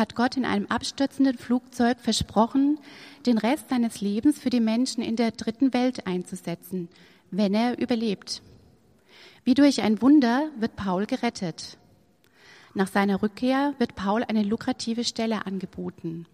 hat 0.00 0.16
Gott 0.16 0.36
in 0.36 0.44
einem 0.44 0.66
abstürzenden 0.66 1.38
Flugzeug 1.38 2.00
versprochen, 2.00 2.80
den 3.26 3.38
Rest 3.38 3.68
seines 3.68 4.00
Lebens 4.00 4.40
für 4.40 4.50
die 4.50 4.60
Menschen 4.60 5.02
in 5.02 5.14
der 5.14 5.30
dritten 5.30 5.72
Welt 5.72 6.06
einzusetzen, 6.06 6.88
wenn 7.30 7.54
er 7.54 7.78
überlebt. 7.78 8.42
Wie 9.44 9.54
durch 9.54 9.82
ein 9.82 10.02
Wunder 10.02 10.50
wird 10.58 10.74
Paul 10.74 11.06
gerettet. 11.06 11.78
Nach 12.74 12.88
seiner 12.88 13.22
Rückkehr 13.22 13.74
wird 13.78 13.94
Paul 13.94 14.24
eine 14.24 14.42
lukrative 14.42 15.04
Stelle 15.04 15.46
angeboten. 15.46 16.26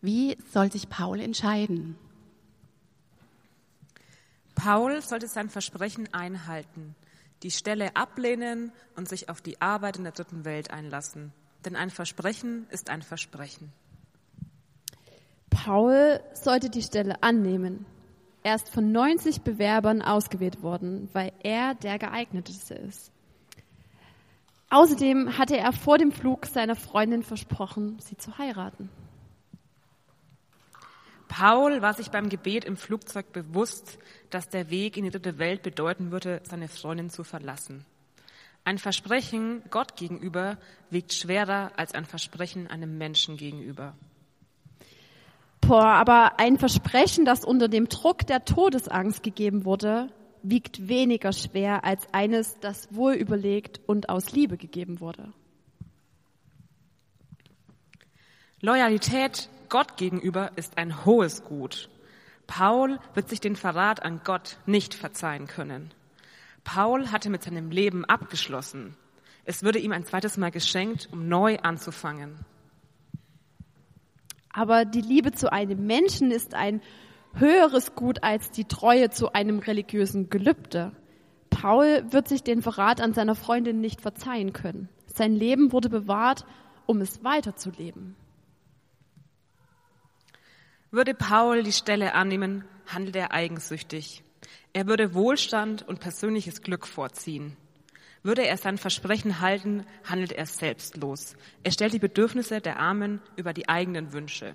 Wie 0.00 0.36
soll 0.52 0.72
sich 0.72 0.88
Paul 0.88 1.20
entscheiden? 1.20 1.96
Paul 4.54 5.02
sollte 5.02 5.26
sein 5.26 5.50
Versprechen 5.50 6.12
einhalten 6.14 6.94
die 7.44 7.50
Stelle 7.50 7.94
ablehnen 7.94 8.72
und 8.96 9.08
sich 9.08 9.28
auf 9.28 9.42
die 9.42 9.60
Arbeit 9.60 9.98
in 9.98 10.04
der 10.04 10.12
dritten 10.12 10.44
Welt 10.44 10.70
einlassen. 10.70 11.32
Denn 11.64 11.76
ein 11.76 11.90
Versprechen 11.90 12.66
ist 12.70 12.90
ein 12.90 13.02
Versprechen. 13.02 13.72
Paul 15.50 16.20
sollte 16.34 16.68
die 16.68 16.82
Stelle 16.82 17.22
annehmen. 17.22 17.86
Er 18.42 18.56
ist 18.56 18.68
von 18.68 18.92
90 18.92 19.42
Bewerbern 19.42 20.02
ausgewählt 20.02 20.62
worden, 20.62 21.08
weil 21.14 21.32
er 21.42 21.74
der 21.74 21.98
geeigneteste 21.98 22.74
ist. 22.74 23.10
Außerdem 24.68 25.38
hatte 25.38 25.56
er 25.56 25.72
vor 25.72 25.98
dem 25.98 26.12
Flug 26.12 26.46
seiner 26.46 26.76
Freundin 26.76 27.22
versprochen, 27.22 27.98
sie 28.00 28.16
zu 28.16 28.36
heiraten. 28.36 28.90
Paul 31.28 31.80
war 31.80 31.94
sich 31.94 32.10
beim 32.10 32.28
Gebet 32.28 32.64
im 32.64 32.76
Flugzeug 32.76 33.32
bewusst, 33.32 33.98
dass 34.30 34.48
der 34.48 34.70
Weg 34.70 34.96
in 34.96 35.04
die 35.04 35.10
dritte 35.10 35.38
Welt 35.38 35.62
bedeuten 35.62 36.10
würde, 36.10 36.40
seine 36.44 36.68
Freundin 36.68 37.08
zu 37.08 37.24
verlassen. 37.24 37.86
Ein 38.64 38.78
Versprechen 38.78 39.62
Gott 39.70 39.96
gegenüber 39.96 40.56
wiegt 40.88 41.12
schwerer 41.12 41.72
als 41.76 41.92
ein 41.94 42.06
Versprechen 42.06 42.66
einem 42.66 42.96
Menschen 42.96 43.36
gegenüber. 43.36 43.94
Boah, 45.60 45.84
aber 45.84 46.38
ein 46.38 46.58
Versprechen, 46.58 47.24
das 47.24 47.44
unter 47.44 47.68
dem 47.68 47.88
Druck 47.88 48.26
der 48.26 48.44
Todesangst 48.44 49.22
gegeben 49.22 49.64
wurde, 49.64 50.08
wiegt 50.42 50.88
weniger 50.88 51.32
schwer 51.32 51.84
als 51.84 52.06
eines, 52.12 52.58
das 52.60 52.94
wohl 52.94 53.14
überlegt 53.14 53.80
und 53.86 54.08
aus 54.08 54.32
Liebe 54.32 54.56
gegeben 54.56 55.00
wurde. 55.00 55.32
Loyalität 58.60 59.48
Gott 59.68 59.96
gegenüber 59.96 60.52
ist 60.56 60.78
ein 60.78 61.04
hohes 61.04 61.44
Gut. 61.44 61.90
Paul 62.46 62.98
wird 63.14 63.28
sich 63.28 63.40
den 63.40 63.56
Verrat 63.56 64.02
an 64.02 64.20
Gott 64.24 64.58
nicht 64.66 64.94
verzeihen 64.94 65.46
können. 65.46 65.92
Paul 66.64 67.12
hatte 67.12 67.30
mit 67.30 67.42
seinem 67.42 67.70
Leben 67.70 68.04
abgeschlossen. 68.04 68.96
Es 69.44 69.62
würde 69.62 69.78
ihm 69.78 69.92
ein 69.92 70.04
zweites 70.04 70.36
Mal 70.38 70.50
geschenkt, 70.50 71.08
um 71.12 71.28
neu 71.28 71.58
anzufangen. 71.58 72.44
Aber 74.50 74.84
die 74.84 75.02
Liebe 75.02 75.32
zu 75.32 75.52
einem 75.52 75.86
Menschen 75.86 76.30
ist 76.30 76.54
ein 76.54 76.80
höheres 77.34 77.94
Gut 77.94 78.22
als 78.22 78.50
die 78.50 78.64
Treue 78.64 79.10
zu 79.10 79.32
einem 79.32 79.58
religiösen 79.58 80.30
Gelübde. 80.30 80.92
Paul 81.50 82.04
wird 82.10 82.28
sich 82.28 82.42
den 82.42 82.62
Verrat 82.62 83.00
an 83.00 83.12
seiner 83.12 83.34
Freundin 83.34 83.80
nicht 83.80 84.00
verzeihen 84.00 84.52
können. 84.52 84.88
Sein 85.06 85.34
Leben 85.34 85.72
wurde 85.72 85.88
bewahrt, 85.88 86.46
um 86.86 87.00
es 87.00 87.22
weiterzuleben. 87.22 88.16
Würde 90.90 91.14
Paul 91.14 91.62
die 91.62 91.72
Stelle 91.72 92.14
annehmen, 92.14 92.64
handelt 92.86 93.16
er 93.16 93.32
eigensüchtig. 93.32 94.23
Er 94.72 94.86
würde 94.86 95.14
Wohlstand 95.14 95.86
und 95.86 96.00
persönliches 96.00 96.62
Glück 96.62 96.86
vorziehen. 96.86 97.56
Würde 98.22 98.46
er 98.46 98.56
sein 98.56 98.78
Versprechen 98.78 99.40
halten, 99.40 99.84
handelt 100.02 100.32
er 100.32 100.46
selbstlos. 100.46 101.36
Er 101.62 101.72
stellt 101.72 101.92
die 101.92 101.98
Bedürfnisse 101.98 102.60
der 102.60 102.78
Armen 102.78 103.20
über 103.36 103.52
die 103.52 103.68
eigenen 103.68 104.12
Wünsche. 104.12 104.54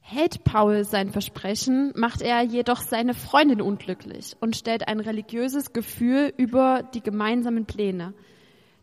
Hält 0.00 0.44
Paul 0.44 0.84
sein 0.84 1.12
Versprechen, 1.12 1.92
macht 1.96 2.20
er 2.20 2.42
jedoch 2.42 2.82
seine 2.82 3.14
Freundin 3.14 3.62
unglücklich 3.62 4.36
und 4.40 4.54
stellt 4.54 4.86
ein 4.86 5.00
religiöses 5.00 5.72
Gefühl 5.72 6.32
über 6.36 6.82
die 6.94 7.00
gemeinsamen 7.00 7.64
Pläne. 7.64 8.12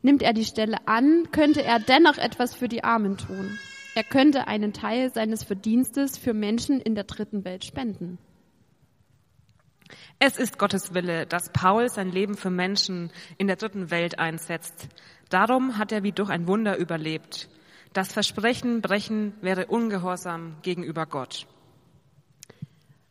Nimmt 0.02 0.24
er 0.24 0.34
die 0.34 0.46
Stelle 0.46 0.88
an, 0.88 1.28
könnte 1.32 1.64
er 1.64 1.80
dennoch 1.80 2.18
etwas 2.18 2.56
für 2.56 2.68
die 2.68 2.84
Armen 2.84 3.18
tun. 3.18 3.60
Er 3.94 4.04
könnte 4.04 4.48
einen 4.48 4.74
Teil 4.74 5.14
seines 5.14 5.44
Verdienstes 5.44 6.18
für 6.18 6.34
Menschen 6.34 6.80
in 6.80 6.96
der 6.96 7.04
dritten 7.04 7.44
Welt 7.44 7.66
spenden. 7.66 8.18
Es 10.24 10.38
ist 10.38 10.60
Gottes 10.60 10.94
Wille, 10.94 11.26
dass 11.26 11.50
Paul 11.50 11.90
sein 11.90 12.12
Leben 12.12 12.38
für 12.38 12.52
Menschen 12.52 13.10
in 13.40 13.48
der 13.48 13.56
dritten 13.56 13.90
Welt 13.90 14.20
einsetzt. 14.20 14.88
Darum 15.30 15.80
hat 15.80 15.92
er 15.92 16.04
wie 16.04 16.12
durch 16.12 16.30
ein 16.30 16.46
Wunder 16.46 16.78
überlebt. 16.78 17.50
Das 17.94 18.14
Versprechen 18.14 18.82
brechen 18.82 19.34
wäre 19.42 19.66
ungehorsam 19.66 20.58
gegenüber 20.62 21.08
Gott. 21.08 21.48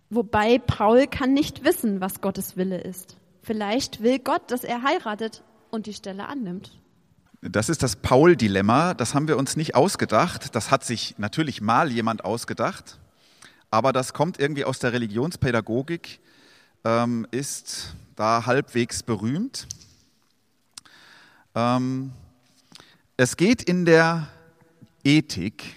Wobei 0.08 0.60
Paul 0.60 1.08
kann 1.08 1.34
nicht 1.34 1.64
wissen, 1.64 2.00
was 2.00 2.20
Gottes 2.20 2.56
Wille 2.56 2.80
ist. 2.80 3.16
Vielleicht 3.42 4.04
will 4.04 4.20
Gott, 4.20 4.48
dass 4.52 4.62
er 4.62 4.84
heiratet 4.84 5.42
und 5.72 5.86
die 5.86 5.94
Stelle 5.94 6.28
annimmt. 6.28 6.78
Das 7.42 7.68
ist 7.68 7.82
das 7.82 7.96
Paul-Dilemma. 7.96 8.94
Das 8.94 9.16
haben 9.16 9.26
wir 9.26 9.36
uns 9.36 9.56
nicht 9.56 9.74
ausgedacht. 9.74 10.54
Das 10.54 10.70
hat 10.70 10.84
sich 10.84 11.16
natürlich 11.18 11.60
mal 11.60 11.90
jemand 11.90 12.24
ausgedacht. 12.24 13.00
Aber 13.68 13.92
das 13.92 14.12
kommt 14.12 14.38
irgendwie 14.38 14.64
aus 14.64 14.78
der 14.78 14.92
Religionspädagogik, 14.92 16.20
ähm, 16.84 17.26
ist 17.30 17.94
da 18.16 18.46
halbwegs 18.46 19.02
berühmt. 19.02 19.66
Ähm, 21.54 22.12
es 23.16 23.36
geht 23.36 23.62
in 23.62 23.84
der 23.84 24.28
Ethik 25.04 25.76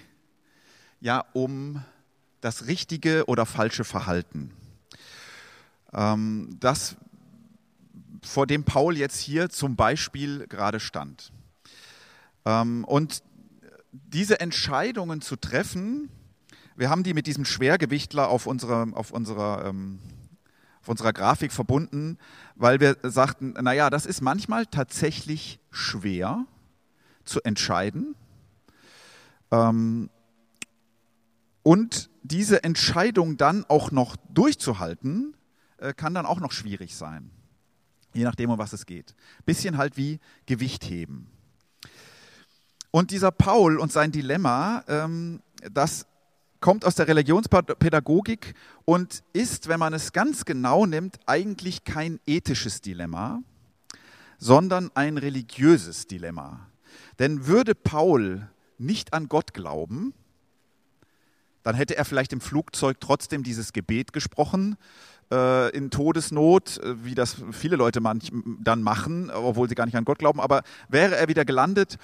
ja 1.00 1.24
um 1.32 1.82
das 2.40 2.66
richtige 2.66 3.24
oder 3.26 3.46
falsche 3.46 3.84
Verhalten. 3.84 4.50
Ähm, 5.92 6.56
das, 6.60 6.96
vor 8.22 8.46
dem 8.46 8.64
Paul 8.64 8.96
jetzt 8.96 9.18
hier 9.20 9.48
zum 9.50 9.76
Beispiel 9.76 10.46
gerade 10.48 10.80
stand. 10.80 11.32
Ähm, 12.44 12.84
und 12.84 13.22
diese 13.92 14.40
Entscheidungen 14.40 15.20
zu 15.20 15.36
treffen, 15.36 16.10
wir 16.76 16.90
haben 16.90 17.04
die 17.04 17.14
mit 17.14 17.26
diesem 17.26 17.44
Schwergewichtler 17.44 18.28
auf 18.28 18.46
unserer, 18.46 18.88
auf 18.94 19.12
unserer, 19.12 19.66
ähm, 19.66 20.00
auf 20.84 20.90
unserer 20.90 21.14
Grafik 21.14 21.50
verbunden, 21.50 22.18
weil 22.56 22.78
wir 22.78 22.98
sagten, 23.02 23.54
naja, 23.54 23.88
das 23.88 24.04
ist 24.04 24.20
manchmal 24.20 24.66
tatsächlich 24.66 25.58
schwer 25.70 26.44
zu 27.24 27.40
entscheiden. 27.40 28.14
Ähm, 29.50 30.10
und 31.62 32.10
diese 32.22 32.62
Entscheidung 32.64 33.38
dann 33.38 33.64
auch 33.66 33.92
noch 33.92 34.16
durchzuhalten, 34.28 35.34
äh, 35.78 35.94
kann 35.94 36.12
dann 36.12 36.26
auch 36.26 36.38
noch 36.38 36.52
schwierig 36.52 36.94
sein. 36.94 37.30
Je 38.12 38.24
nachdem, 38.24 38.50
um 38.50 38.58
was 38.58 38.74
es 38.74 38.84
geht. 38.84 39.14
Bisschen 39.46 39.78
halt 39.78 39.96
wie 39.96 40.20
Gewicht 40.44 40.84
heben. 40.84 41.30
Und 42.90 43.10
dieser 43.10 43.30
Paul 43.30 43.78
und 43.78 43.90
sein 43.90 44.12
Dilemma, 44.12 44.84
ähm, 44.86 45.40
das 45.72 46.06
kommt 46.64 46.86
aus 46.86 46.94
der 46.94 47.08
Religionspädagogik 47.08 48.54
und 48.86 49.22
ist, 49.34 49.68
wenn 49.68 49.78
man 49.78 49.92
es 49.92 50.14
ganz 50.14 50.46
genau 50.46 50.86
nimmt, 50.86 51.18
eigentlich 51.26 51.84
kein 51.84 52.20
ethisches 52.26 52.80
Dilemma, 52.80 53.42
sondern 54.38 54.90
ein 54.94 55.18
religiöses 55.18 56.06
Dilemma. 56.06 56.66
Denn 57.18 57.46
würde 57.46 57.74
Paul 57.74 58.48
nicht 58.78 59.12
an 59.12 59.28
Gott 59.28 59.52
glauben, 59.52 60.14
dann 61.64 61.74
hätte 61.74 61.98
er 61.98 62.06
vielleicht 62.06 62.32
im 62.32 62.40
Flugzeug 62.40 62.96
trotzdem 62.98 63.42
dieses 63.42 63.74
Gebet 63.74 64.14
gesprochen 64.14 64.78
äh, 65.30 65.68
in 65.76 65.90
Todesnot, 65.90 66.78
äh, 66.78 67.04
wie 67.04 67.14
das 67.14 67.36
viele 67.52 67.76
Leute 67.76 68.00
manch, 68.00 68.32
dann 68.60 68.82
machen, 68.82 69.30
obwohl 69.30 69.68
sie 69.68 69.74
gar 69.74 69.84
nicht 69.84 69.96
an 69.96 70.06
Gott 70.06 70.18
glauben. 70.18 70.40
Aber 70.40 70.62
wäre 70.88 71.16
er 71.16 71.28
wieder 71.28 71.44
gelandet 71.44 71.98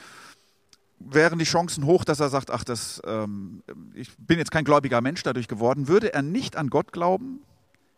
wären 1.00 1.38
die 1.38 1.44
Chancen 1.44 1.84
hoch, 1.84 2.04
dass 2.04 2.20
er 2.20 2.28
sagt, 2.28 2.50
ach, 2.50 2.62
das, 2.62 3.00
ähm, 3.04 3.62
ich 3.94 4.16
bin 4.18 4.38
jetzt 4.38 4.50
kein 4.50 4.64
gläubiger 4.64 5.00
Mensch 5.00 5.22
dadurch 5.22 5.48
geworden. 5.48 5.88
Würde 5.88 6.12
er 6.12 6.22
nicht 6.22 6.56
an 6.56 6.68
Gott 6.68 6.92
glauben, 6.92 7.40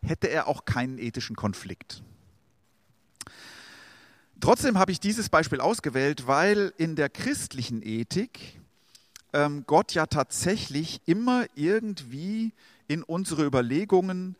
hätte 0.01 0.29
er 0.29 0.47
auch 0.47 0.65
keinen 0.65 0.97
ethischen 0.97 1.35
Konflikt. 1.35 2.03
Trotzdem 4.39 4.77
habe 4.77 4.91
ich 4.91 4.99
dieses 4.99 5.29
Beispiel 5.29 5.61
ausgewählt, 5.61 6.27
weil 6.27 6.73
in 6.77 6.95
der 6.95 7.09
christlichen 7.09 7.81
Ethik 7.81 8.59
ähm, 9.31 9.63
Gott 9.65 9.93
ja 9.93 10.05
tatsächlich 10.05 11.01
immer 11.05 11.45
irgendwie 11.55 12.53
in 12.87 13.03
unsere 13.03 13.45
Überlegungen, 13.45 14.35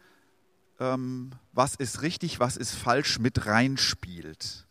ähm, 0.80 1.31
was 1.54 1.75
ist 1.75 2.01
richtig, 2.01 2.39
was 2.39 2.57
ist 2.57 2.74
falsch, 2.74 3.19
mit 3.19 3.45
reinspielt. 3.45 4.65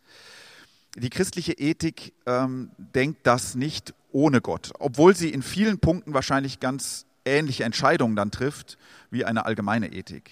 Die 0.95 1.09
christliche 1.09 1.53
Ethik 1.53 2.13
ähm, 2.25 2.71
denkt 2.77 3.25
das 3.25 3.55
nicht 3.55 3.93
ohne 4.11 4.41
Gott, 4.41 4.71
obwohl 4.79 5.15
sie 5.15 5.29
in 5.29 5.41
vielen 5.41 5.79
Punkten 5.79 6.13
wahrscheinlich 6.13 6.59
ganz 6.59 7.05
ähnliche 7.25 7.63
Entscheidungen 7.63 8.15
dann 8.15 8.31
trifft 8.31 8.77
wie 9.09 9.25
eine 9.25 9.45
allgemeine 9.45 9.91
Ethik. 9.91 10.29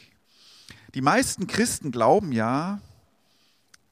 Die 0.94 1.02
meisten 1.02 1.48
Christen 1.48 1.92
glauben 1.92 2.32
ja, 2.32 2.80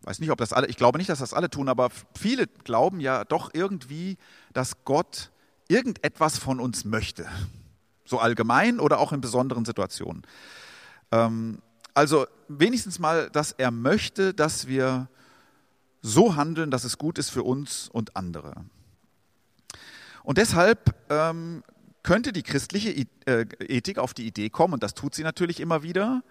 weiß 0.04 0.20
nicht, 0.20 0.32
ob 0.32 0.38
das 0.38 0.54
alle, 0.54 0.68
ich 0.68 0.78
glaube 0.78 0.98
nicht, 0.98 1.10
dass 1.10 1.20
das 1.20 1.34
alle 1.34 1.50
tun, 1.50 1.70
aber 1.70 1.90
viele 2.16 2.48
glauben 2.48 3.00
ja 3.00 3.24
doch 3.24 3.52
irgendwie, 3.54 4.18
dass 4.54 4.84
Gott 4.86 5.32
irgendetwas 5.68 6.38
von 6.38 6.60
uns 6.60 6.86
möchte. 6.86 7.26
So 8.06 8.20
allgemein 8.20 8.80
oder 8.80 9.00
auch 9.00 9.12
in 9.12 9.22
besonderen 9.22 9.66
Situationen. 9.66 10.24
Ähm, 11.12 11.62
also 11.94 12.28
wenigstens 12.48 13.00
mal, 13.00 13.30
dass 13.32 13.52
er 13.54 13.72
möchte, 13.72 14.34
dass 14.34 14.68
wir 14.68 15.10
so 16.02 16.36
handeln, 16.36 16.72
dass 16.72 16.84
es 16.84 16.98
gut 16.98 17.18
ist 17.18 17.30
für 17.30 17.44
uns 17.44 17.90
und 17.90 18.16
andere. 18.16 18.66
Und 20.24 20.38
deshalb 20.38 20.96
ähm, 21.10 21.64
könnte 22.04 22.32
die 22.32 22.44
christliche 22.44 23.06
äh, 23.26 23.46
Ethik 23.60 23.98
auf 23.98 24.14
die 24.14 24.26
Idee 24.26 24.50
kommen, 24.50 24.74
und 24.76 24.84
das 24.84 24.94
tut 24.94 25.16
sie 25.16 25.24
natürlich 25.24 25.60
immer 25.60 25.84
wieder, 25.84 26.24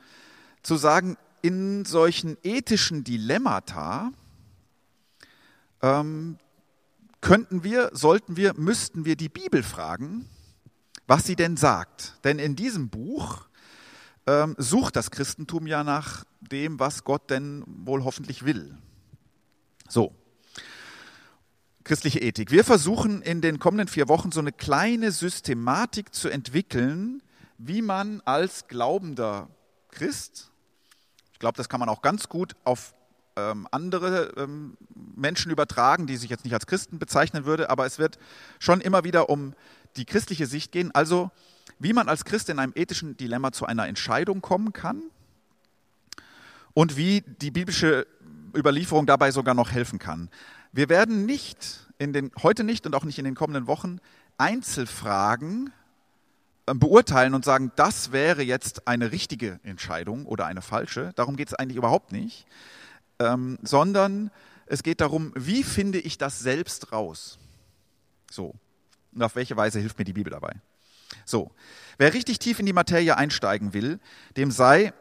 zu 0.63 0.77
sagen, 0.77 1.17
in 1.43 1.85
solchen 1.85 2.37
ethischen 2.43 3.05
Dilemmata 3.05 4.13
ähm, 5.83 6.39
könnten 7.21 7.65
wir, 7.65 7.91
sollten 7.93 8.37
wir, 8.37 8.55
müssten 8.55 9.05
wir 9.05 9.17
die 9.17 9.29
Bibel 9.29 9.63
fragen, 9.63 10.29
was 11.07 11.25
sie 11.25 11.37
denn 11.37 11.57
sagt. 11.57 12.19
Denn 12.25 12.39
in 12.39 12.57
diesem 12.57 12.89
Buch 12.89 13.49
ähm, 14.27 14.55
sucht 14.59 14.97
das 14.97 15.11
Christentum 15.11 15.67
ja 15.67 15.85
nach 15.85 16.25
dem, 16.41 16.79
was 16.79 17.05
Gott 17.05 17.31
denn 17.31 17.65
wohl 17.67 18.05
hoffentlich 18.05 18.45
will. 18.45 18.77
So, 19.89 20.15
christliche 21.83 22.21
Ethik. 22.21 22.51
Wir 22.51 22.63
versuchen 22.63 23.23
in 23.23 23.41
den 23.41 23.59
kommenden 23.59 23.89
vier 23.89 24.07
Wochen 24.09 24.31
so 24.31 24.41
eine 24.41 24.53
kleine 24.53 25.13
Systematik 25.13 26.15
zu 26.15 26.29
entwickeln, 26.29 27.23
wie 27.57 27.81
man 27.81 28.21
als 28.27 28.69
glaubender 28.69 29.49
Christ, 29.91 30.51
ich 31.33 31.39
glaube, 31.39 31.57
das 31.57 31.71
kann 31.71 31.81
man 31.81 31.89
auch 31.89 32.03
ganz 32.03 32.29
gut 32.29 32.55
auf 32.65 32.95
ähm, 33.37 33.67
andere 33.71 34.35
ähm, 34.37 34.77
Menschen 34.95 35.51
übertragen, 35.51 36.07
die 36.07 36.19
sich 36.19 36.29
jetzt 36.29 36.45
nicht 36.45 36.53
als 36.53 36.67
Christen 36.67 36.99
bezeichnen 36.99 37.47
würde, 37.47 37.71
aber 37.71 37.87
es 37.87 37.99
wird 37.99 38.19
schon 38.59 38.83
immer 38.83 39.05
wieder 39.05 39.31
um 39.31 39.55
die 39.97 40.05
christliche 40.05 40.47
Sicht 40.47 40.71
gehen, 40.73 40.95
also 40.95 41.31
wie 41.79 41.95
man 41.95 42.11
als 42.11 42.27
Christ 42.27 42.51
in 42.51 42.59
einem 42.59 42.73
ethischen 42.75 43.17
Dilemma 43.17 43.53
zu 43.53 43.65
einer 43.65 43.89
Entscheidung 43.89 44.43
kommen 44.43 44.75
kann 44.75 45.03
und 46.75 46.97
wie 46.97 47.23
die 47.23 47.51
biblische 47.51 48.07
Überlieferung 48.59 49.07
dabei 49.07 49.31
sogar 49.31 49.55
noch 49.55 49.71
helfen 49.71 49.99
kann. 49.99 50.31
Wir 50.73 50.89
werden 50.89 51.27
nicht 51.27 51.87
in 51.99 52.13
den, 52.13 52.31
heute 52.43 52.65
nicht 52.65 52.87
und 52.87 52.95
auch 52.95 53.05
nicht 53.05 53.19
in 53.19 53.25
den 53.25 53.35
kommenden 53.35 53.67
Wochen 53.67 53.99
Einzelfragen 54.37 55.73
äh, 56.67 56.75
beurteilen 56.75 57.35
und 57.35 57.45
sagen, 57.45 57.73
das 57.77 58.13
wäre 58.13 58.43
jetzt 58.43 58.87
eine 58.87 59.13
richtige 59.13 59.59
Entscheidung 59.63 60.27
oder 60.27 60.47
eine 60.47 60.63
falsche. 60.63 61.13
Darum 61.17 61.37
geht 61.37 61.49
es 61.49 61.55
eigentlich 61.55 61.77
überhaupt 61.77 62.13
nicht, 62.13 62.47
ähm, 63.19 63.59
sondern 63.63 64.31
es 64.67 64.83
geht 64.83 65.01
darum, 65.01 65.33
wie 65.35 65.65
finde 65.65 65.99
ich 65.99 66.19
das 66.19 66.39
selbst 66.39 66.93
raus? 66.93 67.39
So. 68.31 68.55
Und 69.13 69.23
auf 69.23 69.35
welche 69.35 69.57
Weise 69.57 69.81
hilft 69.81 69.99
mir 69.99 70.05
die 70.05 70.13
Bibel 70.13 70.31
dabei? 70.31 70.53
So. 71.25 71.51
Wer 71.97 72.15
richtig 72.15 72.39
tief 72.39 72.61
in 72.61 72.67
die 72.67 72.73
Materie 72.73 73.17
einsteigen 73.17 73.73
will, 73.73 73.99
dem 74.37 74.51
sei 74.51 74.93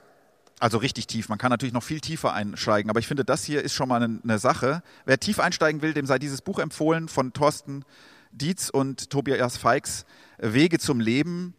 also 0.60 0.78
richtig 0.78 1.08
tief. 1.08 1.30
Man 1.30 1.38
kann 1.38 1.52
natürlich 1.52 1.74
noch 1.74 1.84
viel 1.84 2.00
tiefer 2.00 2.34
einsteigen, 2.34 2.90
aber 2.90 3.00
ich 3.00 3.08
finde, 3.08 3.24
das 3.24 3.44
hier 3.44 3.64
ist 3.64 3.74
schon 3.74 3.90
mal 3.90 4.02
eine, 4.02 4.40
Sache. 4.40 4.82
Wer 5.06 5.20
tief 5.20 5.40
einsteigen 5.40 5.82
will, 5.82 5.94
dem 5.94 6.06
sei 6.06 6.20
dieses 6.20 6.42
Buch 6.42 6.60
empfohlen 6.60 7.08
von 7.08 7.34
Thorsten 7.34 7.86
Dietz 8.32 8.70
und 8.70 9.10
Tobias 9.10 9.58
Feix, 9.58 10.06
Wege 10.38 10.80
zum 10.80 11.00
Leben, 11.00 11.54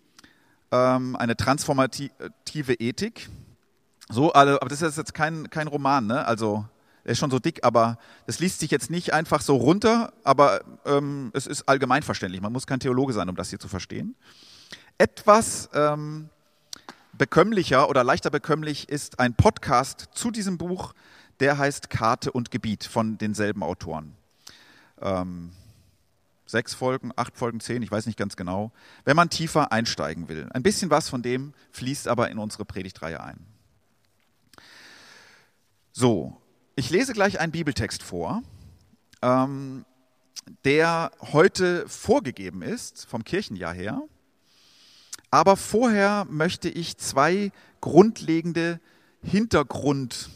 ähm, 0.70 1.16
eine 1.16 1.36
transformative 1.36 2.74
Ethik. 2.74 3.28
So, 4.08 4.34
aber 4.34 4.58
das 4.68 4.82
ist 4.82 4.96
jetzt 4.96 5.14
kein, 5.14 5.50
kein 5.50 5.68
Roman, 5.68 6.06
ne? 6.06 6.24
Also, 6.26 6.66
er 7.04 7.12
ist 7.12 7.18
schon 7.18 7.30
so 7.30 7.38
dick, 7.38 7.64
aber 7.64 7.98
das 8.26 8.38
liest 8.38 8.60
sich 8.60 8.70
jetzt 8.70 8.90
nicht 8.90 9.12
einfach 9.12 9.40
so 9.40 9.56
runter, 9.56 10.12
aber 10.24 10.60
ähm, 10.84 11.30
es 11.34 11.46
ist 11.46 11.68
allgemeinverständlich. 11.68 12.42
Man 12.42 12.52
muss 12.52 12.66
kein 12.66 12.80
Theologe 12.80 13.12
sein, 13.12 13.28
um 13.28 13.36
das 13.36 13.50
hier 13.50 13.58
zu 13.58 13.68
verstehen. 13.68 14.14
Etwas 14.98 15.70
ähm, 15.72 16.28
bekömmlicher 17.18 17.90
oder 17.90 18.04
leichter 18.04 18.30
bekömmlich 18.30 18.88
ist 18.88 19.18
ein 19.18 19.34
Podcast 19.34 20.08
zu 20.12 20.30
diesem 20.30 20.56
Buch, 20.56 20.94
der 21.40 21.58
heißt 21.58 21.90
Karte 21.90 22.32
und 22.32 22.50
Gebiet 22.50 22.84
von 22.84 23.18
denselben 23.18 23.62
Autoren. 23.62 24.16
Ähm, 25.00 25.52
sechs 26.46 26.74
Folgen, 26.74 27.12
acht 27.16 27.36
Folgen, 27.36 27.60
zehn, 27.60 27.82
ich 27.82 27.90
weiß 27.90 28.06
nicht 28.06 28.18
ganz 28.18 28.36
genau, 28.36 28.72
wenn 29.04 29.16
man 29.16 29.30
tiefer 29.30 29.72
einsteigen 29.72 30.28
will. 30.28 30.48
Ein 30.52 30.62
bisschen 30.62 30.90
was 30.90 31.08
von 31.08 31.22
dem 31.22 31.52
fließt 31.72 32.08
aber 32.08 32.30
in 32.30 32.38
unsere 32.38 32.64
Predigtreihe 32.64 33.20
ein. 33.20 33.44
So, 35.92 36.40
ich 36.76 36.90
lese 36.90 37.12
gleich 37.12 37.40
einen 37.40 37.52
Bibeltext 37.52 38.02
vor, 38.02 38.42
ähm, 39.22 39.84
der 40.64 41.10
heute 41.32 41.86
vorgegeben 41.88 42.62
ist, 42.62 43.06
vom 43.06 43.24
Kirchenjahr 43.24 43.74
her. 43.74 44.02
Aber 45.30 45.56
vorher 45.56 46.26
möchte 46.30 46.68
ich 46.68 46.96
zwei 46.96 47.52
grundlegende 47.80 48.80
Hintergrundsachen 49.22 50.30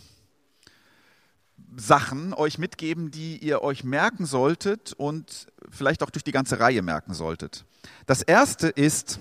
euch 2.34 2.58
mitgeben, 2.58 3.10
die 3.10 3.38
ihr 3.38 3.62
euch 3.62 3.84
merken 3.84 4.26
solltet 4.26 4.92
und 4.92 5.46
vielleicht 5.70 6.02
auch 6.02 6.10
durch 6.10 6.24
die 6.24 6.32
ganze 6.32 6.60
Reihe 6.60 6.82
merken 6.82 7.14
solltet. 7.14 7.64
Das 8.06 8.22
erste 8.22 8.68
ist 8.68 9.18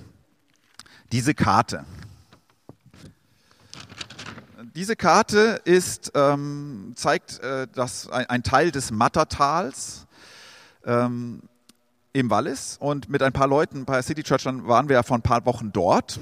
diese 1.12 1.34
Karte. 1.34 1.86
Diese 4.76 4.96
Karte 4.96 5.62
ist, 5.66 6.12
ähm, 6.16 6.94
zeigt 6.96 7.40
äh, 7.40 7.68
das, 7.74 8.10
ein, 8.10 8.26
ein, 8.28 8.44
Teil 8.44 8.72
des 8.72 8.92
Mattertals. 8.92 10.08
Ähm, 10.86 11.42
im 12.14 12.30
Wallis 12.30 12.78
und 12.80 13.10
mit 13.10 13.24
ein 13.24 13.34
paar 13.34 13.48
Leuten 13.48 13.86
bei 13.86 14.02
City 14.02 14.24
Church 14.24 14.44
dann 14.44 14.68
waren 14.68 14.90
wir 14.90 14.96
ja 14.96 15.04
vor 15.04 15.18
ein 15.18 15.22
paar 15.22 15.46
Wochen 15.46 15.72
dort 15.72 16.20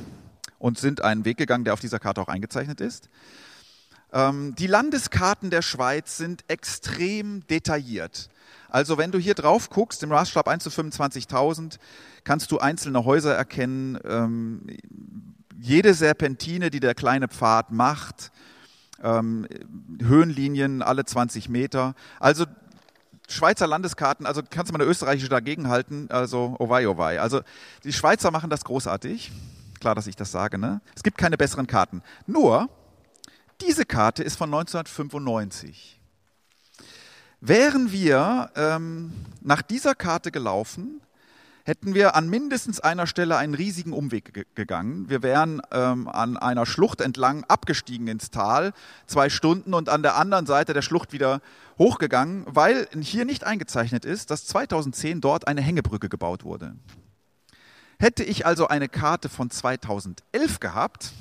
und 0.59 0.77
sind 0.77 1.01
einen 1.01 1.25
Weg 1.25 1.37
gegangen, 1.37 1.63
der 1.63 1.73
auf 1.73 1.79
dieser 1.79 1.99
Karte 1.99 2.21
auch 2.21 2.27
eingezeichnet 2.27 2.81
ist. 2.81 3.09
Ähm, 4.11 4.55
die 4.55 4.67
Landeskarten 4.67 5.49
der 5.49 5.61
Schweiz 5.61 6.17
sind 6.17 6.43
extrem 6.47 7.45
detailliert. 7.47 8.29
Also 8.67 8.97
wenn 8.97 9.11
du 9.11 9.17
hier 9.17 9.33
drauf 9.33 9.69
guckst, 9.69 10.03
im 10.03 10.09
Maßstab 10.09 10.47
1 10.47 10.63
zu 10.63 10.69
25.000, 10.69 11.79
kannst 12.23 12.51
du 12.51 12.59
einzelne 12.59 13.05
Häuser 13.05 13.35
erkennen, 13.35 13.97
ähm, 14.03 14.67
jede 15.59 15.93
Serpentine, 15.93 16.69
die 16.69 16.79
der 16.79 16.95
kleine 16.95 17.27
Pfad 17.27 17.71
macht, 17.71 18.31
ähm, 19.03 19.47
Höhenlinien 20.01 20.81
alle 20.81 21.05
20 21.05 21.49
Meter. 21.49 21.95
Also 22.19 22.45
Schweizer 23.29 23.67
Landeskarten, 23.67 24.25
also 24.25 24.41
kannst 24.49 24.69
du 24.69 24.73
mal 24.73 24.81
eine 24.81 24.89
österreichische 24.89 25.29
dagegen 25.29 25.69
halten, 25.69 26.07
also 26.09 26.55
oh 26.59 26.69
wei, 26.69 26.87
oh. 26.87 26.95
Also 26.99 27.41
die 27.83 27.93
Schweizer 27.93 28.31
machen 28.31 28.49
das 28.49 28.63
großartig. 28.63 29.31
Klar, 29.79 29.95
dass 29.95 30.07
ich 30.07 30.15
das 30.15 30.31
sage, 30.31 30.57
ne? 30.57 30.81
Es 30.95 31.03
gibt 31.03 31.17
keine 31.17 31.37
besseren 31.37 31.67
Karten. 31.67 32.01
Nur, 32.27 32.69
diese 33.61 33.85
Karte 33.85 34.23
ist 34.23 34.35
von 34.35 34.49
1995. 34.53 35.99
Wären 37.39 37.91
wir 37.91 38.51
ähm, 38.55 39.13
nach 39.41 39.61
dieser 39.61 39.95
Karte 39.95 40.31
gelaufen, 40.31 41.01
hätten 41.63 41.93
wir 41.93 42.15
an 42.15 42.27
mindestens 42.29 42.79
einer 42.79 43.05
Stelle 43.05 43.37
einen 43.37 43.53
riesigen 43.53 43.93
Umweg 43.93 44.47
gegangen. 44.55 45.09
Wir 45.09 45.21
wären 45.21 45.61
ähm, 45.71 46.07
an 46.07 46.35
einer 46.35 46.65
Schlucht 46.65 46.99
entlang 46.99 47.43
abgestiegen 47.45 48.07
ins 48.07 48.31
Tal, 48.31 48.73
zwei 49.05 49.29
Stunden 49.29 49.73
und 49.73 49.87
an 49.87 50.01
der 50.01 50.15
anderen 50.15 50.47
Seite 50.47 50.73
der 50.73 50.81
Schlucht 50.81 51.13
wieder 51.13 51.41
hochgegangen, 51.79 52.45
weil 52.47 52.87
hier 52.99 53.25
nicht 53.25 53.45
eingezeichnet 53.45 54.05
ist, 54.05 54.29
dass 54.29 54.45
2010 54.45 55.21
dort 55.21 55.47
eine 55.47 55.61
Hängebrücke 55.61 56.09
gebaut 56.09 56.43
wurde. 56.43 56.75
Hätte 57.97 58.23
ich 58.23 58.45
also 58.45 58.67
eine 58.67 58.87
Karte 58.89 59.29
von 59.29 59.49
2011 59.49 60.59
gehabt, 60.59 61.13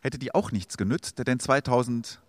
hätte 0.00 0.18
die 0.18 0.34
auch 0.34 0.50
nichts 0.50 0.76
genützt, 0.76 1.26
denn 1.26 1.38
2000 1.38 2.20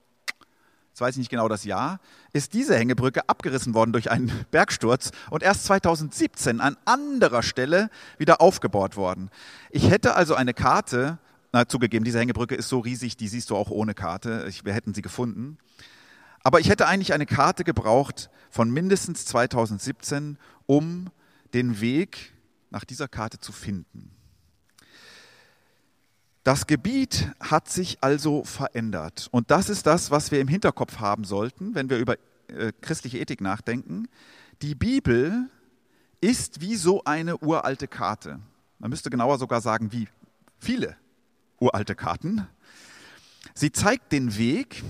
jetzt 0.95 1.01
weiß 1.01 1.15
ich 1.15 1.19
nicht 1.19 1.29
genau 1.29 1.49
das 1.49 1.65
Jahr, 1.65 1.99
ist 2.31 2.53
diese 2.53 2.77
Hängebrücke 2.77 3.27
abgerissen 3.27 3.73
worden 3.73 3.91
durch 3.91 4.11
einen 4.11 4.31
Bergsturz 4.51 5.11
und 5.29 5.43
erst 5.43 5.65
2017 5.65 6.61
an 6.61 6.77
anderer 6.85 7.43
Stelle 7.43 7.89
wieder 8.17 8.39
aufgebaut 8.39 8.95
worden. 8.95 9.29
Ich 9.71 9.89
hätte 9.89 10.15
also 10.15 10.35
eine 10.35 10.53
Karte, 10.53 11.17
na 11.51 11.67
zugegeben, 11.67 12.05
diese 12.05 12.19
Hängebrücke 12.19 12.55
ist 12.55 12.69
so 12.69 12.79
riesig, 12.79 13.17
die 13.17 13.27
siehst 13.27 13.49
du 13.49 13.57
auch 13.57 13.71
ohne 13.71 13.93
Karte, 13.93 14.45
ich, 14.47 14.63
wir 14.63 14.73
hätten 14.73 14.93
sie 14.93 15.01
gefunden. 15.01 15.57
Aber 16.45 16.59
ich 16.59 16.69
hätte 16.69 16.85
eigentlich 16.85 17.11
eine 17.11 17.25
Karte 17.25 17.63
gebraucht 17.63 18.29
von 18.51 18.69
mindestens 18.69 19.25
2017, 19.25 20.37
um 20.67 21.09
den 21.55 21.81
Weg 21.81 22.33
nach 22.69 22.85
dieser 22.85 23.07
Karte 23.07 23.39
zu 23.39 23.51
finden. 23.51 24.11
Das 26.43 26.67
Gebiet 26.67 27.31
hat 27.39 27.67
sich 27.67 27.97
also 28.01 28.43
verändert. 28.43 29.27
Und 29.31 29.49
das 29.49 29.69
ist 29.69 29.87
das, 29.87 30.11
was 30.11 30.29
wir 30.29 30.39
im 30.39 30.47
Hinterkopf 30.47 30.99
haben 30.99 31.23
sollten, 31.23 31.73
wenn 31.73 31.89
wir 31.89 31.97
über 31.97 32.15
äh, 32.49 32.71
christliche 32.79 33.17
Ethik 33.17 33.41
nachdenken. 33.41 34.07
Die 34.61 34.75
Bibel 34.75 35.49
ist 36.21 36.61
wie 36.61 36.75
so 36.75 37.03
eine 37.05 37.37
uralte 37.37 37.87
Karte. 37.87 38.39
Man 38.77 38.91
müsste 38.91 39.09
genauer 39.09 39.39
sogar 39.39 39.61
sagen, 39.61 39.91
wie 39.91 40.07
viele 40.59 40.95
uralte 41.59 41.95
Karten. 41.95 42.47
Sie 43.55 43.71
zeigt 43.71 44.11
den 44.11 44.37
Weg 44.37 44.83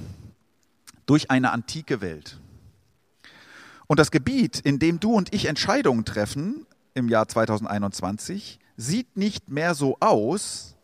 durch 1.06 1.32
eine 1.32 1.52
antike 1.52 2.02
Welt. 2.02 2.40
Und 3.88 4.00
das 4.00 4.12
Gebiet, 4.12 4.60
in 4.60 4.80
dem 4.80 5.00
du 5.00 5.14
und 5.14 5.34
ich 5.34 5.46
Entscheidungen 5.46 6.06
treffen 6.06 6.66
im 6.94 7.10
Jahr 7.10 7.28
2021, 7.28 8.60
sieht 8.78 9.16
nicht 9.16 9.50
mehr 9.50 9.76
so 9.76 9.98
aus, 10.00 10.76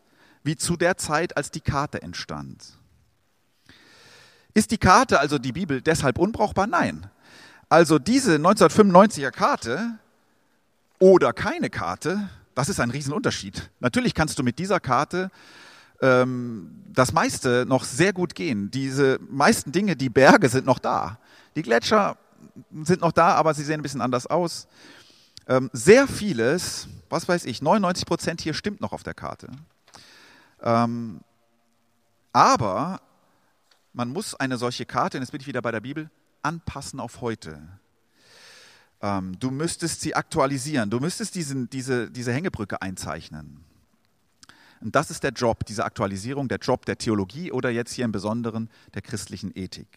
wie 0.44 0.56
zu 0.56 0.76
der 0.76 0.96
Zeit, 0.96 1.36
als 1.36 1.50
die 1.50 1.60
Karte 1.60 2.02
entstand. 2.02 2.78
Ist 4.54 4.70
die 4.70 4.78
Karte, 4.78 5.20
also 5.20 5.38
die 5.38 5.52
Bibel, 5.52 5.80
deshalb 5.80 6.18
unbrauchbar? 6.18 6.66
Nein. 6.66 7.08
Also 7.68 7.98
diese 7.98 8.36
1995er 8.36 9.30
Karte 9.30 9.98
oder 10.98 11.32
keine 11.32 11.70
Karte, 11.70 12.28
das 12.54 12.68
ist 12.68 12.80
ein 12.80 12.90
Riesenunterschied. 12.90 13.70
Natürlich 13.80 14.14
kannst 14.14 14.38
du 14.38 14.42
mit 14.42 14.58
dieser 14.58 14.78
Karte 14.78 15.30
ähm, 16.02 16.82
das 16.92 17.12
meiste 17.12 17.64
noch 17.66 17.84
sehr 17.84 18.12
gut 18.12 18.34
gehen. 18.34 18.70
Diese 18.70 19.18
meisten 19.30 19.72
Dinge, 19.72 19.96
die 19.96 20.10
Berge 20.10 20.48
sind 20.48 20.66
noch 20.66 20.78
da. 20.78 21.18
Die 21.56 21.62
Gletscher 21.62 22.18
sind 22.82 23.00
noch 23.00 23.12
da, 23.12 23.34
aber 23.34 23.54
sie 23.54 23.62
sehen 23.62 23.80
ein 23.80 23.82
bisschen 23.82 24.02
anders 24.02 24.26
aus. 24.26 24.66
Ähm, 25.46 25.70
sehr 25.72 26.06
vieles, 26.06 26.88
was 27.08 27.26
weiß 27.28 27.46
ich, 27.46 27.62
99 27.62 28.04
Prozent 28.04 28.40
hier 28.40 28.52
stimmt 28.52 28.80
noch 28.80 28.92
auf 28.92 29.02
der 29.02 29.14
Karte. 29.14 29.48
Ähm, 30.60 31.20
aber 32.32 33.00
man 33.92 34.08
muss 34.08 34.34
eine 34.34 34.58
solche 34.58 34.86
Karte, 34.86 35.18
und 35.18 35.22
jetzt 35.22 35.30
bin 35.30 35.40
ich 35.40 35.46
wieder 35.46 35.62
bei 35.62 35.70
der 35.70 35.80
Bibel, 35.80 36.10
anpassen 36.42 37.00
auf 37.00 37.20
heute. 37.20 37.60
Ähm, 39.00 39.38
du 39.38 39.50
müsstest 39.50 40.00
sie 40.00 40.14
aktualisieren, 40.14 40.90
du 40.90 41.00
müsstest 41.00 41.34
diesen, 41.34 41.70
diese, 41.70 42.10
diese 42.10 42.32
Hängebrücke 42.32 42.82
einzeichnen. 42.82 43.64
Und 44.82 44.94
das 44.96 45.10
ist 45.10 45.22
der 45.22 45.30
Job, 45.30 45.64
diese 45.66 45.84
Aktualisierung, 45.84 46.48
der 46.48 46.58
Job 46.58 46.84
der 46.86 46.98
Theologie 46.98 47.52
oder 47.52 47.70
jetzt 47.70 47.92
hier 47.92 48.04
im 48.04 48.12
Besonderen 48.12 48.68
der 48.94 49.02
christlichen 49.02 49.52
Ethik. 49.54 49.88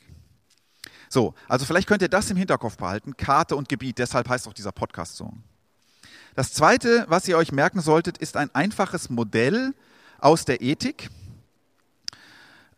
So, 1.10 1.34
also 1.48 1.66
vielleicht 1.66 1.88
könnt 1.88 2.02
ihr 2.02 2.10
das 2.10 2.30
im 2.30 2.38
Hinterkopf 2.38 2.78
behalten, 2.78 3.18
Karte 3.18 3.56
und 3.56 3.70
Gebiet, 3.70 3.98
deshalb 3.98 4.30
heißt 4.30 4.48
auch 4.48 4.54
dieser 4.54 4.72
Podcast 4.72 5.16
so. 5.16 5.34
Das 6.36 6.54
Zweite, 6.54 7.06
was 7.08 7.28
ihr 7.28 7.38
euch 7.38 7.52
merken 7.52 7.80
solltet, 7.80 8.18
ist 8.18 8.38
ein 8.38 8.54
einfaches 8.54 9.10
Modell, 9.10 9.74
aus 10.20 10.46
der 10.46 10.62
Ethik. 10.62 11.10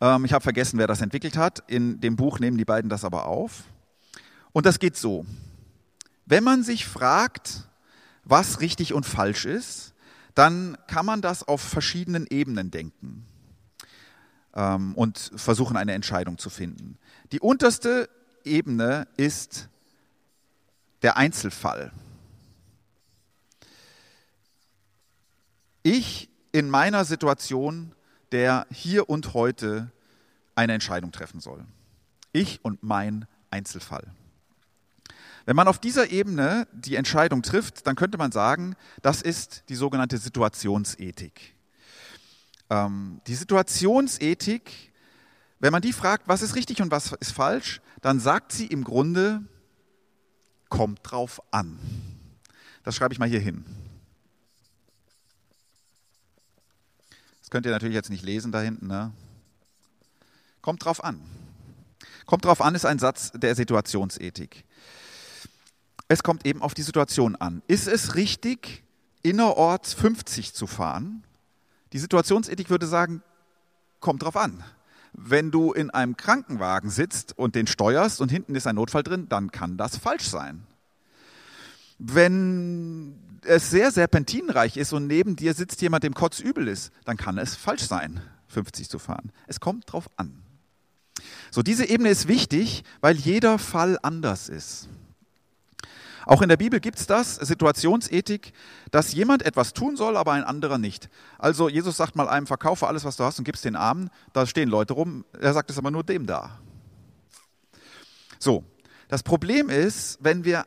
Ähm, 0.02 0.26
ich 0.26 0.34
habe 0.34 0.44
vergessen, 0.44 0.78
wer 0.78 0.88
das 0.88 1.02
entwickelt 1.02 1.38
hat. 1.38 1.64
In 1.68 2.00
dem 2.00 2.16
Buch 2.16 2.40
nehmen 2.40 2.58
die 2.58 2.66
beiden 2.66 2.90
das 2.90 3.04
aber 3.04 3.26
auf. 3.26 3.64
Und 4.52 4.66
das 4.66 4.80
geht 4.80 4.98
so. 4.98 5.26
Wenn 6.26 6.44
man 6.44 6.64
sich 6.64 6.86
fragt, 6.86 7.68
was 8.26 8.60
richtig 8.60 8.94
und 8.94 9.06
falsch 9.06 9.46
ist, 9.46 9.94
dann 10.38 10.78
kann 10.86 11.06
man 11.06 11.22
das 11.22 11.48
auf 11.48 11.62
verschiedenen 11.62 12.28
Ebenen 12.28 12.70
denken 12.70 13.26
ähm, 14.54 14.94
und 14.94 15.32
versuchen, 15.36 15.76
eine 15.78 15.94
Entscheidung 15.94 16.38
zu 16.38 16.52
finden. 16.52 17.00
Die 17.32 17.40
unterste 17.40 18.08
Ebene 18.44 19.08
ist 19.18 19.68
der 21.02 21.18
Einzelfall. 21.18 21.92
Ich 25.82 26.30
in 26.52 26.70
meiner 26.70 27.04
Situation, 27.04 27.96
der 28.32 28.68
hier 28.72 29.10
und 29.10 29.34
heute 29.34 29.92
eine 30.54 30.74
Entscheidung 30.74 31.12
treffen 31.12 31.40
soll. 31.40 31.66
Ich 32.32 32.64
und 32.64 32.84
mein 32.84 33.26
Einzelfall. 33.50 34.12
Wenn 35.48 35.56
man 35.56 35.70
auf 35.70 35.80
dieser 35.80 36.12
Ebene 36.12 36.68
die 36.74 36.96
Entscheidung 36.96 37.42
trifft, 37.42 37.88
dann 37.88 37.96
könnte 37.96 38.18
man 38.18 38.34
sagen, 38.34 38.76
das 39.02 39.22
ist 39.22 39.64
die 39.70 39.76
sogenannte 39.76 40.18
Situationsethik. 40.18 41.56
Ähm, 42.70 43.22
die 43.28 43.36
Situationsethik, 43.36 44.92
wenn 45.60 45.72
man 45.72 45.82
die 45.82 45.94
fragt, 45.94 46.28
was 46.28 46.42
ist 46.42 46.56
richtig 46.56 46.82
und 46.82 46.92
was 46.92 47.14
ist 47.14 47.32
falsch, 47.32 47.80
dann 48.02 48.20
sagt 48.20 48.52
sie 48.52 48.68
im 48.68 48.84
Grunde, 48.84 49.42
kommt 50.68 51.00
drauf 51.04 51.42
an. 51.50 51.80
Das 52.84 52.98
schreibe 52.98 53.14
ich 53.14 53.20
mal 53.20 53.30
hier 53.30 53.40
hin. 53.40 53.64
Das 57.40 57.50
könnt 57.50 57.66
ihr 57.66 57.72
natürlich 57.72 57.96
jetzt 57.96 58.10
nicht 58.10 58.26
lesen 58.26 58.52
da 58.52 58.60
hinten. 58.60 58.88
Ne? 58.88 59.14
Kommt 60.62 60.84
drauf 60.84 61.02
an. 61.02 61.22
Kommt 62.26 62.44
drauf 62.44 62.60
an 62.60 62.76
ist 62.76 62.86
ein 62.86 63.00
Satz 63.00 63.32
der 63.34 63.56
Situationsethik. 63.56 64.66
Es 66.08 66.24
kommt 66.24 66.46
eben 66.46 66.62
auf 66.62 66.74
die 66.74 66.84
Situation 66.84 67.36
an. 67.36 67.62
Ist 67.68 67.88
es 67.88 68.16
richtig, 68.16 68.84
innerorts 69.24 69.94
50 69.94 70.54
zu 70.54 70.68
fahren? 70.68 71.24
Die 71.94 72.00
Situationsethik 72.00 72.70
würde 72.70 72.88
sagen, 72.88 73.22
kommt 74.00 74.24
drauf 74.24 74.38
an. 74.38 74.64
Wenn 75.14 75.52
du 75.52 75.74
in 75.74 75.90
einem 75.90 76.16
Krankenwagen 76.16 76.90
sitzt 76.90 77.38
und 77.38 77.56
den 77.56 77.68
steuerst 77.68 78.22
und 78.22 78.30
hinten 78.30 78.56
ist 78.56 78.68
ein 78.68 78.76
Notfall 78.76 79.04
drin, 79.04 79.28
dann 79.30 79.52
kann 79.52 79.78
das 79.78 79.98
falsch 79.98 80.28
sein. 80.28 80.66
Wenn 81.98 83.40
es 83.44 83.70
sehr 83.70 83.92
serpentinreich 83.92 84.78
ist 84.78 84.94
und 84.94 85.08
neben 85.08 85.36
dir 85.36 85.54
sitzt 85.54 85.82
jemand, 85.82 86.04
dem 86.04 86.14
kotzübel 86.14 86.68
ist, 86.68 86.92
dann 87.06 87.18
kann 87.18 87.38
es 87.38 87.56
falsch 87.56 87.84
sein, 87.84 88.22
50 88.48 88.90
zu 88.90 89.00
fahren. 89.00 89.32
Es 89.48 89.60
kommt 89.60 89.92
drauf 89.92 90.10
an. 90.18 90.44
So, 91.50 91.64
diese 91.64 91.86
Ebene 91.86 92.10
ist 92.10 92.28
wichtig, 92.28 92.84
weil 93.02 93.16
jeder 93.16 93.58
Fall 93.58 93.98
anders 94.04 94.50
ist. 94.50 94.88
Auch 96.26 96.42
in 96.42 96.50
der 96.50 96.58
Bibel 96.58 96.80
gibt 96.80 97.00
es 97.00 97.08
das, 97.08 97.36
Situationsethik, 97.36 98.54
dass 98.92 99.14
jemand 99.14 99.44
etwas 99.44 99.74
tun 99.74 99.96
soll, 99.96 100.18
aber 100.18 100.34
ein 100.34 100.44
anderer 100.44 100.78
nicht. 100.78 101.10
Also 101.38 101.70
Jesus 101.70 101.98
sagt 101.98 102.16
mal 102.16 102.28
einem, 102.28 102.48
verkaufe 102.48 102.88
alles, 102.88 103.06
was 103.06 103.18
du 103.18 103.24
hast 103.24 103.40
und 103.40 103.46
gibst 103.46 103.66
den 103.66 103.76
Armen. 103.76 104.10
Da 104.34 104.46
stehen 104.46 104.70
Leute 104.70 104.94
rum, 104.94 105.26
er 105.40 105.54
sagt 105.54 105.70
es 105.70 105.78
aber 105.78 105.92
nur 105.92 106.04
dem 106.04 106.26
da. 106.26 106.60
So, 108.40 108.64
das 109.08 109.24
Problem 109.24 109.70
ist, 109.70 110.18
wenn 110.22 110.44
wir 110.44 110.66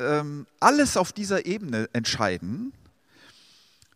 ähm, 0.00 0.46
alles 0.60 0.96
auf 0.96 1.12
dieser 1.12 1.46
Ebene 1.46 1.88
entscheiden, 1.92 2.72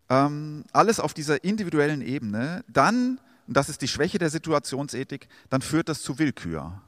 ähm, 0.09 0.65
alles 0.73 1.01
auf 1.01 1.15
dieser 1.15 1.43
individuellen 1.45 2.01
Ebene, 2.01 2.65
dann, 2.69 3.21
und 3.47 3.57
das 3.57 3.69
ist 3.69 3.83
die 3.83 3.89
Schwäche 3.89 4.19
der 4.19 4.31
Situationsethik, 4.31 5.29
dann 5.51 5.63
führt 5.63 5.89
das 5.89 6.03
zu 6.03 6.19
Willkür. 6.19 6.81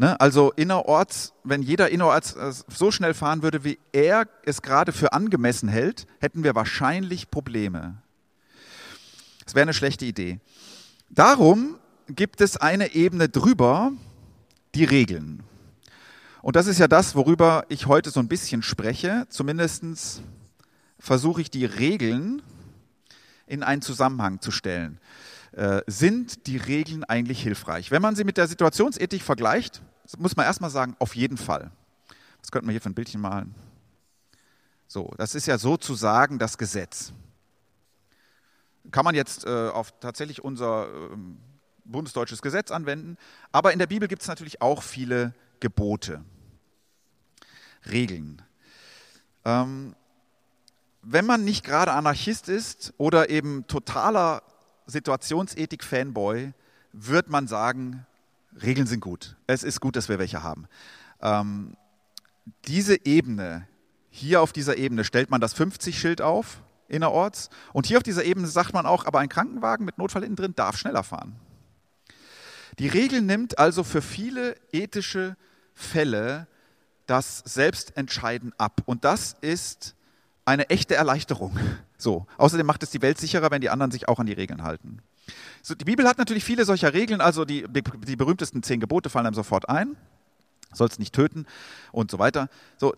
Ne? 0.00 0.18
Also 0.18 0.50
innerorts, 0.52 1.34
wenn 1.44 1.60
jeder 1.60 1.90
innerorts 1.90 2.32
äh, 2.32 2.54
so 2.68 2.90
schnell 2.90 3.12
fahren 3.12 3.42
würde, 3.42 3.64
wie 3.64 3.78
er 3.92 4.26
es 4.46 4.62
gerade 4.62 4.92
für 4.92 5.12
angemessen 5.12 5.68
hält, 5.68 6.06
hätten 6.20 6.42
wir 6.42 6.54
wahrscheinlich 6.54 7.30
Probleme. 7.30 8.00
Das 9.44 9.54
wäre 9.54 9.64
eine 9.64 9.74
schlechte 9.74 10.06
Idee. 10.06 10.40
Darum 11.10 11.76
gibt 12.08 12.40
es 12.40 12.56
eine 12.56 12.94
Ebene 12.94 13.28
drüber, 13.28 13.92
die 14.74 14.84
Regeln. 14.84 15.42
Und 16.40 16.56
das 16.56 16.66
ist 16.66 16.78
ja 16.78 16.88
das, 16.88 17.14
worüber 17.14 17.66
ich 17.68 17.84
heute 17.84 18.08
so 18.08 18.20
ein 18.20 18.28
bisschen 18.28 18.62
spreche. 18.62 19.26
Zumindest 19.28 20.22
versuche 20.98 21.42
ich 21.42 21.50
die 21.50 21.66
Regeln 21.66 22.40
in 23.46 23.62
einen 23.62 23.82
Zusammenhang 23.82 24.40
zu 24.40 24.50
stellen. 24.50 24.98
Äh, 25.52 25.82
sind 25.86 26.46
die 26.46 26.56
Regeln 26.56 27.04
eigentlich 27.04 27.42
hilfreich? 27.42 27.90
Wenn 27.90 28.00
man 28.00 28.16
sie 28.16 28.24
mit 28.24 28.38
der 28.38 28.46
Situationsethik 28.46 29.20
vergleicht, 29.20 29.82
muss 30.18 30.36
man 30.36 30.46
erstmal 30.46 30.70
sagen, 30.70 30.96
auf 30.98 31.14
jeden 31.14 31.36
Fall. 31.36 31.70
Was 32.40 32.50
könnte 32.50 32.66
man 32.66 32.72
hier 32.72 32.80
für 32.80 32.90
ein 32.90 32.94
Bildchen 32.94 33.20
malen? 33.20 33.54
So, 34.86 35.12
das 35.18 35.34
ist 35.34 35.46
ja 35.46 35.58
sozusagen 35.58 36.38
das 36.38 36.58
Gesetz. 36.58 37.12
Kann 38.90 39.04
man 39.04 39.14
jetzt 39.14 39.44
äh, 39.44 39.68
auf 39.68 39.92
tatsächlich 40.00 40.42
unser 40.42 40.88
äh, 40.88 41.16
bundesdeutsches 41.84 42.42
Gesetz 42.42 42.70
anwenden, 42.70 43.16
aber 43.52 43.72
in 43.72 43.78
der 43.78 43.86
Bibel 43.86 44.08
gibt 44.08 44.22
es 44.22 44.28
natürlich 44.28 44.62
auch 44.62 44.82
viele 44.82 45.34
Gebote, 45.60 46.24
Regeln. 47.90 48.42
Ähm, 49.44 49.94
wenn 51.02 51.26
man 51.26 51.44
nicht 51.44 51.64
gerade 51.64 51.92
Anarchist 51.92 52.48
ist 52.48 52.92
oder 52.98 53.30
eben 53.30 53.66
totaler 53.66 54.42
Situationsethik-Fanboy, 54.86 56.52
wird 56.92 57.30
man 57.30 57.46
sagen, 57.46 58.06
Regeln 58.62 58.86
sind 58.86 59.00
gut. 59.00 59.36
Es 59.46 59.62
ist 59.62 59.80
gut, 59.80 59.96
dass 59.96 60.08
wir 60.08 60.18
welche 60.18 60.42
haben. 60.42 60.66
Ähm, 61.20 61.76
diese 62.66 63.04
Ebene, 63.04 63.66
hier 64.10 64.42
auf 64.42 64.52
dieser 64.52 64.76
Ebene 64.76 65.04
stellt 65.04 65.30
man 65.30 65.40
das 65.40 65.56
50-Schild 65.56 66.20
auf 66.20 66.62
innerorts 66.88 67.50
und 67.72 67.86
hier 67.86 67.98
auf 67.98 68.02
dieser 68.02 68.24
Ebene 68.24 68.48
sagt 68.48 68.72
man 68.72 68.84
auch, 68.84 69.06
aber 69.06 69.20
ein 69.20 69.28
Krankenwagen 69.28 69.86
mit 69.86 69.98
Notfall 69.98 70.24
innen 70.24 70.36
drin 70.36 70.54
darf 70.56 70.76
schneller 70.76 71.04
fahren. 71.04 71.36
Die 72.78 72.88
Regel 72.88 73.20
nimmt 73.20 73.58
also 73.58 73.84
für 73.84 74.02
viele 74.02 74.56
ethische 74.72 75.36
Fälle 75.74 76.48
das 77.06 77.42
Selbstentscheiden 77.44 78.52
ab. 78.58 78.82
Und 78.86 79.04
das 79.04 79.36
ist 79.40 79.96
eine 80.44 80.70
echte 80.70 80.94
Erleichterung. 80.94 81.58
So. 81.98 82.26
Außerdem 82.38 82.66
macht 82.66 82.82
es 82.82 82.90
die 82.90 83.02
Welt 83.02 83.18
sicherer, 83.18 83.50
wenn 83.50 83.60
die 83.60 83.70
anderen 83.70 83.90
sich 83.90 84.08
auch 84.08 84.18
an 84.18 84.26
die 84.26 84.32
Regeln 84.32 84.62
halten. 84.62 85.02
So, 85.62 85.74
die 85.74 85.84
Bibel 85.84 86.06
hat 86.08 86.18
natürlich 86.18 86.44
viele 86.44 86.64
solcher 86.64 86.94
Regeln, 86.94 87.20
also 87.20 87.44
die, 87.44 87.64
die 87.68 88.16
berühmtesten 88.16 88.62
zehn 88.62 88.80
Gebote 88.80 89.10
fallen 89.10 89.26
einem 89.26 89.34
sofort 89.34 89.68
ein. 89.68 89.96
Sollst 90.72 90.98
nicht 90.98 91.14
töten 91.14 91.46
und 91.92 92.10
so 92.10 92.18
weiter. 92.18 92.48
So, 92.78 92.94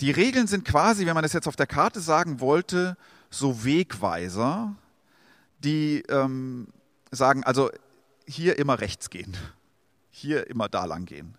die 0.00 0.10
Regeln 0.10 0.46
sind 0.46 0.64
quasi, 0.64 1.06
wenn 1.06 1.14
man 1.14 1.22
das 1.22 1.32
jetzt 1.32 1.48
auf 1.48 1.56
der 1.56 1.66
Karte 1.66 2.00
sagen 2.00 2.40
wollte, 2.40 2.96
so 3.30 3.64
Wegweiser, 3.64 4.74
die 5.58 6.02
ähm, 6.08 6.68
sagen, 7.10 7.44
also 7.44 7.70
hier 8.26 8.58
immer 8.58 8.80
rechts 8.80 9.10
gehen, 9.10 9.36
hier 10.10 10.48
immer 10.48 10.68
da 10.68 10.84
lang 10.84 11.06
gehen. 11.06 11.36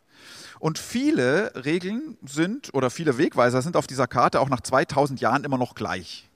Und 0.59 0.79
viele 0.79 1.51
Regeln 1.65 2.17
sind 2.25 2.73
oder 2.73 2.89
viele 2.89 3.17
Wegweiser 3.17 3.61
sind 3.61 3.75
auf 3.75 3.85
dieser 3.85 4.07
Karte 4.07 4.39
auch 4.39 4.49
nach 4.49 4.61
2000 4.61 5.21
Jahren 5.21 5.43
immer 5.43 5.57
noch 5.57 5.75
gleich. 5.75 6.29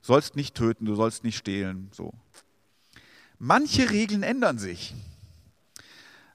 Du 0.00 0.06
sollst 0.06 0.36
nicht 0.36 0.54
töten, 0.54 0.86
du 0.86 0.94
sollst 0.94 1.24
nicht 1.24 1.36
stehlen, 1.36 1.90
so. 1.92 2.12
Manche 3.38 3.90
Regeln 3.90 4.22
ändern 4.22 4.58
sich. 4.58 4.94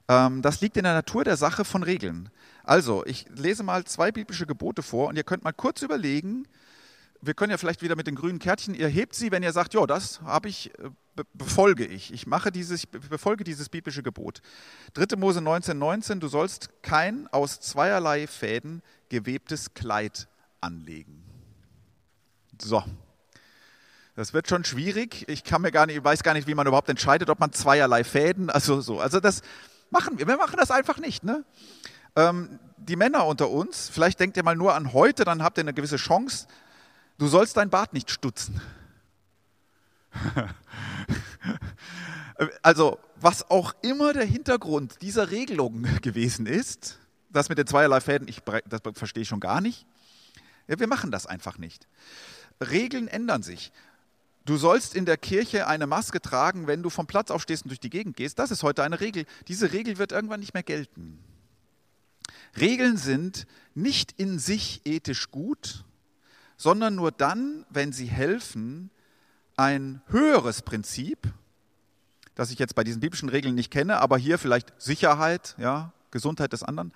Ähm, 0.08 0.42
das 0.42 0.60
liegt 0.60 0.76
in 0.76 0.84
der 0.84 0.94
Natur 0.94 1.24
der 1.24 1.36
Sache 1.36 1.64
von 1.64 1.82
Regeln. 1.82 2.30
Also, 2.62 3.04
ich 3.04 3.26
lese 3.34 3.62
mal 3.62 3.84
zwei 3.84 4.10
biblische 4.10 4.46
Gebote 4.46 4.82
vor 4.82 5.08
und 5.08 5.16
ihr 5.16 5.24
könnt 5.24 5.44
mal 5.44 5.52
kurz 5.52 5.82
überlegen, 5.82 6.46
wir 7.20 7.34
können 7.34 7.50
ja 7.50 7.58
vielleicht 7.58 7.82
wieder 7.82 7.96
mit 7.96 8.06
den 8.06 8.16
grünen 8.16 8.38
Kärtchen, 8.38 8.74
ihr 8.74 8.88
hebt 8.88 9.14
sie, 9.14 9.30
wenn 9.30 9.42
ihr 9.42 9.52
sagt, 9.52 9.74
ja, 9.74 9.86
das 9.86 10.20
habe 10.22 10.48
ich, 10.48 10.78
äh, 10.78 10.90
befolge 11.32 11.86
ich. 11.86 12.12
Ich 12.12 12.26
mache 12.26 12.52
dieses, 12.52 12.86
befolge 12.86 13.44
dieses 13.44 13.68
biblische 13.68 14.02
Gebot. 14.02 14.40
3. 14.94 15.16
Mose 15.16 15.40
19, 15.40 15.78
19, 15.78 16.20
du 16.20 16.28
sollst 16.28 16.70
kein 16.82 17.26
aus 17.28 17.60
zweierlei 17.60 18.26
Fäden 18.26 18.82
gewebtes 19.08 19.74
Kleid 19.74 20.28
anlegen. 20.60 21.22
So. 22.60 22.82
Das 24.16 24.32
wird 24.32 24.48
schon 24.48 24.64
schwierig. 24.64 25.28
Ich 25.28 25.42
kann 25.42 25.62
mir 25.62 25.72
gar 25.72 25.86
nicht, 25.86 26.02
weiß 26.02 26.22
gar 26.22 26.34
nicht, 26.34 26.46
wie 26.46 26.54
man 26.54 26.66
überhaupt 26.66 26.88
entscheidet, 26.88 27.30
ob 27.30 27.40
man 27.40 27.52
zweierlei 27.52 28.04
Fäden, 28.04 28.48
also 28.48 28.80
so. 28.80 29.00
Also 29.00 29.18
das 29.18 29.42
machen 29.90 30.18
wir. 30.18 30.28
Wir 30.28 30.36
machen 30.36 30.56
das 30.56 30.70
einfach 30.70 30.98
nicht. 30.98 31.24
Ne? 31.24 31.44
Ähm, 32.14 32.60
die 32.76 32.96
Männer 32.96 33.26
unter 33.26 33.50
uns, 33.50 33.88
vielleicht 33.92 34.20
denkt 34.20 34.36
ihr 34.36 34.44
mal 34.44 34.54
nur 34.54 34.74
an 34.74 34.92
heute, 34.92 35.24
dann 35.24 35.42
habt 35.42 35.58
ihr 35.58 35.62
eine 35.62 35.74
gewisse 35.74 35.96
Chance. 35.96 36.46
Du 37.18 37.26
sollst 37.26 37.56
dein 37.56 37.70
Bart 37.70 37.92
nicht 37.92 38.10
stutzen. 38.10 38.60
also, 42.62 43.00
was 43.16 43.50
auch 43.50 43.74
immer 43.82 44.12
der 44.12 44.24
Hintergrund 44.24 45.02
dieser 45.02 45.32
Regelung 45.32 45.86
gewesen 46.02 46.46
ist, 46.46 47.00
das 47.30 47.48
mit 47.48 47.58
den 47.58 47.66
zweierlei 47.66 48.00
Fäden, 48.00 48.28
ich, 48.28 48.42
das 48.66 48.80
verstehe 48.94 49.22
ich 49.22 49.28
schon 49.28 49.40
gar 49.40 49.60
nicht. 49.60 49.86
Ja, 50.68 50.78
wir 50.78 50.86
machen 50.86 51.10
das 51.10 51.26
einfach 51.26 51.58
nicht. 51.58 51.88
Regeln 52.60 53.08
ändern 53.08 53.42
sich. 53.42 53.72
Du 54.44 54.56
sollst 54.58 54.94
in 54.94 55.06
der 55.06 55.16
Kirche 55.16 55.66
eine 55.66 55.86
Maske 55.86 56.20
tragen, 56.20 56.66
wenn 56.66 56.82
du 56.82 56.90
vom 56.90 57.06
Platz 57.06 57.30
aufstehst 57.30 57.64
und 57.64 57.70
durch 57.70 57.80
die 57.80 57.90
Gegend 57.90 58.16
gehst. 58.16 58.38
Das 58.38 58.50
ist 58.50 58.62
heute 58.62 58.82
eine 58.82 59.00
Regel. 59.00 59.24
Diese 59.48 59.72
Regel 59.72 59.98
wird 59.98 60.12
irgendwann 60.12 60.40
nicht 60.40 60.52
mehr 60.52 60.62
gelten. 60.62 61.18
Regeln 62.58 62.96
sind 62.96 63.46
nicht 63.74 64.12
in 64.12 64.38
sich 64.38 64.82
ethisch 64.84 65.30
gut, 65.30 65.84
sondern 66.56 66.94
nur 66.94 67.10
dann, 67.10 67.64
wenn 67.70 67.92
sie 67.92 68.06
helfen, 68.06 68.90
ein 69.56 70.02
höheres 70.08 70.62
Prinzip, 70.62 71.32
das 72.34 72.50
ich 72.50 72.58
jetzt 72.58 72.74
bei 72.74 72.84
diesen 72.84 73.00
biblischen 73.00 73.28
Regeln 73.28 73.54
nicht 73.54 73.70
kenne, 73.70 73.98
aber 73.98 74.18
hier 74.18 74.38
vielleicht 74.38 74.72
Sicherheit, 74.80 75.54
ja, 75.58 75.92
Gesundheit 76.10 76.52
des 76.52 76.62
anderen, 76.62 76.92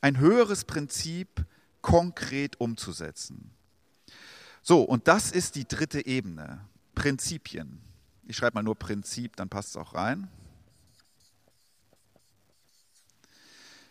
ein 0.00 0.18
höheres 0.18 0.64
Prinzip 0.64 1.44
konkret 1.80 2.60
umzusetzen. 2.60 3.50
So, 4.66 4.80
und 4.80 5.08
das 5.08 5.30
ist 5.30 5.56
die 5.56 5.68
dritte 5.68 6.06
Ebene, 6.06 6.58
Prinzipien. 6.94 7.82
Ich 8.26 8.38
schreibe 8.38 8.54
mal 8.54 8.62
nur 8.62 8.78
Prinzip, 8.78 9.36
dann 9.36 9.50
passt 9.50 9.68
es 9.68 9.76
auch 9.76 9.92
rein. 9.92 10.26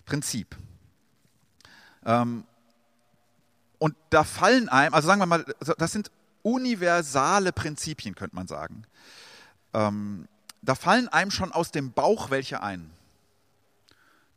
Prinzip. 0.04 0.58
Ähm, 2.04 2.44
und 3.78 3.96
da 4.10 4.24
fallen 4.24 4.68
einem, 4.68 4.96
also 4.96 5.06
sagen 5.06 5.22
wir 5.22 5.28
mal, 5.28 5.46
das 5.78 5.92
sind 5.92 6.10
universale 6.42 7.54
Prinzipien, 7.54 8.16
könnte 8.16 8.36
man 8.36 8.48
sagen. 8.48 8.88
Ähm, 9.76 10.28
da 10.64 10.74
fallen 10.74 11.08
einem 11.08 11.30
schon 11.30 11.52
aus 11.52 11.70
dem 11.70 11.92
Bauch 11.92 12.32
welche 12.32 12.64
ein. 12.64 12.90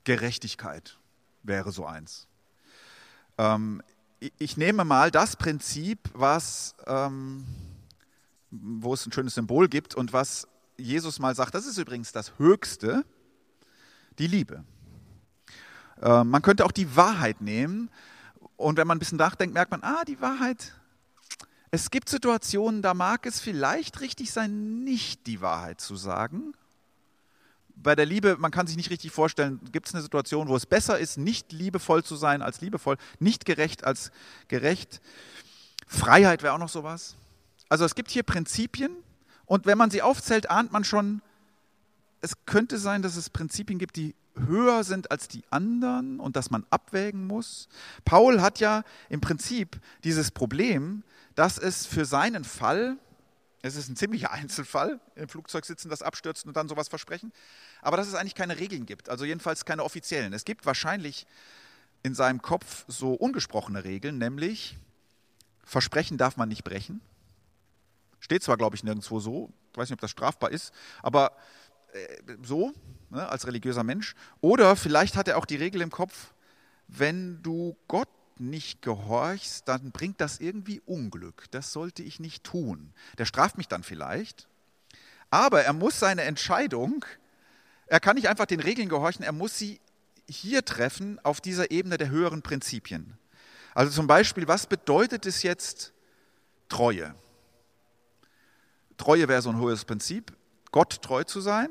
Gerechtigkeit 0.05 0.99
wäre 1.45 1.73
so 1.73 1.87
eins. 1.87 2.27
Ähm, 3.39 3.83
ich 4.19 4.57
nehme 4.57 4.85
mal 4.85 5.11
das 5.11 5.37
Prinzip, 5.37 5.99
was, 6.15 6.75
ähm, 6.87 7.45
wo 8.51 8.95
es 8.95 9.07
ein 9.07 9.13
schönes 9.13 9.35
Symbol 9.35 9.69
gibt 9.69 9.95
und 9.95 10.13
was 10.13 10.49
Jesus 10.79 11.19
mal 11.19 11.35
sagt, 11.35 11.55
das 11.55 11.67
ist 11.67 11.79
übrigens 11.79 12.13
das 12.13 12.39
Höchste, 12.39 13.05
die 14.19 14.27
Liebe. 14.27 14.65
Äh, 16.01 16.25
man 16.25 16.43
könnte 16.43 16.65
auch 16.65 16.73
die 16.73 16.97
Wahrheit 16.97 17.41
nehmen 17.41 17.91
und 18.57 18.77
wenn 18.77 18.87
man 18.87 18.97
ein 18.97 18.99
bisschen 18.99 19.19
nachdenkt, 19.19 19.55
merkt 19.55 19.71
man, 19.71 19.83
ah, 19.83 20.05
die 20.07 20.21
Wahrheit, 20.21 20.75
es 21.71 21.91
gibt 21.91 22.09
Situationen, 22.09 22.81
da 22.81 22.95
mag 22.95 23.27
es 23.27 23.41
vielleicht 23.41 24.01
richtig 24.01 24.33
sein, 24.33 24.85
nicht 24.85 25.27
die 25.27 25.41
Wahrheit 25.41 25.81
zu 25.81 25.97
sagen. 25.97 26.55
Bei 27.77 27.95
der 27.95 28.07
Liebe, 28.07 28.37
man 28.39 28.51
kann 28.51 28.67
sich 28.67 28.77
nicht 28.77 28.91
richtig 28.91 29.13
vorstellen, 29.13 29.61
gibt 29.71 29.87
es 29.87 29.95
eine 29.95 30.03
Situation, 30.03 30.49
wo 30.49 30.57
es 30.57 30.67
besser 30.67 30.99
ist, 30.99 31.19
nicht 31.19 31.53
liebevoll 31.53 32.03
zu 32.03 32.17
sein 32.17 32.43
als 32.43 32.61
liebevoll, 32.61 32.97
nicht 33.19 33.45
gerecht 33.45 33.85
als 33.85 34.11
gerecht. 34.49 35.01
Freiheit 35.87 36.43
wäre 36.43 36.55
auch 36.55 36.59
noch 36.59 36.69
sowas. 36.69 37.17
Also 37.69 37.85
es 37.85 37.95
gibt 37.95 38.11
hier 38.11 38.23
Prinzipien 38.23 38.93
und 39.45 39.67
wenn 39.67 39.79
man 39.79 39.91
sie 39.91 40.03
aufzählt, 40.03 40.51
ahnt 40.51 40.73
man 40.73 40.85
schon, 40.85 41.23
es 42.21 42.35
könnte 42.47 42.79
sein, 42.79 43.03
dass 43.03 43.17
es 43.17 43.31
Prinzipien 43.31 43.79
gibt, 43.79 43.97
die 43.97 44.15
höher 44.37 44.85
sind 44.85 45.11
als 45.11 45.29
die 45.29 45.45
anderen 45.51 46.21
und 46.21 46.37
dass 46.37 46.51
man 46.51 46.67
abwägen 46.71 47.27
muss. 47.27 47.69
Paul 48.05 48.41
hat 48.41 48.61
ja 48.61 48.83
im 49.09 49.21
Prinzip 49.21 49.81
dieses 50.05 50.31
Problem, 50.31 51.03
dass 51.35 51.59
es 51.59 51.87
für 51.87 52.05
seinen 52.05 52.45
Fall, 52.45 52.97
es 53.63 53.77
ist 53.77 53.89
ein 53.89 53.97
ziemlicher 53.97 54.31
Einzelfall, 54.33 55.01
im 55.15 55.29
Flugzeug 55.29 55.65
sitzen, 55.65 55.89
das 55.89 56.03
abstürzen 56.03 56.49
und 56.49 56.57
dann 56.57 56.69
sowas 56.69 56.89
versprechen, 56.89 57.33
aber 57.83 57.97
dass 57.97 58.09
es 58.09 58.15
eigentlich 58.15 58.35
keine 58.35 58.59
Regeln 58.59 58.87
gibt, 58.87 59.09
also 59.09 59.25
jedenfalls 59.25 59.65
keine 59.65 59.85
offiziellen. 59.85 60.33
Es 60.33 60.45
gibt 60.45 60.67
wahrscheinlich 60.67 61.27
in 62.03 62.15
seinem 62.15 62.43
Kopf 62.43 62.85
so 62.89 63.15
ungesprochene 63.15 63.85
Regeln, 63.85 64.19
nämlich 64.19 64.77
Versprechen 65.65 66.17
darf 66.17 66.37
man 66.37 66.49
nicht 66.49 66.63
brechen. 66.63 67.01
Steht 68.21 68.45
zwar, 68.45 68.57
glaube 68.57 68.77
ich, 68.77 68.85
nirgendwo 68.85 69.19
so, 69.19 69.53
ich 69.73 69.77
weiß 69.77 69.91
nicht, 69.91 69.97
ob 69.97 70.01
das 70.01 70.13
strafbar 70.13 70.53
ist, 70.53 70.73
aber 71.03 71.33
äh, 71.93 72.37
so, 72.43 72.73
ne, 73.11 73.29
als 73.29 73.49
religiöser 73.49 73.83
Mensch. 73.83 74.15
Oder 74.41 74.77
vielleicht 74.77 75.17
hat 75.17 75.27
er 75.27 75.37
auch 75.37 75.45
die 75.45 75.57
Regel 75.57 75.83
im 75.83 75.91
Kopf, 75.91 76.35
wenn 76.87 77.43
du 77.43 77.77
Gott 77.89 78.09
nicht 78.41 78.83
gehorchst, 78.83 79.69
dann 79.69 79.91
bringt 79.91 80.21
das 80.21 80.41
irgendwie 80.41 80.81
Unglück. 80.81 81.45
Das 81.51 81.73
sollte 81.73 82.03
ich 82.03 82.21
nicht 82.21 82.45
tun. 82.45 82.93
Der 83.19 83.25
straft 83.25 83.57
mich 83.57 83.69
dann 83.69 83.83
vielleicht. 83.83 84.49
Aber 85.31 85.63
er 85.63 85.73
muss 85.73 85.99
seine 85.99 86.23
Entscheidung, 86.23 87.05
er 87.87 88.01
kann 88.01 88.17
nicht 88.17 88.29
einfach 88.29 88.47
den 88.47 88.61
Regeln 88.61 88.89
gehorchen, 88.89 89.25
er 89.25 89.33
muss 89.33 89.59
sie 89.59 89.81
hier 90.29 90.65
treffen 90.65 91.19
auf 91.25 91.41
dieser 91.41 91.71
Ebene 91.71 91.99
der 91.99 92.11
höheren 92.11 92.43
Prinzipien. 92.43 93.19
Also 93.75 93.93
zum 93.93 94.07
Beispiel, 94.07 94.49
was 94.49 94.67
bedeutet 94.67 95.27
es 95.27 95.43
jetzt 95.43 95.93
Treue? 96.69 97.15
Treue 98.97 99.29
wäre 99.29 99.43
so 99.43 99.51
ein 99.51 99.59
hohes 99.59 99.85
Prinzip. 99.85 100.33
Gott 100.73 101.03
treu 101.03 101.25
zu 101.25 101.41
sein 101.41 101.71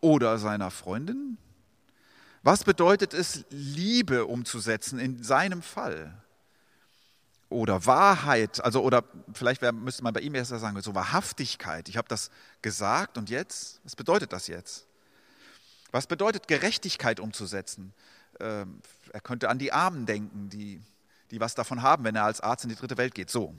oder 0.00 0.38
seiner 0.38 0.70
Freundin? 0.70 1.36
Was 2.42 2.64
bedeutet 2.64 3.14
es, 3.14 3.44
Liebe 3.50 4.26
umzusetzen 4.26 4.98
in 4.98 5.22
seinem 5.22 5.62
Fall? 5.62 6.22
Oder 7.50 7.86
Wahrheit, 7.86 8.62
also 8.62 8.82
oder 8.82 9.04
vielleicht 9.32 9.62
müsste 9.72 10.02
man 10.02 10.12
bei 10.12 10.20
ihm 10.20 10.34
erst 10.34 10.50
sagen, 10.50 10.80
so 10.82 10.94
Wahrhaftigkeit. 10.94 11.88
Ich 11.88 11.96
habe 11.96 12.06
das 12.08 12.30
gesagt 12.60 13.16
und 13.16 13.30
jetzt? 13.30 13.80
Was 13.84 13.96
bedeutet 13.96 14.32
das 14.32 14.48
jetzt? 14.48 14.86
Was 15.90 16.06
bedeutet 16.06 16.46
Gerechtigkeit 16.46 17.20
umzusetzen? 17.20 17.94
Ähm, 18.40 18.82
er 19.12 19.20
könnte 19.20 19.48
an 19.48 19.58
die 19.58 19.72
Armen 19.72 20.04
denken, 20.04 20.50
die, 20.50 20.82
die 21.30 21.40
was 21.40 21.54
davon 21.54 21.80
haben, 21.80 22.04
wenn 22.04 22.16
er 22.16 22.24
als 22.24 22.42
Arzt 22.42 22.64
in 22.64 22.70
die 22.70 22.76
dritte 22.76 22.98
Welt 22.98 23.14
geht. 23.14 23.30
So, 23.30 23.54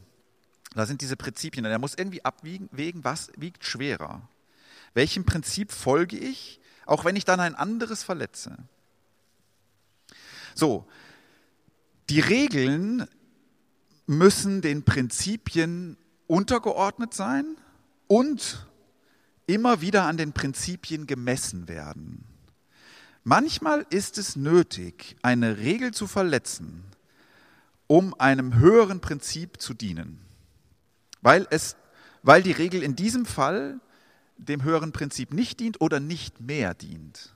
da 0.75 0.85
sind 0.85 1.01
diese 1.01 1.17
Prinzipien. 1.17 1.65
Und 1.65 1.71
er 1.71 1.79
muss 1.79 1.95
irgendwie 1.95 2.23
abwägen, 2.23 3.03
was 3.03 3.31
wiegt 3.35 3.65
schwerer. 3.65 4.21
Welchem 4.93 5.25
Prinzip 5.25 5.71
folge 5.71 6.17
ich, 6.17 6.58
auch 6.89 7.05
wenn 7.05 7.15
ich 7.15 7.25
dann 7.25 7.39
ein 7.39 7.53
anderes 7.53 8.03
verletze? 8.03 8.57
So, 10.55 10.87
die 12.09 12.19
Regeln 12.19 13.07
müssen 14.07 14.61
den 14.61 14.83
Prinzipien 14.83 15.97
untergeordnet 16.25 17.13
sein 17.13 17.57
und 18.07 18.65
immer 19.45 19.81
wieder 19.81 20.05
an 20.05 20.17
den 20.17 20.33
Prinzipien 20.33 21.05
gemessen 21.05 21.67
werden. 21.67 22.25
Manchmal 23.23 23.85
ist 23.91 24.17
es 24.17 24.35
nötig, 24.35 25.15
eine 25.21 25.57
Regel 25.57 25.93
zu 25.93 26.07
verletzen, 26.07 26.83
um 27.85 28.19
einem 28.19 28.55
höheren 28.55 28.99
Prinzip 28.99 29.61
zu 29.61 29.75
dienen, 29.75 30.19
weil, 31.21 31.45
es, 31.51 31.75
weil 32.23 32.41
die 32.41 32.51
Regel 32.51 32.81
in 32.81 32.95
diesem 32.95 33.27
Fall 33.27 33.79
dem 34.39 34.63
höheren 34.63 34.91
Prinzip 34.91 35.33
nicht 35.33 35.59
dient 35.59 35.81
oder 35.81 35.99
nicht 35.99 36.39
mehr 36.39 36.73
dient. 36.73 37.33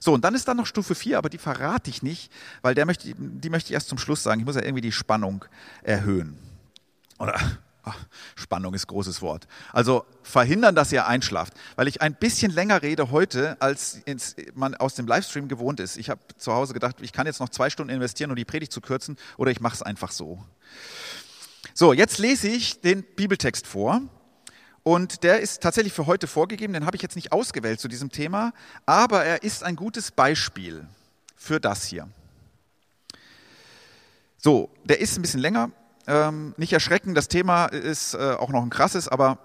So, 0.00 0.12
und 0.12 0.24
dann 0.24 0.34
ist 0.34 0.46
da 0.46 0.54
noch 0.54 0.66
Stufe 0.66 0.94
4, 0.94 1.18
aber 1.18 1.28
die 1.28 1.38
verrate 1.38 1.90
ich 1.90 2.02
nicht, 2.02 2.30
weil 2.62 2.74
der 2.74 2.86
möchte, 2.86 3.12
die 3.16 3.50
möchte 3.50 3.68
ich 3.68 3.74
erst 3.74 3.88
zum 3.88 3.98
Schluss 3.98 4.22
sagen. 4.22 4.40
Ich 4.40 4.46
muss 4.46 4.54
ja 4.54 4.62
irgendwie 4.62 4.82
die 4.82 4.92
Spannung 4.92 5.44
erhöhen. 5.82 6.38
Oder 7.18 7.34
ach, 7.82 8.06
Spannung 8.36 8.74
ist 8.74 8.86
großes 8.86 9.22
Wort. 9.22 9.48
Also 9.72 10.04
verhindern, 10.22 10.76
dass 10.76 10.92
ihr 10.92 11.06
einschlaft, 11.06 11.54
weil 11.74 11.88
ich 11.88 12.00
ein 12.00 12.14
bisschen 12.14 12.52
länger 12.52 12.82
rede 12.82 13.10
heute, 13.10 13.60
als 13.60 13.96
ins, 14.04 14.36
man 14.54 14.76
aus 14.76 14.94
dem 14.94 15.06
Livestream 15.06 15.48
gewohnt 15.48 15.80
ist. 15.80 15.96
Ich 15.96 16.10
habe 16.10 16.20
zu 16.36 16.52
Hause 16.52 16.74
gedacht, 16.74 16.96
ich 17.00 17.12
kann 17.12 17.26
jetzt 17.26 17.40
noch 17.40 17.48
zwei 17.48 17.70
Stunden 17.70 17.92
investieren, 17.92 18.30
um 18.30 18.36
die 18.36 18.44
Predigt 18.44 18.72
zu 18.72 18.80
kürzen, 18.80 19.16
oder 19.36 19.50
ich 19.50 19.60
mache 19.60 19.74
es 19.74 19.82
einfach 19.82 20.12
so. 20.12 20.44
So, 21.74 21.92
jetzt 21.92 22.18
lese 22.18 22.48
ich 22.48 22.80
den 22.80 23.02
Bibeltext 23.02 23.66
vor 23.66 24.02
und 24.82 25.22
der 25.22 25.40
ist 25.40 25.62
tatsächlich 25.62 25.92
für 25.92 26.06
heute 26.06 26.26
vorgegeben, 26.26 26.72
den 26.72 26.86
habe 26.86 26.96
ich 26.96 27.02
jetzt 27.02 27.16
nicht 27.16 27.32
ausgewählt 27.32 27.80
zu 27.80 27.88
diesem 27.88 28.10
Thema, 28.10 28.52
aber 28.86 29.24
er 29.24 29.42
ist 29.42 29.62
ein 29.62 29.76
gutes 29.76 30.10
Beispiel 30.10 30.86
für 31.36 31.60
das 31.60 31.84
hier. 31.84 32.08
So, 34.38 34.70
der 34.84 35.00
ist 35.00 35.18
ein 35.18 35.22
bisschen 35.22 35.40
länger. 35.40 35.70
Ähm, 36.06 36.54
nicht 36.56 36.72
erschrecken, 36.72 37.14
das 37.14 37.28
Thema 37.28 37.66
ist 37.66 38.14
äh, 38.14 38.32
auch 38.32 38.50
noch 38.50 38.62
ein 38.62 38.70
krasses, 38.70 39.08
aber 39.08 39.38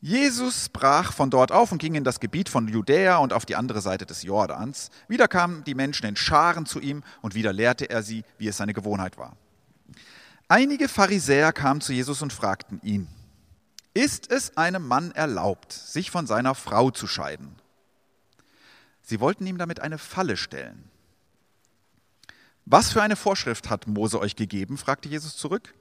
Jesus 0.00 0.70
brach 0.70 1.12
von 1.12 1.28
dort 1.28 1.52
auf 1.52 1.72
und 1.72 1.78
ging 1.78 1.94
in 1.94 2.04
das 2.04 2.20
Gebiet 2.20 2.48
von 2.48 2.66
Judäa 2.68 3.18
und 3.18 3.34
auf 3.34 3.44
die 3.44 3.54
andere 3.54 3.82
Seite 3.82 4.06
des 4.06 4.22
Jordans. 4.22 4.90
Wieder 5.08 5.28
kamen 5.28 5.62
die 5.64 5.74
Menschen 5.74 6.06
in 6.06 6.16
Scharen 6.16 6.64
zu 6.64 6.80
ihm 6.80 7.02
und 7.20 7.34
wieder 7.34 7.52
lehrte 7.52 7.90
er 7.90 8.02
sie, 8.02 8.24
wie 8.38 8.48
es 8.48 8.56
seine 8.56 8.72
Gewohnheit 8.72 9.18
war. 9.18 9.36
Einige 10.48 10.88
Pharisäer 10.88 11.52
kamen 11.52 11.82
zu 11.82 11.92
Jesus 11.92 12.22
und 12.22 12.32
fragten 12.32 12.80
ihn, 12.82 13.08
ist 13.94 14.30
es 14.30 14.56
einem 14.56 14.86
Mann 14.86 15.10
erlaubt, 15.12 15.72
sich 15.72 16.10
von 16.10 16.26
seiner 16.26 16.54
Frau 16.54 16.90
zu 16.90 17.06
scheiden? 17.06 17.56
Sie 19.02 19.20
wollten 19.20 19.46
ihm 19.46 19.58
damit 19.58 19.80
eine 19.80 19.98
Falle 19.98 20.36
stellen. 20.36 20.88
Was 22.64 22.92
für 22.92 23.02
eine 23.02 23.16
Vorschrift 23.16 23.68
hat 23.68 23.88
Mose 23.88 24.20
euch 24.20 24.36
gegeben? 24.36 24.78
fragte 24.78 25.08
Jesus 25.08 25.36
zurück. 25.36 25.74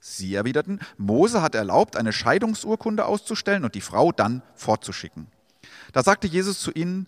Sie 0.00 0.34
erwiderten, 0.34 0.80
Mose 0.96 1.42
hat 1.42 1.54
erlaubt, 1.54 1.96
eine 1.96 2.12
Scheidungsurkunde 2.12 3.04
auszustellen 3.04 3.64
und 3.64 3.74
die 3.74 3.80
Frau 3.80 4.12
dann 4.12 4.42
fortzuschicken. 4.54 5.28
Da 5.92 6.02
sagte 6.02 6.26
Jesus 6.26 6.60
zu 6.60 6.72
ihnen, 6.72 7.06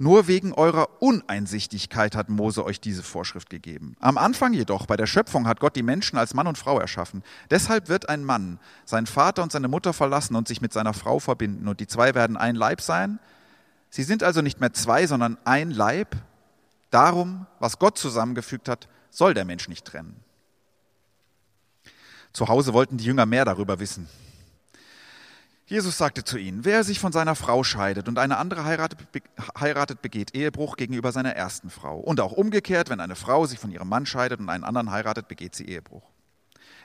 nur 0.00 0.28
wegen 0.28 0.52
eurer 0.52 1.02
Uneinsichtigkeit 1.02 2.14
hat 2.14 2.28
Mose 2.28 2.64
euch 2.64 2.80
diese 2.80 3.02
Vorschrift 3.02 3.50
gegeben. 3.50 3.96
Am 3.98 4.16
Anfang 4.16 4.52
jedoch, 4.52 4.86
bei 4.86 4.96
der 4.96 5.06
Schöpfung, 5.06 5.48
hat 5.48 5.58
Gott 5.58 5.74
die 5.74 5.82
Menschen 5.82 6.16
als 6.18 6.34
Mann 6.34 6.46
und 6.46 6.56
Frau 6.56 6.78
erschaffen. 6.78 7.24
Deshalb 7.50 7.88
wird 7.88 8.08
ein 8.08 8.24
Mann 8.24 8.60
seinen 8.84 9.08
Vater 9.08 9.42
und 9.42 9.50
seine 9.50 9.66
Mutter 9.66 9.92
verlassen 9.92 10.36
und 10.36 10.46
sich 10.46 10.60
mit 10.60 10.72
seiner 10.72 10.94
Frau 10.94 11.18
verbinden. 11.18 11.66
Und 11.66 11.80
die 11.80 11.88
zwei 11.88 12.14
werden 12.14 12.36
ein 12.36 12.54
Leib 12.54 12.80
sein. 12.80 13.18
Sie 13.90 14.04
sind 14.04 14.22
also 14.22 14.40
nicht 14.40 14.60
mehr 14.60 14.72
zwei, 14.72 15.04
sondern 15.08 15.36
ein 15.44 15.72
Leib. 15.72 16.14
Darum, 16.90 17.48
was 17.58 17.80
Gott 17.80 17.98
zusammengefügt 17.98 18.68
hat, 18.68 18.86
soll 19.10 19.34
der 19.34 19.44
Mensch 19.44 19.68
nicht 19.68 19.84
trennen. 19.84 20.14
Zu 22.32 22.46
Hause 22.46 22.72
wollten 22.72 22.98
die 22.98 23.04
Jünger 23.04 23.26
mehr 23.26 23.44
darüber 23.44 23.80
wissen. 23.80 24.08
Jesus 25.68 25.98
sagte 25.98 26.24
zu 26.24 26.38
ihnen, 26.38 26.64
wer 26.64 26.82
sich 26.82 26.98
von 26.98 27.12
seiner 27.12 27.34
Frau 27.34 27.62
scheidet 27.62 28.08
und 28.08 28.18
eine 28.18 28.38
andere 28.38 28.64
heiratet, 28.64 29.00
heiratet, 29.60 30.00
begeht 30.00 30.34
Ehebruch 30.34 30.76
gegenüber 30.76 31.12
seiner 31.12 31.36
ersten 31.36 31.68
Frau. 31.68 31.98
Und 31.98 32.20
auch 32.20 32.32
umgekehrt, 32.32 32.88
wenn 32.88 33.00
eine 33.00 33.16
Frau 33.16 33.44
sich 33.44 33.58
von 33.58 33.70
ihrem 33.70 33.86
Mann 33.86 34.06
scheidet 34.06 34.40
und 34.40 34.48
einen 34.48 34.64
anderen 34.64 34.90
heiratet, 34.90 35.28
begeht 35.28 35.54
sie 35.54 35.66
Ehebruch. 35.66 36.04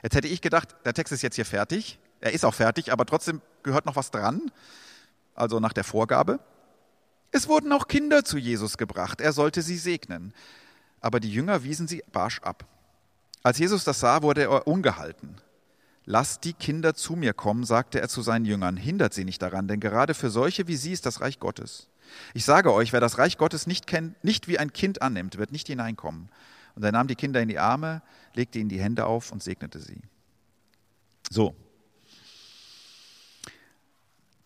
Jetzt 0.02 0.14
hätte 0.14 0.28
ich 0.28 0.42
gedacht, 0.42 0.76
der 0.84 0.92
Text 0.92 1.14
ist 1.14 1.22
jetzt 1.22 1.36
hier 1.36 1.46
fertig. 1.46 1.98
Er 2.20 2.34
ist 2.34 2.44
auch 2.44 2.52
fertig, 2.52 2.92
aber 2.92 3.06
trotzdem 3.06 3.40
gehört 3.62 3.86
noch 3.86 3.96
was 3.96 4.10
dran, 4.10 4.52
also 5.34 5.60
nach 5.60 5.72
der 5.72 5.84
Vorgabe. 5.84 6.38
Es 7.30 7.48
wurden 7.48 7.72
auch 7.72 7.88
Kinder 7.88 8.22
zu 8.22 8.36
Jesus 8.36 8.76
gebracht, 8.76 9.22
er 9.22 9.32
sollte 9.32 9.62
sie 9.62 9.78
segnen. 9.78 10.34
Aber 11.00 11.20
die 11.20 11.32
Jünger 11.32 11.64
wiesen 11.64 11.88
sie 11.88 12.04
barsch 12.12 12.40
ab. 12.42 12.66
Als 13.42 13.56
Jesus 13.56 13.82
das 13.84 14.00
sah, 14.00 14.20
wurde 14.20 14.42
er 14.42 14.66
ungehalten. 14.66 15.36
Lasst 16.06 16.44
die 16.44 16.52
Kinder 16.52 16.94
zu 16.94 17.16
mir 17.16 17.32
kommen, 17.32 17.64
sagte 17.64 18.00
er 18.00 18.08
zu 18.08 18.20
seinen 18.20 18.44
Jüngern, 18.44 18.76
hindert 18.76 19.14
sie 19.14 19.24
nicht 19.24 19.40
daran, 19.40 19.68
denn 19.68 19.80
gerade 19.80 20.14
für 20.14 20.30
solche 20.30 20.68
wie 20.68 20.76
sie 20.76 20.92
ist 20.92 21.06
das 21.06 21.20
Reich 21.20 21.38
Gottes. 21.38 21.88
Ich 22.34 22.44
sage 22.44 22.72
euch, 22.72 22.92
wer 22.92 23.00
das 23.00 23.16
Reich 23.16 23.38
Gottes 23.38 23.66
nicht 23.66 23.86
kennt, 23.86 24.22
nicht 24.22 24.46
wie 24.46 24.58
ein 24.58 24.72
Kind 24.72 25.00
annimmt, 25.00 25.38
wird 25.38 25.50
nicht 25.50 25.66
hineinkommen. 25.66 26.28
Und 26.74 26.82
er 26.82 26.92
nahm 26.92 27.08
die 27.08 27.14
Kinder 27.14 27.40
in 27.40 27.48
die 27.48 27.58
Arme, 27.58 28.02
legte 28.34 28.58
ihnen 28.58 28.68
die 28.68 28.80
Hände 28.80 29.06
auf 29.06 29.32
und 29.32 29.42
segnete 29.42 29.80
sie. 29.80 30.02
So. 31.30 31.54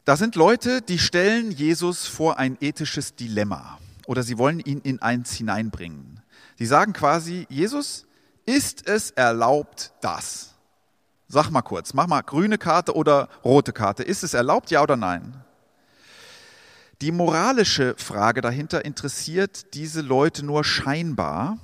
Da 0.04 0.16
sind 0.16 0.36
Leute, 0.36 0.80
die 0.80 0.98
stellen 0.98 1.50
Jesus 1.50 2.06
vor 2.06 2.38
ein 2.38 2.56
ethisches 2.60 3.16
Dilemma 3.16 3.78
oder 4.06 4.22
sie 4.22 4.38
wollen 4.38 4.60
ihn 4.60 4.80
in 4.80 5.02
eins 5.02 5.34
hineinbringen. 5.34 6.22
Sie 6.56 6.66
sagen 6.66 6.92
quasi, 6.92 7.46
Jesus, 7.50 8.06
ist 8.46 8.88
es 8.88 9.10
erlaubt, 9.10 9.92
das? 10.00 10.54
Sag 11.28 11.50
mal 11.50 11.60
kurz, 11.60 11.92
mach 11.92 12.06
mal 12.06 12.22
grüne 12.22 12.56
Karte 12.56 12.96
oder 12.96 13.28
rote 13.44 13.74
Karte. 13.74 14.02
Ist 14.02 14.24
es 14.24 14.32
erlaubt, 14.32 14.70
ja 14.70 14.82
oder 14.82 14.96
nein? 14.96 15.44
Die 17.02 17.12
moralische 17.12 17.94
Frage 17.98 18.40
dahinter 18.40 18.84
interessiert 18.84 19.74
diese 19.74 20.00
Leute 20.00 20.44
nur 20.44 20.64
scheinbar. 20.64 21.58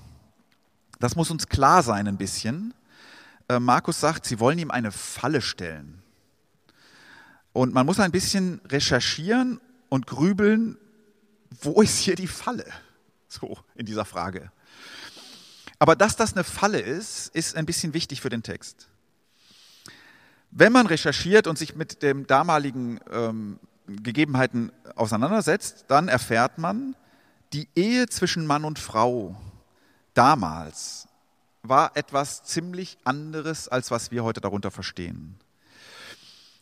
Das 1.01 1.17
muss 1.17 1.31
uns 1.31 1.49
klar 1.49 1.83
sein 1.83 2.07
ein 2.07 2.19
bisschen. 2.19 2.75
Äh, 3.49 3.59
Markus 3.59 4.01
sagt, 4.01 4.27
sie 4.27 4.39
wollen 4.39 4.59
ihm 4.59 4.71
eine 4.71 4.93
Falle 4.93 5.41
stellen. 5.41 6.03
Und 7.55 7.73
man 7.73 7.87
muss 7.87 8.01
ein 8.01 8.13
bisschen 8.13 8.61
recherchieren 8.69 9.61
und 9.89 10.07
grübeln, 10.07 10.77
wo 11.63 11.81
ist 11.83 11.99
hier 11.99 12.17
die 12.17 12.29
Falle? 12.29 12.67
So 13.29 13.59
in 13.75 13.87
dieser 13.87 14.05
Frage. 14.05 14.53
Aber 15.79 15.97
dass 15.97 16.17
das 16.17 16.35
eine 16.35 16.45
Falle 16.45 16.81
ist, 16.81 17.35
ist 17.35 17.57
ein 17.57 17.67
bisschen 17.67 17.95
wichtig 17.95 18.21
für 18.21 18.29
den 18.29 18.43
Text. 18.43 18.89
Wenn 20.57 20.73
man 20.73 20.87
recherchiert 20.87 21.49
und 21.49 21.59
sich 21.59 21.75
mit 21.75 22.03
den 22.03 22.29
damaligen 22.29 23.01
ähm, 23.11 23.59
Gegebenheiten 23.89 24.71
auseinandersetzt, 24.95 25.87
dann 25.89 26.07
erfährt 26.07 26.59
man, 26.59 26.95
die 27.53 27.69
Ehe 27.75 28.07
zwischen 28.07 28.47
Mann 28.47 28.65
und 28.65 28.79
Frau 28.79 29.37
damals 30.15 31.09
war 31.65 31.97
etwas 31.97 32.45
ziemlich 32.45 32.99
anderes, 33.03 33.67
als 33.67 33.91
was 33.91 34.13
wir 34.13 34.23
heute 34.23 34.41
darunter 34.41 34.71
verstehen. 34.71 35.35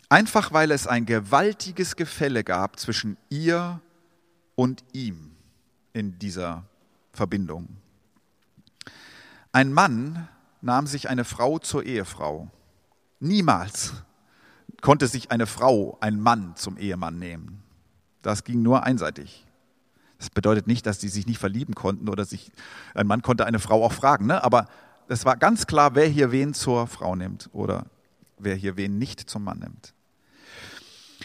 Einfach 0.08 0.52
weil 0.54 0.70
es 0.70 0.86
ein 0.86 1.04
gewaltiges 1.04 1.94
Gefälle 1.94 2.44
gab 2.44 2.78
zwischen 2.78 3.18
ihr 3.28 3.78
und 4.54 4.84
ihm 4.92 5.32
in 5.92 6.18
dieser 6.18 6.64
Verbindung. 7.12 7.68
Ein 9.52 9.70
Mann 9.70 10.28
nahm 10.62 10.86
sich 10.86 11.10
eine 11.10 11.26
Frau 11.26 11.58
zur 11.58 11.84
Ehefrau. 11.84 12.50
Niemals 13.22 13.92
konnte 14.80 15.06
sich 15.06 15.30
eine 15.30 15.46
Frau, 15.46 15.96
ein 16.00 16.18
Mann 16.20 16.56
zum 16.56 16.76
Ehemann 16.76 17.20
nehmen. 17.20 17.62
Das 18.20 18.42
ging 18.42 18.62
nur 18.62 18.82
einseitig. 18.82 19.46
Das 20.18 20.28
bedeutet 20.28 20.66
nicht, 20.66 20.86
dass 20.86 20.98
die 20.98 21.08
sich 21.08 21.28
nicht 21.28 21.38
verlieben 21.38 21.76
konnten 21.76 22.08
oder 22.08 22.24
sich, 22.24 22.50
ein 22.94 23.06
Mann 23.06 23.22
konnte 23.22 23.46
eine 23.46 23.60
Frau 23.60 23.84
auch 23.84 23.92
fragen, 23.92 24.26
ne? 24.26 24.42
aber 24.42 24.66
es 25.06 25.24
war 25.24 25.36
ganz 25.36 25.68
klar, 25.68 25.94
wer 25.94 26.08
hier 26.08 26.32
wen 26.32 26.52
zur 26.52 26.88
Frau 26.88 27.14
nimmt 27.14 27.48
oder 27.52 27.86
wer 28.38 28.56
hier 28.56 28.76
wen 28.76 28.98
nicht 28.98 29.30
zum 29.30 29.44
Mann 29.44 29.60
nimmt. 29.60 29.94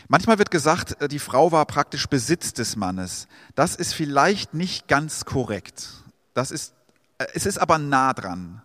Manchmal 0.07 0.37
wird 0.37 0.51
gesagt, 0.51 1.01
äh, 1.01 1.07
die 1.07 1.17
Frau 1.17 1.51
war 1.51 1.65
praktisch 1.65 2.05
Besitz 2.05 2.53
des 2.53 2.75
Mannes. 2.75 3.27
Das 3.55 3.75
ist 3.75 3.93
vielleicht 3.93 4.53
nicht 4.53 4.87
ganz 4.87 5.25
korrekt. 5.25 5.89
Das 6.35 6.51
ist, 6.51 6.75
äh, 7.17 7.25
es 7.33 7.47
ist 7.47 7.57
aber 7.57 7.79
nah 7.79 8.13
dran. 8.13 8.61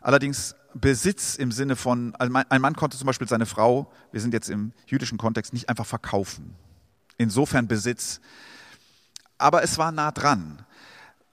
Allerdings 0.00 0.54
Besitz 0.74 1.36
im 1.36 1.50
Sinne 1.50 1.76
von, 1.76 2.14
also 2.16 2.32
ein 2.48 2.60
Mann 2.60 2.76
konnte 2.76 2.96
zum 2.96 3.06
Beispiel 3.06 3.28
seine 3.28 3.46
Frau, 3.46 3.90
wir 4.12 4.20
sind 4.20 4.34
jetzt 4.34 4.50
im 4.50 4.72
jüdischen 4.86 5.18
Kontext, 5.18 5.52
nicht 5.52 5.68
einfach 5.68 5.86
verkaufen. 5.86 6.54
Insofern 7.16 7.68
Besitz. 7.68 8.20
Aber 9.38 9.62
es 9.62 9.78
war 9.78 9.92
nah 9.92 10.12
dran. 10.12 10.64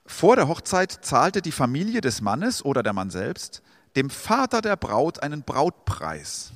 Vor 0.06 0.36
der 0.36 0.48
Hochzeit 0.48 0.92
zahlte 1.02 1.42
die 1.42 1.52
Familie 1.52 2.02
des 2.02 2.22
Mannes 2.22 2.64
oder 2.64 2.84
der 2.84 2.94
Mann 2.94 3.10
selbst 3.10 3.62
dem 3.96 4.10
Vater 4.10 4.62
der 4.62 4.76
Braut 4.76 5.24
einen 5.24 5.44
Brautpreis. 5.44 6.52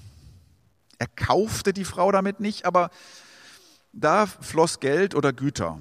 Er 0.98 1.08
kaufte 1.08 1.74
die 1.74 1.86
Frau 1.86 2.12
damit 2.12 2.40
nicht, 2.40 2.66
aber 2.66 2.90
da 3.94 4.26
floss 4.26 4.80
Geld 4.80 5.16
oder 5.16 5.32
Güter. 5.32 5.80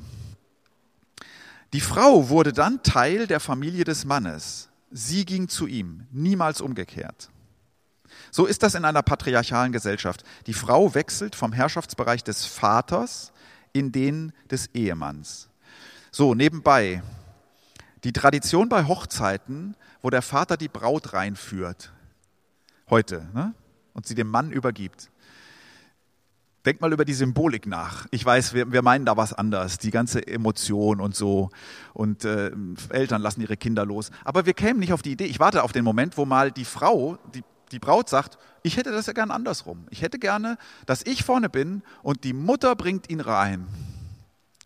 Die 1.73 1.81
Frau 1.81 2.29
wurde 2.29 2.53
dann 2.53 2.83
Teil 2.83 3.27
der 3.27 3.41
Familie 3.41 3.85
des 3.85 4.05
Mannes. 4.05 4.68
Sie 4.91 5.25
ging 5.25 5.49
zu 5.49 5.67
ihm, 5.67 6.07
niemals 6.11 6.61
umgekehrt. 6.61 7.31
So 8.31 8.47
ist 8.47 8.63
das 8.63 8.75
in 8.75 8.85
einer 8.85 9.03
patriarchalen 9.03 9.73
Gesellschaft. 9.73 10.25
Die 10.47 10.55
Frau 10.55 10.95
wechselt 10.95 11.35
vom 11.35 11.53
Herrschaftsbereich 11.53 12.25
des 12.25 12.47
Vaters 12.47 13.33
in 13.73 13.93
denen 13.93 14.33
des 14.51 14.69
Ehemanns. 14.75 15.49
So, 16.11 16.35
nebenbei, 16.35 17.03
die 18.05 18.13
Tradition 18.13 18.69
bei 18.69 18.87
Hochzeiten, 18.87 19.77
wo 20.03 20.11
der 20.11 20.23
Vater 20.23 20.57
die 20.57 20.69
Braut 20.69 21.13
reinführt, 21.13 21.93
heute, 22.89 23.29
ne? 23.35 23.55
und 23.93 24.07
sie 24.07 24.15
dem 24.15 24.29
Mann 24.29 24.51
übergibt. 24.51 25.11
Denk 26.69 26.83
mal 26.83 26.93
über 26.93 27.07
die 27.07 27.15
Symbolik 27.15 27.67
nach. 27.67 28.07
Ich 28.11 28.23
weiß, 28.23 28.53
wir, 28.53 28.71
wir 28.71 28.83
meinen 28.83 29.07
da 29.07 29.17
was 29.17 29.33
anderes, 29.33 29.79
die 29.79 29.91
ganze 29.91 30.27
Emotion 30.27 31.01
und 31.01 31.17
so. 31.17 31.49
Und 31.95 32.27
äh, 32.27 32.51
Eltern 32.91 33.23
lassen 33.23 33.41
ihre 33.41 33.57
Kinder 33.57 33.87
los. 33.87 34.11
Aber 34.23 34.45
wir 34.45 34.53
kämen 34.53 34.79
nicht 34.79 34.93
auf 34.93 35.01
die 35.01 35.13
Idee. 35.13 35.25
Ich 35.25 35.41
warte 35.41 35.63
auf 35.63 35.73
den 35.73 35.83
Moment, 35.83 36.19
wo 36.19 36.27
mal 36.27 36.53
die 36.53 36.67
Frau, 36.67 37.17
die, 37.35 37.43
die 37.73 37.79
Braut 37.79 38.11
sagt, 38.11 38.37
ich 38.63 38.77
hätte 38.77 38.93
das 38.93 39.07
ja 39.07 39.15
gern 39.15 39.31
andersrum. 39.31 39.87
Ich 39.89 40.03
hätte 40.03 40.19
gerne, 40.19 40.59
dass 40.85 41.07
ich 41.07 41.25
vorne 41.25 41.49
bin 41.49 41.83
und 42.03 42.23
die 42.25 42.35
Mutter 42.35 42.77
bringt 42.77 43.09
ihn 43.09 43.21
rein. 43.21 43.67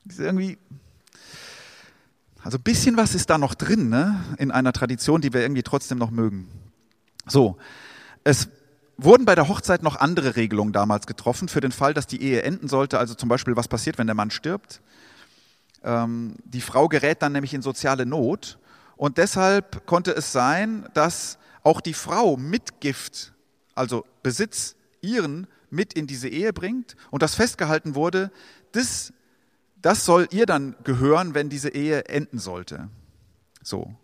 Das 0.04 0.16
ist 0.16 0.24
irgendwie, 0.24 0.58
also 2.42 2.58
ein 2.58 2.64
bisschen 2.64 2.96
was 2.96 3.14
ist 3.14 3.30
da 3.30 3.38
noch 3.38 3.54
drin, 3.54 3.90
ne? 3.90 4.24
in 4.38 4.50
einer 4.50 4.72
Tradition, 4.72 5.20
die 5.20 5.32
wir 5.32 5.42
irgendwie 5.42 5.62
trotzdem 5.62 5.98
noch 5.98 6.10
mögen. 6.10 6.48
So, 7.28 7.58
es 8.24 8.48
wurden 8.96 9.24
bei 9.24 9.34
der 9.34 9.48
Hochzeit 9.48 9.82
noch 9.82 9.96
andere 9.96 10.36
Regelungen 10.36 10.72
damals 10.72 11.06
getroffen, 11.06 11.48
für 11.48 11.60
den 11.60 11.72
Fall, 11.72 11.94
dass 11.94 12.06
die 12.06 12.22
Ehe 12.22 12.42
enden 12.42 12.68
sollte. 12.68 12.98
Also 12.98 13.14
zum 13.14 13.28
Beispiel, 13.28 13.56
was 13.56 13.68
passiert, 13.68 13.98
wenn 13.98 14.06
der 14.06 14.14
Mann 14.14 14.30
stirbt. 14.30 14.80
Ähm, 15.82 16.36
die 16.44 16.60
Frau 16.60 16.88
gerät 16.88 17.22
dann 17.22 17.32
nämlich 17.32 17.54
in 17.54 17.62
soziale 17.62 18.06
Not. 18.06 18.58
Und 18.96 19.18
deshalb 19.18 19.86
konnte 19.86 20.12
es 20.12 20.32
sein, 20.32 20.88
dass 20.94 21.38
auch 21.62 21.80
die 21.80 21.94
Frau 21.94 22.36
Mitgift, 22.36 23.32
also 23.74 24.04
Besitz, 24.22 24.76
ihren 25.00 25.46
mit 25.70 25.94
in 25.94 26.06
diese 26.06 26.28
Ehe 26.28 26.52
bringt 26.52 26.96
und 27.10 27.22
das 27.22 27.34
festgehalten 27.34 27.94
wurde, 27.94 28.30
das, 28.72 29.12
das 29.80 30.04
soll 30.04 30.28
ihr 30.30 30.46
dann 30.46 30.76
gehören, 30.84 31.34
wenn 31.34 31.48
diese 31.48 31.70
Ehe 31.70 32.04
enden 32.04 32.38
sollte. 32.38 32.88
So. 33.62 33.94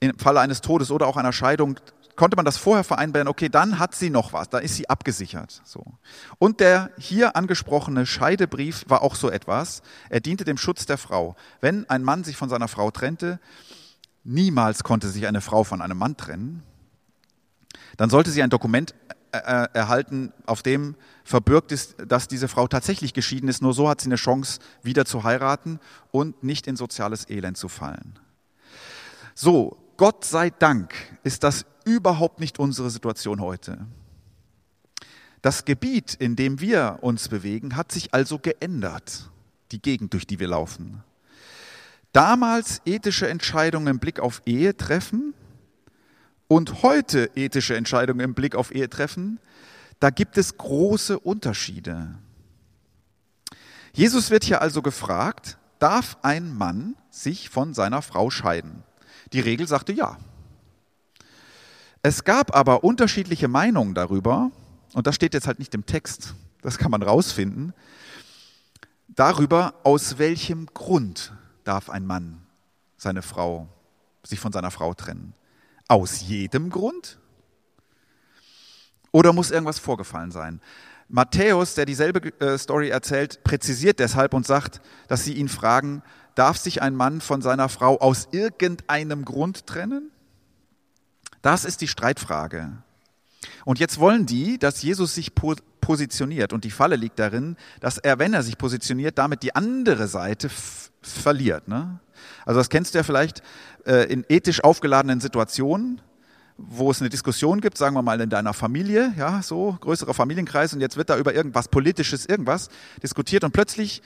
Im 0.00 0.18
Falle 0.18 0.40
eines 0.40 0.60
Todes 0.60 0.90
oder 0.90 1.06
auch 1.06 1.16
einer 1.16 1.32
Scheidung 1.32 1.78
konnte 2.16 2.36
man 2.36 2.44
das 2.44 2.56
vorher 2.56 2.84
vereinbaren, 2.84 3.28
okay, 3.28 3.48
dann 3.48 3.78
hat 3.78 3.94
sie 3.94 4.10
noch 4.10 4.32
was, 4.32 4.48
da 4.48 4.58
ist 4.58 4.76
sie 4.76 4.88
abgesichert. 4.88 5.62
So. 5.64 5.84
Und 6.38 6.60
der 6.60 6.90
hier 6.98 7.36
angesprochene 7.36 8.06
Scheidebrief 8.06 8.84
war 8.88 9.02
auch 9.02 9.14
so 9.14 9.30
etwas. 9.30 9.82
Er 10.08 10.20
diente 10.20 10.44
dem 10.44 10.56
Schutz 10.56 10.86
der 10.86 10.98
Frau. 10.98 11.36
Wenn 11.60 11.88
ein 11.88 12.02
Mann 12.02 12.24
sich 12.24 12.36
von 12.36 12.48
seiner 12.48 12.68
Frau 12.68 12.90
trennte, 12.90 13.38
niemals 14.24 14.82
konnte 14.82 15.08
sich 15.08 15.26
eine 15.26 15.40
Frau 15.40 15.62
von 15.62 15.82
einem 15.82 15.98
Mann 15.98 16.16
trennen, 16.16 16.62
dann 17.96 18.10
sollte 18.10 18.30
sie 18.30 18.42
ein 18.42 18.50
Dokument 18.50 18.94
äh, 19.32 19.38
äh, 19.38 19.68
erhalten, 19.72 20.32
auf 20.46 20.62
dem 20.62 20.96
verbürgt 21.24 21.72
ist, 21.72 21.96
dass 22.06 22.28
diese 22.28 22.48
Frau 22.48 22.68
tatsächlich 22.68 23.12
geschieden 23.12 23.48
ist. 23.48 23.62
Nur 23.62 23.74
so 23.74 23.88
hat 23.88 24.00
sie 24.00 24.08
eine 24.08 24.16
Chance, 24.16 24.60
wieder 24.82 25.04
zu 25.04 25.24
heiraten 25.24 25.80
und 26.10 26.42
nicht 26.42 26.66
in 26.66 26.76
soziales 26.76 27.28
Elend 27.28 27.56
zu 27.56 27.68
fallen. 27.68 28.18
So, 29.34 29.76
Gott 29.96 30.24
sei 30.24 30.50
Dank 30.50 30.92
ist 31.22 31.42
das 31.42 31.64
überhaupt 31.84 32.40
nicht 32.40 32.58
unsere 32.58 32.90
Situation 32.90 33.40
heute. 33.40 33.86
Das 35.40 35.64
Gebiet, 35.64 36.14
in 36.14 36.36
dem 36.36 36.60
wir 36.60 36.98
uns 37.02 37.28
bewegen, 37.28 37.76
hat 37.76 37.92
sich 37.92 38.12
also 38.12 38.38
geändert, 38.38 39.30
die 39.72 39.80
Gegend, 39.80 40.12
durch 40.12 40.26
die 40.26 40.38
wir 40.38 40.48
laufen. 40.48 41.02
Damals 42.12 42.80
ethische 42.84 43.28
Entscheidungen 43.28 43.86
im 43.86 43.98
Blick 43.98 44.20
auf 44.20 44.42
Ehe 44.44 44.76
treffen 44.76 45.34
und 46.48 46.82
heute 46.82 47.30
ethische 47.34 47.76
Entscheidungen 47.76 48.20
im 48.20 48.34
Blick 48.34 48.54
auf 48.54 48.74
Ehe 48.74 48.90
treffen, 48.90 49.38
da 50.00 50.10
gibt 50.10 50.36
es 50.36 50.56
große 50.56 51.18
Unterschiede. 51.18 52.18
Jesus 53.92 54.30
wird 54.30 54.44
hier 54.44 54.60
also 54.60 54.82
gefragt, 54.82 55.58
darf 55.78 56.18
ein 56.22 56.54
Mann 56.54 56.96
sich 57.10 57.48
von 57.48 57.72
seiner 57.72 58.02
Frau 58.02 58.30
scheiden? 58.30 58.82
Die 59.32 59.40
Regel 59.40 59.66
sagte 59.66 59.92
ja. 59.92 60.16
Es 62.02 62.24
gab 62.24 62.54
aber 62.54 62.84
unterschiedliche 62.84 63.48
Meinungen 63.48 63.94
darüber, 63.94 64.50
und 64.92 65.06
das 65.06 65.14
steht 65.14 65.34
jetzt 65.34 65.46
halt 65.46 65.58
nicht 65.58 65.74
im 65.74 65.86
Text, 65.86 66.34
das 66.62 66.78
kann 66.78 66.90
man 66.90 67.02
rausfinden, 67.02 67.74
darüber, 69.08 69.74
aus 69.82 70.18
welchem 70.18 70.66
Grund 70.66 71.32
darf 71.64 71.90
ein 71.90 72.06
Mann 72.06 72.46
seine 72.96 73.22
Frau, 73.22 73.68
sich 74.22 74.38
von 74.38 74.52
seiner 74.52 74.70
Frau 74.70 74.94
trennen. 74.94 75.34
Aus 75.88 76.20
jedem 76.20 76.70
Grund? 76.70 77.18
Oder 79.12 79.32
muss 79.32 79.50
irgendwas 79.50 79.78
vorgefallen 79.78 80.30
sein? 80.30 80.60
Matthäus, 81.08 81.74
der 81.74 81.86
dieselbe 81.86 82.32
äh, 82.40 82.58
Story 82.58 82.88
erzählt, 82.88 83.44
präzisiert 83.44 84.00
deshalb 84.00 84.34
und 84.34 84.46
sagt, 84.46 84.80
dass 85.08 85.24
sie 85.24 85.34
ihn 85.34 85.48
fragen, 85.48 86.02
darf 86.36 86.58
sich 86.58 86.82
ein 86.82 86.94
Mann 86.94 87.20
von 87.20 87.42
seiner 87.42 87.68
Frau 87.68 87.98
aus 87.98 88.28
irgendeinem 88.30 89.24
Grund 89.24 89.66
trennen? 89.66 90.12
Das 91.42 91.64
ist 91.64 91.80
die 91.80 91.88
Streitfrage. 91.88 92.72
Und 93.64 93.78
jetzt 93.78 93.98
wollen 93.98 94.26
die, 94.26 94.58
dass 94.58 94.82
Jesus 94.82 95.14
sich 95.14 95.32
positioniert. 95.34 96.52
Und 96.52 96.64
die 96.64 96.70
Falle 96.70 96.96
liegt 96.96 97.18
darin, 97.18 97.56
dass 97.80 97.98
er, 97.98 98.18
wenn 98.18 98.34
er 98.34 98.42
sich 98.42 98.58
positioniert, 98.58 99.18
damit 99.18 99.42
die 99.42 99.54
andere 99.54 100.08
Seite 100.08 100.48
verliert. 101.02 101.68
Ne? 101.68 102.00
Also 102.44 102.60
das 102.60 102.70
kennst 102.70 102.94
du 102.94 102.98
ja 102.98 103.04
vielleicht 103.04 103.42
äh, 103.84 104.10
in 104.12 104.24
ethisch 104.28 104.62
aufgeladenen 104.62 105.20
Situationen, 105.20 106.00
wo 106.58 106.90
es 106.90 107.00
eine 107.00 107.10
Diskussion 107.10 107.60
gibt, 107.60 107.76
sagen 107.76 107.94
wir 107.94 108.02
mal 108.02 108.20
in 108.20 108.30
deiner 108.30 108.54
Familie, 108.54 109.12
ja, 109.18 109.42
so 109.42 109.76
größerer 109.78 110.14
Familienkreis, 110.14 110.72
und 110.72 110.80
jetzt 110.80 110.96
wird 110.96 111.10
da 111.10 111.18
über 111.18 111.34
irgendwas 111.34 111.68
Politisches, 111.68 112.24
irgendwas 112.24 112.70
diskutiert 113.02 113.44
und 113.44 113.52
plötzlich 113.52 114.00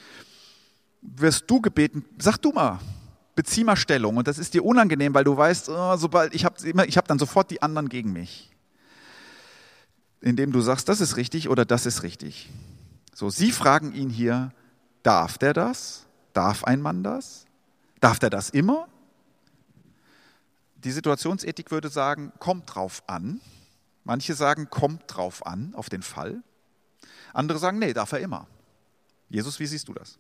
wirst 1.03 1.51
du 1.51 1.61
gebeten, 1.61 2.05
sag 2.19 2.39
du 2.39 2.53
mal, 2.53 2.79
bezieh 3.35 3.65
mal 3.65 3.77
Stellung. 3.77 4.17
Und 4.17 4.29
das 4.29 4.39
ist 4.39 4.55
dir 4.55 4.65
unangenehm, 4.65 5.15
weil 5.15 5.25
du 5.25 5.37
weißt, 5.37 5.69
oh, 5.71 5.97
sobald 5.97 6.35
ich 6.35 6.45
habe 6.45 6.87
ich 6.87 6.97
hab 6.97 7.09
dann 7.09 7.19
sofort 7.19 7.51
die 7.51 7.63
anderen 7.63 7.89
gegen 7.89 8.13
mich. 8.13 8.51
Indem 10.21 10.53
du 10.53 10.61
sagst, 10.61 10.89
das 10.89 11.01
ist 11.01 11.17
richtig 11.17 11.49
oder 11.49 11.65
das 11.65 11.87
ist 11.87 12.03
richtig. 12.03 12.51
So, 13.15 13.31
sie 13.31 13.53
fragen 13.53 13.93
ihn 13.93 14.11
hier, 14.11 14.53
darf 15.03 15.39
der 15.39 15.55
das? 15.55 16.07
Darf 16.33 16.65
ein 16.65 16.83
Mann 16.83 17.03
das? 17.03 17.47
Darf 18.01 18.19
der 18.19 18.31
das 18.31 18.51
immer? 18.51 18.87
Die 20.77 20.93
Situationsethik 20.93 21.71
würde 21.71 21.89
sagen, 21.89 22.33
kommt 22.39 22.75
drauf 22.75 23.03
an. 23.07 23.41
Manche 24.05 24.35
sagen, 24.35 24.69
kommt 24.71 25.03
drauf 25.07 25.45
an, 25.45 25.75
auf 25.75 25.89
den 25.89 26.03
Fall. 26.03 26.43
Andere 27.33 27.59
sagen, 27.59 27.79
nee, 27.79 27.93
darf 27.93 28.13
er 28.13 28.21
immer. 28.21 28.47
Jesus, 29.29 29.59
wie 29.61 29.67
siehst 29.67 29.89
du 29.89 29.95
das? 29.95 30.19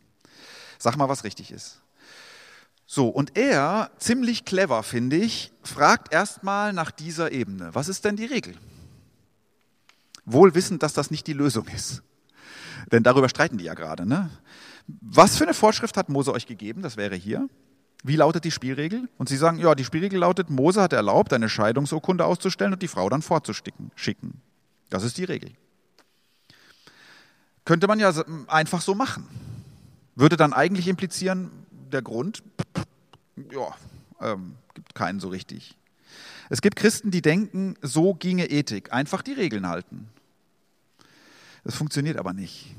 Sag 0.80 0.96
mal, 0.96 1.08
was 1.10 1.24
richtig 1.24 1.52
ist. 1.52 1.82
So, 2.86 3.08
und 3.08 3.36
er, 3.36 3.90
ziemlich 3.98 4.44
clever, 4.44 4.82
finde 4.82 5.16
ich, 5.16 5.52
fragt 5.62 6.12
erstmal 6.12 6.72
nach 6.72 6.90
dieser 6.90 7.30
Ebene. 7.30 7.72
Was 7.74 7.88
ist 7.88 8.04
denn 8.04 8.16
die 8.16 8.24
Regel? 8.24 8.54
Wohl 10.24 10.54
wissend, 10.54 10.82
dass 10.82 10.94
das 10.94 11.10
nicht 11.10 11.26
die 11.26 11.34
Lösung 11.34 11.68
ist. 11.68 12.02
Denn 12.90 13.02
darüber 13.02 13.28
streiten 13.28 13.58
die 13.58 13.64
ja 13.64 13.74
gerade. 13.74 14.06
Ne? 14.06 14.30
Was 15.02 15.36
für 15.36 15.44
eine 15.44 15.54
Vorschrift 15.54 15.96
hat 15.98 16.08
Mose 16.08 16.32
euch 16.32 16.46
gegeben? 16.46 16.82
Das 16.82 16.96
wäre 16.96 17.14
hier. 17.14 17.48
Wie 18.02 18.16
lautet 18.16 18.44
die 18.44 18.50
Spielregel? 18.50 19.08
Und 19.18 19.28
sie 19.28 19.36
sagen, 19.36 19.58
ja, 19.58 19.74
die 19.74 19.84
Spielregel 19.84 20.18
lautet, 20.18 20.48
Mose 20.48 20.80
hat 20.80 20.94
erlaubt, 20.94 21.34
eine 21.34 21.50
Scheidungsurkunde 21.50 22.24
auszustellen 22.24 22.72
und 22.72 22.82
die 22.82 22.88
Frau 22.88 23.08
dann 23.10 23.20
fortzusticken, 23.20 23.92
schicken. 23.94 24.40
Das 24.88 25.04
ist 25.04 25.18
die 25.18 25.24
Regel. 25.24 25.52
Könnte 27.66 27.86
man 27.86 28.00
ja 28.00 28.12
einfach 28.48 28.80
so 28.80 28.94
machen 28.94 29.28
würde 30.20 30.36
dann 30.36 30.52
eigentlich 30.52 30.88
implizieren, 30.88 31.50
der 31.90 32.02
Grund, 32.02 32.42
ja, 33.50 33.74
ähm, 34.20 34.54
gibt 34.74 34.94
keinen 34.94 35.20
so 35.20 35.28
richtig. 35.28 35.76
Es 36.48 36.60
gibt 36.60 36.76
Christen, 36.76 37.10
die 37.10 37.22
denken, 37.22 37.74
so 37.82 38.14
ginge 38.14 38.46
Ethik, 38.50 38.92
einfach 38.92 39.22
die 39.22 39.32
Regeln 39.32 39.66
halten. 39.66 40.08
Das 41.64 41.76
funktioniert 41.76 42.16
aber 42.16 42.32
nicht. 42.32 42.74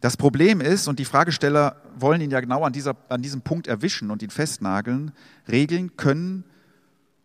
Das 0.00 0.16
Problem 0.16 0.60
ist, 0.60 0.86
und 0.86 0.98
die 0.98 1.04
Fragesteller 1.04 1.82
wollen 1.96 2.20
ihn 2.20 2.30
ja 2.30 2.40
genau 2.40 2.64
an, 2.64 2.72
dieser, 2.72 2.96
an 3.08 3.22
diesem 3.22 3.42
Punkt 3.42 3.66
erwischen 3.66 4.10
und 4.10 4.22
ihn 4.22 4.30
festnageln, 4.30 5.12
Regeln 5.48 5.96
können 5.96 6.44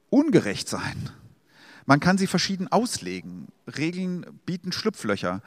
ungerecht 0.09 0.67
sein. 0.67 1.09
Man 1.85 1.99
kann 1.99 2.17
sie 2.17 2.27
verschieden 2.27 2.71
auslegen. 2.71 3.47
Regeln 3.77 4.25
bieten 4.45 4.71
Schlupflöcher. 4.71 5.41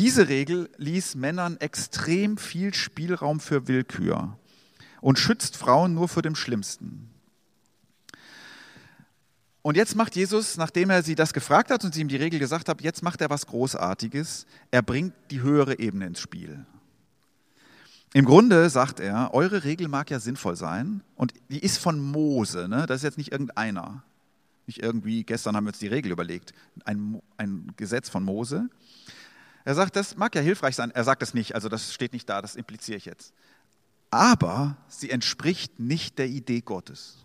Diese 0.00 0.28
Regel 0.28 0.70
ließ 0.78 1.16
Männern 1.16 1.58
extrem 1.58 2.38
viel 2.38 2.72
Spielraum 2.72 3.38
für 3.38 3.68
Willkür 3.68 4.38
und 5.02 5.18
schützt 5.18 5.58
Frauen 5.58 5.92
nur 5.92 6.08
vor 6.08 6.22
dem 6.22 6.34
Schlimmsten. 6.34 7.10
Und 9.60 9.76
jetzt 9.76 9.96
macht 9.96 10.16
Jesus, 10.16 10.56
nachdem 10.56 10.88
er 10.88 11.02
sie 11.02 11.16
das 11.16 11.34
gefragt 11.34 11.70
hat 11.70 11.84
und 11.84 11.92
sie 11.92 12.00
ihm 12.00 12.08
die 12.08 12.16
Regel 12.16 12.40
gesagt 12.40 12.70
hat, 12.70 12.80
jetzt 12.80 13.02
macht 13.02 13.20
er 13.20 13.28
was 13.28 13.46
Großartiges. 13.46 14.46
Er 14.70 14.80
bringt 14.80 15.12
die 15.30 15.42
höhere 15.42 15.78
Ebene 15.78 16.06
ins 16.06 16.20
Spiel. 16.20 16.64
Im 18.14 18.24
Grunde 18.24 18.70
sagt 18.70 19.00
er, 19.00 19.34
eure 19.34 19.64
Regel 19.64 19.88
mag 19.88 20.10
ja 20.10 20.18
sinnvoll 20.18 20.56
sein 20.56 21.02
und 21.14 21.34
die 21.50 21.60
ist 21.60 21.76
von 21.76 22.00
Mose, 22.00 22.68
ne? 22.68 22.86
das 22.86 23.00
ist 23.00 23.02
jetzt 23.02 23.18
nicht 23.18 23.32
irgendeiner. 23.32 24.02
Nicht 24.66 24.82
irgendwie, 24.82 25.24
gestern 25.24 25.56
haben 25.56 25.64
wir 25.64 25.72
uns 25.72 25.78
die 25.78 25.88
Regel 25.88 26.10
überlegt, 26.10 26.54
ein, 26.86 27.20
ein 27.36 27.74
Gesetz 27.76 28.08
von 28.08 28.24
Mose. 28.24 28.70
Er 29.70 29.76
sagt, 29.76 29.94
das 29.94 30.16
mag 30.16 30.34
ja 30.34 30.40
hilfreich 30.40 30.74
sein. 30.74 30.90
Er 30.90 31.04
sagt 31.04 31.22
es 31.22 31.32
nicht, 31.32 31.54
also 31.54 31.68
das 31.68 31.94
steht 31.94 32.12
nicht 32.12 32.28
da, 32.28 32.42
das 32.42 32.56
impliziere 32.56 32.98
ich 32.98 33.04
jetzt. 33.04 33.32
Aber 34.10 34.76
sie 34.88 35.10
entspricht 35.10 35.78
nicht 35.78 36.18
der 36.18 36.26
Idee 36.26 36.60
Gottes. 36.60 37.18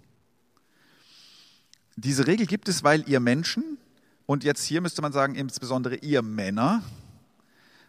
Diese 1.96 2.28
Regel 2.28 2.46
gibt 2.46 2.70
es, 2.70 2.84
weil 2.84 3.10
ihr 3.10 3.20
Menschen, 3.20 3.80
und 4.28 4.44
jetzt 4.44 4.64
hier 4.64 4.80
müsste 4.82 5.02
man 5.02 5.12
sagen, 5.12 5.34
insbesondere 5.34 5.96
ihr 5.96 6.22
Männer, 6.22 6.84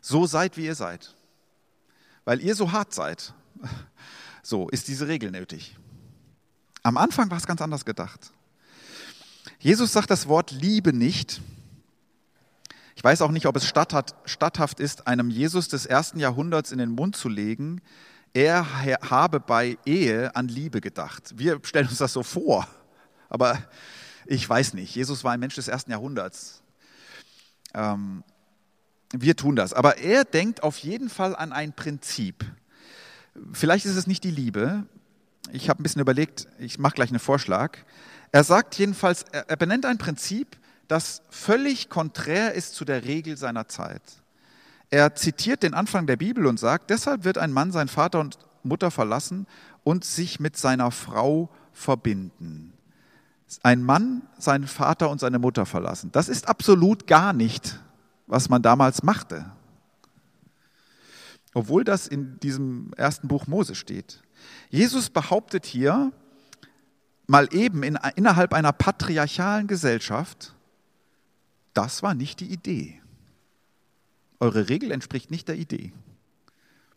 so 0.01 0.25
seid, 0.25 0.57
wie 0.57 0.65
ihr 0.65 0.75
seid. 0.75 1.15
Weil 2.25 2.41
ihr 2.41 2.55
so 2.55 2.73
hart 2.73 2.95
seid. 2.95 3.35
So 4.43 4.69
ist 4.69 4.87
diese 4.87 5.07
Regel 5.09 5.33
nötig. 5.33 5.77
Am 6.85 6.97
Anfang 6.97 7.29
war 7.31 7.37
es 7.37 7.47
ganz 7.49 7.61
anders 7.61 7.85
gedacht. 7.85 8.31
Jesus 9.59 9.93
sagt 9.93 10.09
das 10.09 10.29
Wort 10.29 10.53
Liebe 10.53 10.93
nicht. 10.93 11.43
Ich 12.97 13.05
weiß 13.05 13.21
auch 13.21 13.31
nicht, 13.31 13.45
ob 13.45 13.57
es 13.57 13.67
statthaft 13.67 14.81
ist, 14.81 15.07
einem 15.07 15.29
Jesus 15.29 15.69
des 15.69 15.85
ersten 15.85 16.19
Jahrhunderts 16.19 16.73
in 16.73 16.79
den 16.79 16.91
Mund 16.91 17.15
zu 17.15 17.29
legen, 17.29 17.83
er 18.33 18.67
habe 19.03 19.39
bei 19.39 19.77
Ehe 19.85 20.35
an 20.35 20.49
Liebe 20.49 20.81
gedacht. 20.81 21.35
Wir 21.37 21.61
stellen 21.63 21.89
uns 21.89 21.99
das 21.99 22.15
so 22.15 22.23
vor, 22.23 22.67
aber 23.29 23.59
ich 24.25 24.49
weiß 24.49 24.73
nicht. 24.75 24.95
Jesus 24.95 25.25
war 25.25 25.33
ein 25.33 25.41
Mensch 25.41 25.57
des 25.57 25.69
ersten 25.69 25.91
Jahrhunderts. 25.91 26.63
Ähm, 27.75 28.25
wir 29.13 29.37
tun 29.37 29.57
das. 29.57 29.75
Aber 29.75 29.99
er 29.99 30.25
denkt 30.25 30.63
auf 30.63 30.79
jeden 30.79 31.11
Fall 31.11 31.37
an 31.37 31.53
ein 31.53 31.75
Prinzip. 31.75 32.47
Vielleicht 33.53 33.85
ist 33.85 33.97
es 33.97 34.07
nicht 34.07 34.25
die 34.25 34.31
Liebe. 34.31 34.85
Ich 35.53 35.69
habe 35.69 35.81
ein 35.81 35.83
bisschen 35.83 36.01
überlegt, 36.01 36.49
ich 36.59 36.79
mache 36.79 36.95
gleich 36.95 37.11
einen 37.11 37.19
Vorschlag. 37.19 37.77
Er 38.33 38.43
sagt 38.43 38.75
jedenfalls, 38.77 39.23
er 39.23 39.57
benennt 39.57 39.85
ein 39.85 39.99
Prinzip, 39.99 40.57
das 40.89 41.23
völlig 41.31 41.89
konträr 41.89 42.55
ist 42.55 42.75
zu 42.75 42.85
der 42.85 43.05
Regel 43.05 43.37
seiner 43.37 43.69
Zeit. 43.69 44.03
Er 44.91 45.15
zitiert 45.15 45.63
den 45.63 45.75
Anfang 45.75 46.07
der 46.07 46.17
Bibel 46.17 46.47
und 46.47 46.61
sagt, 46.61 46.91
deshalb 46.91 47.25
wird 47.25 47.39
ein 47.39 47.53
Mann 47.53 47.73
seinen 47.73 47.89
Vater 47.89 48.21
und 48.21 48.39
Mutter 48.63 48.91
verlassen 48.91 49.47
und 49.85 50.05
sich 50.05 50.41
mit 50.41 50.57
seiner 50.57 50.91
Frau 50.91 51.51
verbinden. 51.73 52.73
Ein 53.63 53.83
Mann 53.83 54.23
seinen 54.39 54.67
Vater 54.67 55.11
und 55.11 55.21
seine 55.21 55.39
Mutter 55.39 55.67
verlassen. 55.67 56.11
Das 56.13 56.29
ist 56.29 56.49
absolut 56.49 57.07
gar 57.07 57.33
nicht, 57.33 57.81
was 58.27 58.49
man 58.49 58.63
damals 58.63 59.03
machte. 59.03 59.47
Obwohl 61.55 61.85
das 61.85 62.07
in 62.07 62.39
diesem 62.41 62.93
ersten 62.97 63.29
Buch 63.29 63.47
Mose 63.47 63.75
steht. 63.75 64.23
Jesus 64.69 65.11
behauptet 65.11 65.65
hier, 65.65 66.13
mal 67.27 67.49
eben 67.53 67.83
in, 67.83 67.99
innerhalb 68.17 68.53
einer 68.53 68.73
patriarchalen 68.73 69.67
Gesellschaft, 69.67 70.56
das 71.77 72.03
war 72.03 72.15
nicht 72.15 72.41
die 72.41 72.53
Idee. 72.53 73.01
Eure 74.41 74.69
Regel 74.69 74.91
entspricht 74.91 75.31
nicht 75.31 75.49
der 75.49 75.57
Idee. 75.57 75.93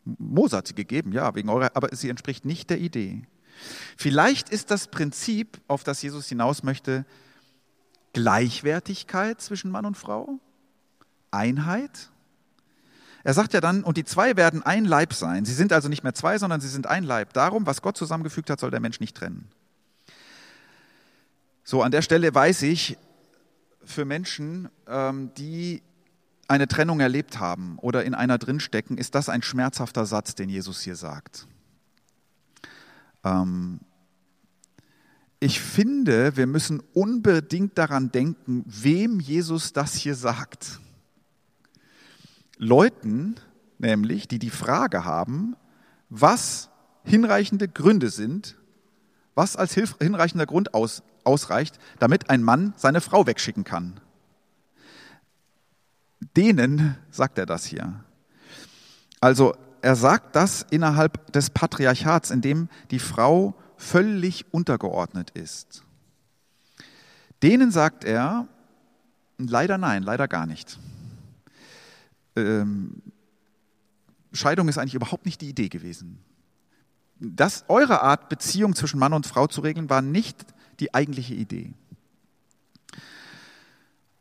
Mose 0.06 0.58
hat 0.58 0.68
sie 0.68 0.76
gegeben, 0.76 1.12
ja, 1.12 1.36
wegen 1.36 1.50
eurer, 1.50 1.72
aber 1.74 1.94
sie 1.96 2.10
entspricht 2.10 2.46
nicht 2.46 2.70
der 2.70 2.80
Idee. 2.80 3.24
Vielleicht 3.98 4.50
ist 4.50 4.72
das 4.72 4.88
Prinzip, 4.88 5.60
auf 5.68 5.84
das 5.84 6.02
Jesus 6.02 6.28
hinaus 6.28 6.64
möchte, 6.64 7.06
Gleichwertigkeit 8.14 9.42
zwischen 9.42 9.70
Mann 9.70 9.86
und 9.86 9.98
Frau, 9.98 10.40
Einheit. 11.32 12.10
Er 13.24 13.34
sagt 13.34 13.54
ja 13.54 13.62
dann, 13.62 13.84
und 13.84 13.98
die 13.98 14.06
zwei 14.06 14.38
werden 14.38 14.64
ein 14.64 14.86
Leib 14.86 15.14
sein. 15.14 15.46
Sie 15.46 15.54
sind 15.54 15.74
also 15.74 15.90
nicht 15.90 16.04
mehr 16.04 16.14
zwei, 16.14 16.38
sondern 16.38 16.62
sie 16.62 16.70
sind 16.70 16.88
ein 16.88 17.04
Leib. 17.04 17.34
Darum, 17.34 17.66
was 17.66 17.82
Gott 17.82 17.98
zusammengefügt 17.98 18.50
hat, 18.50 18.60
soll 18.60 18.72
der 18.72 18.80
Mensch 18.80 19.00
nicht 19.00 19.16
trennen. 19.16 19.50
So, 21.64 21.84
an 21.84 21.92
der 21.92 22.02
Stelle 22.02 22.34
weiß 22.34 22.64
ich, 22.64 22.98
für 23.90 24.06
Menschen, 24.06 24.70
ähm, 24.88 25.32
die 25.36 25.82
eine 26.48 26.68
Trennung 26.68 27.00
erlebt 27.00 27.40
haben 27.40 27.78
oder 27.80 28.04
in 28.06 28.14
einer 28.16 28.38
drinstecken, 28.38 28.98
ist 28.98 29.16
das 29.16 29.30
ein 29.30 29.42
schmerzhafter 29.42 30.06
Satz, 30.06 30.36
den 30.36 30.50
Jesus 30.50 30.82
hier 30.82 30.96
sagt. 30.96 31.48
Ähm, 33.24 33.80
ich 35.40 35.62
finde, 35.62 36.36
wir 36.36 36.48
müssen 36.48 36.82
unbedingt 36.94 37.78
daran 37.78 38.12
denken, 38.12 38.64
wem 38.66 39.20
Jesus 39.20 39.74
das 39.74 39.94
hier 39.94 40.16
sagt. 40.16 40.80
Leuten, 42.58 43.36
nämlich, 43.78 44.28
die 44.28 44.40
die 44.40 44.50
Frage 44.50 45.06
haben, 45.06 45.56
was 46.10 46.70
hinreichende 47.04 47.68
Gründe 47.68 48.10
sind, 48.10 48.58
was 49.36 49.56
als 49.56 49.74
hinreichender 49.74 50.46
Grund 50.46 50.74
aus, 50.74 51.04
ausreicht, 51.30 51.80
damit 52.00 52.30
ein 52.30 52.44
Mann 52.44 52.74
seine 52.76 53.02
Frau 53.02 53.26
wegschicken 53.28 53.64
kann 53.64 54.00
denen 56.36 56.96
sagt 57.12 57.38
er 57.38 57.46
das 57.46 57.66
hier. 57.66 58.04
Also 59.20 59.56
er 59.82 59.96
sagt 59.96 60.36
das 60.36 60.66
innerhalb 60.70 61.32
des 61.32 61.50
Patriarchats, 61.50 62.32
in 62.32 62.42
dem 62.42 62.70
die 62.92 63.00
Frau 63.00 63.56
völlig 63.78 64.46
untergeordnet 64.52 65.32
ist. 65.32 65.84
Denen 67.42 67.72
sagt 67.72 68.04
er, 68.04 68.48
leider 69.38 69.78
nein, 69.78 70.04
leider 70.04 70.28
gar 70.28 70.46
nicht. 70.46 70.78
Ähm, 72.36 73.02
Scheidung 74.34 74.68
ist 74.68 74.78
eigentlich 74.78 74.96
überhaupt 74.96 75.26
nicht 75.26 75.42
die 75.42 75.50
Idee 75.50 75.70
gewesen. 75.70 76.20
Das, 77.20 77.66
eure 77.68 78.02
Art, 78.02 78.30
Beziehung 78.30 78.76
zwischen 78.76 79.00
Mann 79.00 79.14
und 79.14 79.26
Frau 79.26 79.48
zu 79.48 79.62
regeln, 79.62 79.90
war 79.90 80.02
nicht 80.02 80.46
die 80.80 80.94
eigentliche 80.94 81.34
Idee. 81.34 81.74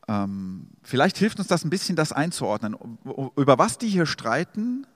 Ähm, 0.09 0.68
vielleicht 0.83 1.18
hilft 1.18 1.38
uns 1.38 1.49
das 1.49 1.64
ein 1.64 1.71
bisschen, 1.71 1.94
das 1.94 2.12
einzuordnen, 2.12 2.77
über 3.37 3.59
was 3.59 3.79
die 3.79 3.88
hier 3.88 4.07
streiten 4.07 4.87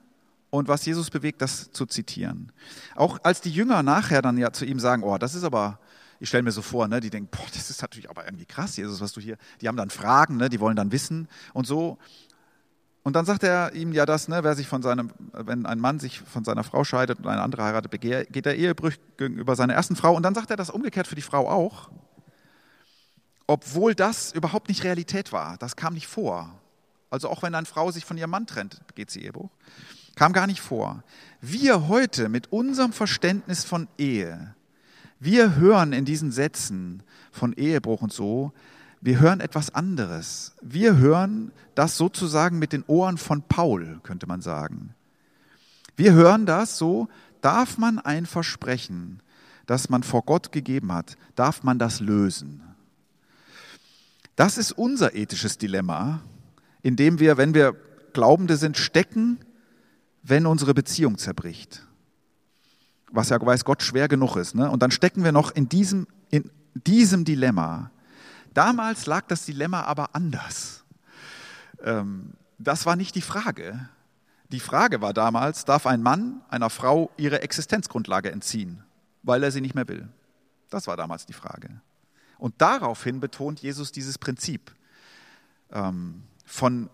und 0.49 0.67
was 0.67 0.85
Jesus 0.85 1.09
bewegt, 1.09 1.41
das 1.41 1.71
zu 1.71 1.85
zitieren. 1.85 2.51
Auch 2.95 3.19
als 3.23 3.41
die 3.41 3.51
Jünger 3.51 3.83
nachher 3.83 4.21
dann 4.21 4.37
ja 4.37 4.51
zu 4.51 4.65
ihm 4.65 4.79
sagen, 4.79 5.03
oh, 5.03 5.17
das 5.17 5.35
ist 5.35 5.43
aber, 5.43 5.79
ich 6.19 6.29
stelle 6.29 6.43
mir 6.43 6.51
so 6.51 6.63
vor, 6.63 6.87
ne, 6.87 6.99
die 6.99 7.11
denken, 7.11 7.29
boah, 7.31 7.45
das 7.53 7.69
ist 7.69 7.81
natürlich 7.81 8.09
aber 8.09 8.25
irgendwie 8.25 8.45
krass, 8.45 8.75
Jesus, 8.75 9.01
was 9.01 9.13
du 9.13 9.21
hier, 9.21 9.37
die 9.61 9.67
haben 9.67 9.77
dann 9.77 9.91
Fragen, 9.91 10.37
ne, 10.37 10.49
die 10.49 10.59
wollen 10.59 10.75
dann 10.75 10.91
wissen 10.91 11.27
und 11.53 11.67
so. 11.67 11.99
Und 13.03 13.15
dann 13.15 13.25
sagt 13.25 13.43
er 13.43 13.73
ihm 13.73 13.91
ja 13.91 14.05
das, 14.05 14.27
ne, 14.29 14.43
wer 14.43 14.55
sich 14.55 14.67
von 14.67 14.81
seinem, 14.81 15.11
wenn 15.33 15.65
ein 15.65 15.79
Mann 15.79 15.99
sich 15.99 16.21
von 16.21 16.45
seiner 16.45 16.63
Frau 16.63 16.83
scheidet 16.83 17.19
und 17.19 17.27
eine 17.27 17.41
andere 17.41 17.63
heiratet, 17.63 17.91
geht 17.99 18.45
er 18.45 18.55
Ehebrüch 18.55 18.97
gegenüber 19.17 19.55
seiner 19.55 19.73
ersten 19.73 19.95
Frau. 19.95 20.15
Und 20.15 20.23
dann 20.23 20.35
sagt 20.35 20.49
er 20.51 20.57
das 20.57 20.69
umgekehrt 20.69 21.07
für 21.07 21.15
die 21.15 21.21
Frau 21.21 21.49
auch 21.49 21.89
obwohl 23.47 23.93
das 23.95 24.31
überhaupt 24.31 24.69
nicht 24.69 24.83
Realität 24.83 25.31
war. 25.31 25.57
Das 25.57 25.75
kam 25.75 25.93
nicht 25.93 26.07
vor. 26.07 26.59
Also 27.09 27.29
auch 27.29 27.43
wenn 27.43 27.53
eine 27.53 27.65
Frau 27.65 27.91
sich 27.91 28.05
von 28.05 28.17
ihrem 28.17 28.31
Mann 28.31 28.47
trennt, 28.47 28.85
begeht 28.87 29.11
sie 29.11 29.23
Ehebruch. 29.23 29.51
Kam 30.15 30.33
gar 30.33 30.47
nicht 30.47 30.61
vor. 30.61 31.03
Wir 31.41 31.87
heute 31.87 32.29
mit 32.29 32.51
unserem 32.51 32.93
Verständnis 32.93 33.63
von 33.63 33.87
Ehe, 33.97 34.55
wir 35.19 35.55
hören 35.55 35.93
in 35.93 36.03
diesen 36.03 36.31
Sätzen 36.31 37.01
von 37.31 37.53
Ehebruch 37.53 38.01
und 38.01 38.11
so, 38.11 38.51
wir 39.03 39.19
hören 39.19 39.41
etwas 39.41 39.75
anderes. 39.75 40.53
Wir 40.61 40.95
hören 40.95 41.51
das 41.75 41.97
sozusagen 41.97 42.57
mit 42.57 42.71
den 42.71 42.85
Ohren 42.87 43.17
von 43.17 43.41
Paul, 43.41 43.99
könnte 44.01 44.27
man 44.27 44.41
sagen. 44.41 44.95
Wir 45.97 46.13
hören 46.13 46.45
das 46.45 46.77
so, 46.77 47.09
darf 47.41 47.77
man 47.77 47.99
ein 47.99 48.25
Versprechen, 48.25 49.21
das 49.65 49.89
man 49.89 50.03
vor 50.03 50.21
Gott 50.23 50.53
gegeben 50.53 50.93
hat, 50.93 51.17
darf 51.35 51.63
man 51.63 51.79
das 51.79 51.99
lösen? 51.99 52.63
Das 54.37 54.57
ist 54.57 54.71
unser 54.71 55.15
ethisches 55.15 55.57
Dilemma, 55.57 56.21
in 56.81 56.95
dem 56.95 57.19
wir, 57.19 57.35
wenn 57.35 57.53
wir 57.53 57.75
Glaubende 58.13 58.55
sind, 58.55 58.77
stecken, 58.77 59.37
wenn 60.23 60.45
unsere 60.45 60.73
Beziehung 60.73 61.17
zerbricht. 61.17 61.85
Was 63.11 63.29
ja 63.29 63.45
weiß 63.45 63.65
Gott 63.65 63.83
schwer 63.83 64.07
genug 64.07 64.37
ist. 64.37 64.55
Ne? 64.55 64.71
Und 64.71 64.81
dann 64.81 64.91
stecken 64.91 65.25
wir 65.25 65.33
noch 65.33 65.51
in 65.51 65.67
diesem, 65.67 66.07
in 66.29 66.49
diesem 66.73 67.25
Dilemma. 67.25 67.91
Damals 68.53 69.05
lag 69.05 69.27
das 69.27 69.45
Dilemma 69.45 69.81
aber 69.81 70.15
anders. 70.15 70.83
Ähm, 71.83 72.33
das 72.57 72.85
war 72.85 72.95
nicht 72.95 73.15
die 73.15 73.21
Frage. 73.21 73.89
Die 74.49 74.59
Frage 74.59 75.01
war 75.01 75.13
damals, 75.13 75.65
darf 75.65 75.87
ein 75.87 76.03
Mann 76.03 76.41
einer 76.49 76.69
Frau 76.69 77.11
ihre 77.17 77.41
Existenzgrundlage 77.41 78.31
entziehen, 78.31 78.83
weil 79.23 79.43
er 79.43 79.51
sie 79.51 79.61
nicht 79.61 79.75
mehr 79.75 79.87
will? 79.87 80.07
Das 80.69 80.87
war 80.87 80.97
damals 80.97 81.25
die 81.25 81.33
Frage. 81.33 81.81
Und 82.37 82.55
daraufhin 82.59 83.19
betont 83.19 83.61
Jesus 83.61 83.91
dieses 83.91 84.17
Prinzip 84.17 84.75
ähm, 85.71 86.23
von, 86.45 86.89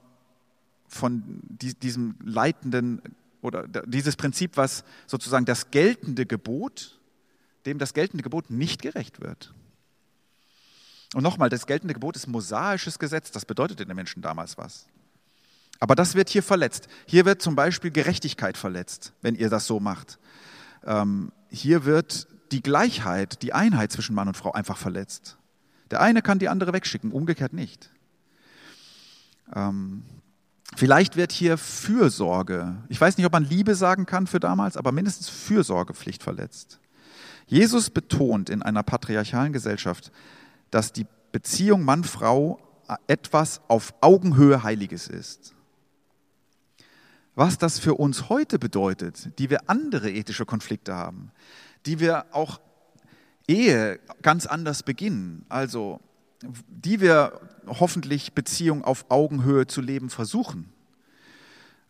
von 0.88 1.42
die, 1.44 1.74
diesem 1.74 2.16
leitenden 2.24 3.02
oder 3.42 3.68
dieses 3.68 4.16
Prinzip, 4.16 4.58
was 4.58 4.84
sozusagen 5.08 5.46
das 5.46 5.72
geltende 5.72 6.26
Gebot, 6.26 7.00
dem 7.66 7.78
das 7.78 7.94
geltende 7.94 8.24
Gebot 8.24 8.50
nicht 8.50 8.82
gerecht 8.82 9.22
wird. 9.22 9.54
Und 11.14 11.24
nochmal, 11.24 11.49
das 11.49 11.66
geltende 11.66 11.93
Gebot 11.93 12.16
ist 12.16 12.28
mosaisches 12.28 12.99
Gesetz, 12.99 13.32
das 13.32 13.45
bedeutete 13.45 13.86
den 13.86 13.95
Menschen 13.95 14.22
damals 14.22 14.57
was. 14.57 14.86
Aber 15.80 15.95
das 15.95 16.16
wird 16.16 16.30
hier 16.30 16.43
verletzt. 16.43 16.88
Hier 17.05 17.26
wird 17.26 17.41
zum 17.41 17.55
Beispiel 17.55 17.89
Gerechtigkeit 17.89 18.57
verletzt, 18.57 19.14
wenn 19.22 19.36
ihr 19.36 19.49
das 19.49 19.66
so 19.66 19.80
macht. 19.80 20.20
Ähm, 20.86 21.32
hier 21.49 21.86
wird 21.86 22.28
die 22.51 22.62
Gleichheit, 22.62 23.41
die 23.41 23.53
Einheit 23.53 23.91
zwischen 23.91 24.14
Mann 24.14 24.28
und 24.28 24.38
Frau 24.38 24.51
einfach 24.51 24.78
verletzt. 24.78 25.38
Der 25.89 26.01
eine 26.01 26.22
kann 26.22 26.39
die 26.39 26.49
andere 26.49 26.74
wegschicken, 26.74 27.12
umgekehrt 27.12 27.53
nicht. 27.53 27.89
Ähm, 29.53 30.03
Vielleicht 30.76 31.16
wird 31.16 31.32
hier 31.32 31.57
Fürsorge, 31.57 32.76
ich 32.89 33.01
weiß 33.01 33.18
nicht, 33.18 33.26
ob 33.26 33.34
man 33.34 33.43
Liebe 33.43 33.76
sagen 33.76 34.05
kann 34.05 34.28
für 34.28 34.39
damals, 34.39 34.78
aber 34.78 34.91
mindestens 34.91 35.30
Fürsorgepflicht 35.30 36.22
verletzt. 36.22 36.80
Jesus 37.47 37.89
betont 37.89 38.49
in 38.49 38.62
einer 38.62 38.84
patriarchalen 38.84 39.51
Gesellschaft, 39.51 40.12
dass 40.72 40.94
die 40.94 41.06
Beziehung 41.32 41.84
Mann-Frau 41.84 42.60
etwas 43.08 43.62
auf 43.68 43.94
Augenhöhe 44.02 44.64
Heiliges 44.64 45.08
ist. 45.08 45.54
Was 47.36 47.58
das 47.58 47.80
für 47.80 47.96
uns 47.96 48.30
heute 48.30 48.60
bedeutet, 48.60 49.38
die 49.40 49.50
wir 49.50 49.70
andere 49.70 50.12
ethische 50.12 50.46
Konflikte 50.46 50.96
haben, 50.96 51.32
die 51.86 52.00
wir 52.00 52.26
auch 52.34 52.60
Ehe 53.48 54.00
ganz 54.22 54.46
anders 54.46 54.84
beginnen, 54.84 55.46
also 55.50 56.02
die 56.42 57.00
wir 57.00 57.40
hoffentlich 57.68 58.34
Beziehung 58.34 58.84
auf 58.84 59.06
Augenhöhe 59.10 59.68
zu 59.68 59.82
leben 59.82 60.10
versuchen, 60.10 60.74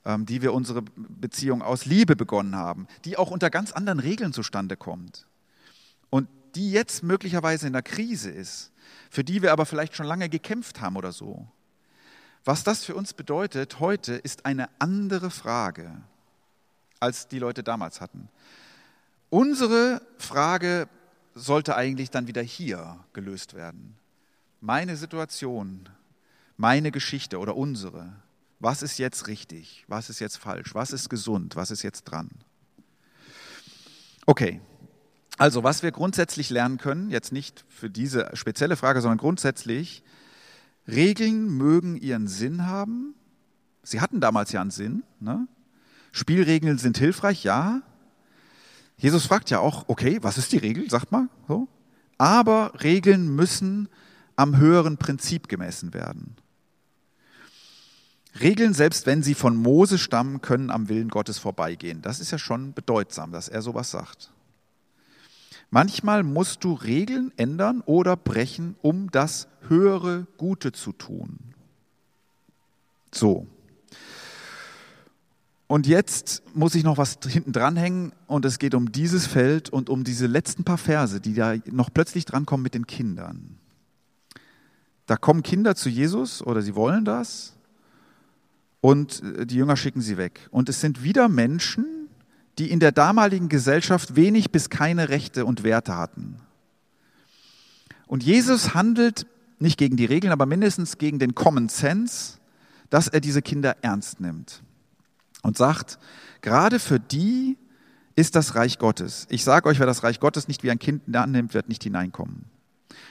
ähm, 0.05 0.25
die 0.25 0.41
wir 0.41 0.53
unsere 0.53 0.81
Beziehung 0.81 1.61
aus 1.61 1.85
Liebe 1.85 2.15
begonnen 2.15 2.55
haben, 2.55 2.87
die 3.05 3.17
auch 3.17 3.31
unter 3.31 3.49
ganz 3.49 3.71
anderen 3.71 3.99
Regeln 3.99 4.33
zustande 4.33 4.77
kommt 4.77 5.25
die 6.55 6.71
jetzt 6.71 7.03
möglicherweise 7.03 7.67
in 7.67 7.73
der 7.73 7.81
Krise 7.81 8.29
ist, 8.29 8.71
für 9.09 9.23
die 9.23 9.41
wir 9.41 9.51
aber 9.51 9.65
vielleicht 9.65 9.95
schon 9.95 10.05
lange 10.05 10.29
gekämpft 10.29 10.81
haben 10.81 10.95
oder 10.95 11.11
so. 11.11 11.47
Was 12.45 12.63
das 12.63 12.85
für 12.85 12.95
uns 12.95 13.13
bedeutet 13.13 13.79
heute, 13.79 14.13
ist 14.13 14.45
eine 14.45 14.69
andere 14.79 15.29
Frage, 15.29 16.01
als 16.99 17.27
die 17.27 17.39
Leute 17.39 17.63
damals 17.63 18.01
hatten. 18.01 18.29
Unsere 19.29 20.01
Frage 20.17 20.87
sollte 21.35 21.75
eigentlich 21.75 22.09
dann 22.09 22.27
wieder 22.27 22.41
hier 22.41 23.03
gelöst 23.13 23.53
werden. 23.53 23.95
Meine 24.61 24.95
Situation, 24.97 25.87
meine 26.57 26.91
Geschichte 26.91 27.39
oder 27.39 27.55
unsere. 27.55 28.11
Was 28.59 28.81
ist 28.81 28.97
jetzt 28.97 29.27
richtig? 29.27 29.85
Was 29.87 30.09
ist 30.09 30.19
jetzt 30.19 30.37
falsch? 30.37 30.75
Was 30.75 30.91
ist 30.91 31.09
gesund? 31.09 31.55
Was 31.55 31.71
ist 31.71 31.83
jetzt 31.83 32.03
dran? 32.03 32.29
Okay, 34.25 34.59
also, 35.39 35.63
was 35.63 35.83
wir 35.83 35.91
grundsätzlich 35.93 36.49
lernen 36.49 36.77
können, 36.77 37.09
jetzt 37.09 37.31
nicht 37.31 37.63
für 37.69 37.89
diese 37.89 38.29
spezielle 38.33 38.75
Frage, 38.75 38.99
sondern 38.99 39.19
grundsätzlich, 39.19 40.03
Regeln 40.85 41.47
mögen 41.47 41.95
ihren 41.95 42.27
Sinn 42.27 42.67
haben. 42.67 43.15
Sie 43.81 44.01
hatten 44.01 44.19
damals 44.19 44.51
ja 44.51 44.59
einen 44.59 44.69
Sinn. 44.69 45.03
Ne? 45.21 45.47
Spielregeln 46.11 46.77
sind 46.77 46.97
hilfreich, 46.97 47.45
ja. 47.45 47.81
Jesus 48.97 49.27
fragt 49.27 49.49
ja 49.49 49.59
auch, 49.59 49.85
okay, 49.87 50.19
was 50.21 50.37
ist 50.37 50.51
die 50.51 50.57
Regel? 50.57 50.89
Sagt 50.89 51.13
mal 51.13 51.29
so. 51.47 51.69
Aber 52.17 52.73
Regeln 52.83 53.33
müssen 53.33 53.87
am 54.35 54.57
höheren 54.57 54.97
Prinzip 54.97 55.47
gemessen 55.47 55.93
werden. 55.93 56.35
Regeln, 58.41 58.73
selbst 58.73 59.05
wenn 59.05 59.23
sie 59.23 59.35
von 59.35 59.55
Mose 59.55 59.97
stammen, 59.97 60.41
können 60.41 60.69
am 60.69 60.89
Willen 60.89 61.07
Gottes 61.07 61.37
vorbeigehen. 61.37 62.01
Das 62.01 62.19
ist 62.19 62.31
ja 62.31 62.37
schon 62.37 62.73
bedeutsam, 62.73 63.31
dass 63.31 63.47
er 63.47 63.61
sowas 63.61 63.89
sagt. 63.89 64.33
Manchmal 65.71 66.23
musst 66.23 66.63
du 66.63 66.73
Regeln 66.73 67.31
ändern 67.37 67.81
oder 67.85 68.15
brechen, 68.15 68.75
um 68.81 69.11
das 69.11 69.47
höhere 69.67 70.25
Gute 70.37 70.71
zu 70.71 70.91
tun. 70.93 71.37
So. 73.13 73.45
Und 75.67 75.85
jetzt 75.85 76.41
muss 76.55 76.73
ich 76.73 76.83
noch 76.83 76.97
was 76.97 77.19
hinten 77.27 77.51
dranhängen 77.51 78.11
und 78.25 78.43
es 78.45 78.57
geht 78.57 78.73
um 78.73 78.91
dieses 78.91 79.27
Feld 79.27 79.69
und 79.69 79.89
um 79.89 80.03
diese 80.03 80.25
letzten 80.25 80.63
paar 80.63 80.79
Verse, 80.79 81.21
die 81.21 81.35
da 81.35 81.55
noch 81.65 81.93
plötzlich 81.93 82.25
drankommen 82.25 82.63
mit 82.63 82.73
den 82.73 82.87
Kindern. 82.87 83.59
Da 85.05 85.17
kommen 85.17 85.43
Kinder 85.43 85.75
zu 85.75 85.89
Jesus 85.89 86.41
oder 86.41 86.63
sie 86.63 86.75
wollen 86.75 87.05
das 87.05 87.53
und 88.81 89.21
die 89.43 89.55
Jünger 89.55 89.77
schicken 89.77 90.01
sie 90.01 90.17
weg. 90.17 90.47
Und 90.49 90.69
es 90.69 90.81
sind 90.81 91.03
wieder 91.03 91.29
Menschen, 91.29 91.98
die 92.59 92.69
in 92.69 92.79
der 92.79 92.91
damaligen 92.91 93.49
Gesellschaft 93.49 94.15
wenig 94.15 94.51
bis 94.51 94.69
keine 94.69 95.09
Rechte 95.09 95.45
und 95.45 95.63
Werte 95.63 95.95
hatten. 95.95 96.39
Und 98.05 98.23
Jesus 98.23 98.73
handelt 98.73 99.25
nicht 99.59 99.77
gegen 99.77 99.97
die 99.97 100.05
Regeln, 100.05 100.33
aber 100.33 100.45
mindestens 100.45 100.97
gegen 100.97 101.19
den 101.19 101.35
Common 101.35 101.69
Sense, 101.69 102.37
dass 102.89 103.07
er 103.07 103.21
diese 103.21 103.41
Kinder 103.41 103.77
ernst 103.81 104.19
nimmt 104.19 104.61
und 105.41 105.57
sagt, 105.57 105.99
gerade 106.41 106.79
für 106.79 106.99
die 106.99 107.57
ist 108.15 108.35
das 108.35 108.55
Reich 108.55 108.77
Gottes. 108.77 109.27
Ich 109.29 109.43
sage 109.43 109.69
euch, 109.69 109.79
wer 109.79 109.85
das 109.85 110.03
Reich 110.03 110.19
Gottes 110.19 110.47
nicht 110.47 110.63
wie 110.63 110.71
ein 110.71 110.79
Kind 110.79 111.15
annimmt, 111.15 111.53
wird 111.53 111.69
nicht 111.69 111.83
hineinkommen. 111.83 112.45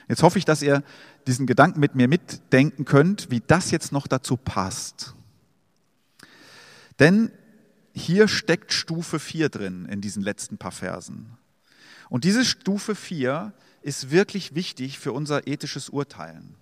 Jetzt 0.08 0.22
hoffe 0.22 0.38
ich, 0.38 0.44
dass 0.44 0.62
ihr 0.62 0.82
diesen 1.26 1.46
Gedanken 1.46 1.80
mit 1.80 1.94
mir 1.94 2.08
mitdenken 2.08 2.84
könnt, 2.84 3.30
wie 3.30 3.40
das 3.46 3.70
jetzt 3.70 3.92
noch 3.92 4.06
dazu 4.06 4.36
passt. 4.36 5.14
Denn 6.98 7.30
hier 7.98 8.28
steckt 8.28 8.72
Stufe 8.72 9.18
4 9.18 9.48
drin 9.48 9.86
in 9.86 10.00
diesen 10.00 10.22
letzten 10.22 10.58
paar 10.58 10.72
Versen. 10.72 11.36
Und 12.08 12.24
diese 12.24 12.44
Stufe 12.44 12.94
4 12.94 13.52
ist 13.82 14.10
wirklich 14.10 14.54
wichtig 14.54 14.98
für 14.98 15.12
unser 15.12 15.46
ethisches 15.46 15.88
Urteilen. 15.88 16.54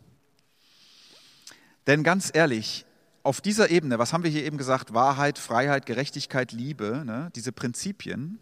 Denn 1.86 2.02
ganz 2.02 2.30
ehrlich, 2.34 2.84
auf 3.22 3.40
dieser 3.40 3.70
Ebene, 3.70 3.98
was 3.98 4.12
haben 4.12 4.24
wir 4.24 4.30
hier 4.30 4.44
eben 4.44 4.58
gesagt, 4.58 4.94
Wahrheit, 4.94 5.38
Freiheit, 5.38 5.86
Gerechtigkeit, 5.86 6.52
Liebe, 6.52 7.02
ne, 7.04 7.30
diese 7.34 7.52
Prinzipien, 7.52 8.38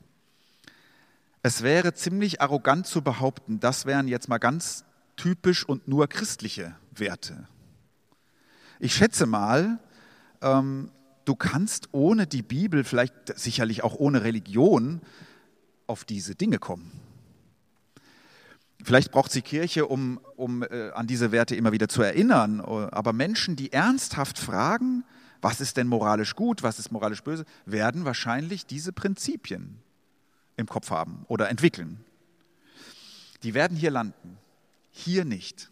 es 1.43 1.63
wäre 1.63 1.93
ziemlich 1.93 2.41
arrogant 2.41 2.87
zu 2.87 3.03
behaupten, 3.03 3.61
das 3.61 3.87
wären 3.87 4.09
jetzt 4.09 4.29
mal 4.29 4.39
ganz 4.39 4.85
typisch 5.17 5.65
und 5.65 5.89
nur 5.89 6.09
christliche 6.09 6.75
Werte. 6.91 7.49
Ich 8.79 8.95
schätze 8.95 9.27
mal, 9.27 9.79
ähm, 10.41 10.91
du 11.25 11.35
kannst 11.35 11.89
ohne 11.93 12.27
die 12.27 12.43
Bibel, 12.43 12.85
vielleicht 12.85 13.39
sicherlich 13.39 13.83
auch 13.85 13.95
ohne 13.95 14.25
Religion, 14.25 15.01
auf 15.87 16.05
diese 16.05 16.35
Dinge 16.35 16.59
kommen. 16.59 16.93
Vielleicht 18.83 19.13
braucht 19.13 19.33
sie 19.33 19.43
Kirche, 19.43 19.87
um, 19.87 20.21
um 20.37 20.63
äh, 20.63 20.91
an 20.91 21.07
diese 21.07 21.33
Werte 21.33 21.57
immer 21.57 21.73
wieder 21.73 21.89
zu 21.89 22.03
erinnern. 22.03 22.61
Aber 22.61 23.13
Menschen, 23.13 23.57
die 23.57 23.73
ernsthaft 23.73 24.39
fragen, 24.39 25.05
was 25.41 25.61
ist 25.61 25.77
denn 25.77 25.87
moralisch 25.87 26.35
gut, 26.35 26.63
was 26.63 26.79
ist 26.79 26.93
moralisch 26.93 27.23
böse, 27.23 27.45
werden 27.67 28.05
wahrscheinlich 28.05 28.67
diese 28.67 28.93
Prinzipien 28.93 29.79
im 30.57 30.67
Kopf 30.67 30.91
haben 30.91 31.25
oder 31.29 31.49
entwickeln. 31.49 32.01
Die 33.43 33.55
werden 33.55 33.77
hier 33.77 33.91
landen, 33.91 34.39
hier 34.91 35.25
nicht. 35.25 35.71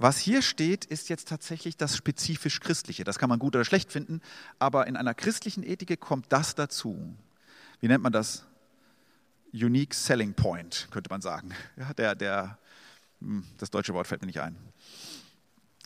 Was 0.00 0.18
hier 0.18 0.42
steht, 0.42 0.84
ist 0.84 1.08
jetzt 1.08 1.26
tatsächlich 1.26 1.76
das 1.76 1.96
spezifisch 1.96 2.60
Christliche. 2.60 3.02
Das 3.02 3.18
kann 3.18 3.28
man 3.28 3.40
gut 3.40 3.56
oder 3.56 3.64
schlecht 3.64 3.90
finden, 3.90 4.20
aber 4.60 4.86
in 4.86 4.96
einer 4.96 5.12
christlichen 5.12 5.64
Ethik 5.64 5.98
kommt 5.98 6.26
das 6.28 6.54
dazu. 6.54 7.16
Wie 7.80 7.88
nennt 7.88 8.04
man 8.04 8.12
das? 8.12 8.46
Unique 9.52 9.94
Selling 9.94 10.34
Point, 10.34 10.86
könnte 10.92 11.10
man 11.10 11.20
sagen. 11.20 11.50
Ja, 11.76 11.92
der, 11.94 12.14
der, 12.14 12.58
hm, 13.20 13.42
das 13.56 13.72
deutsche 13.72 13.92
Wort 13.92 14.06
fällt 14.06 14.20
mir 14.20 14.28
nicht 14.28 14.40
ein. 14.40 14.54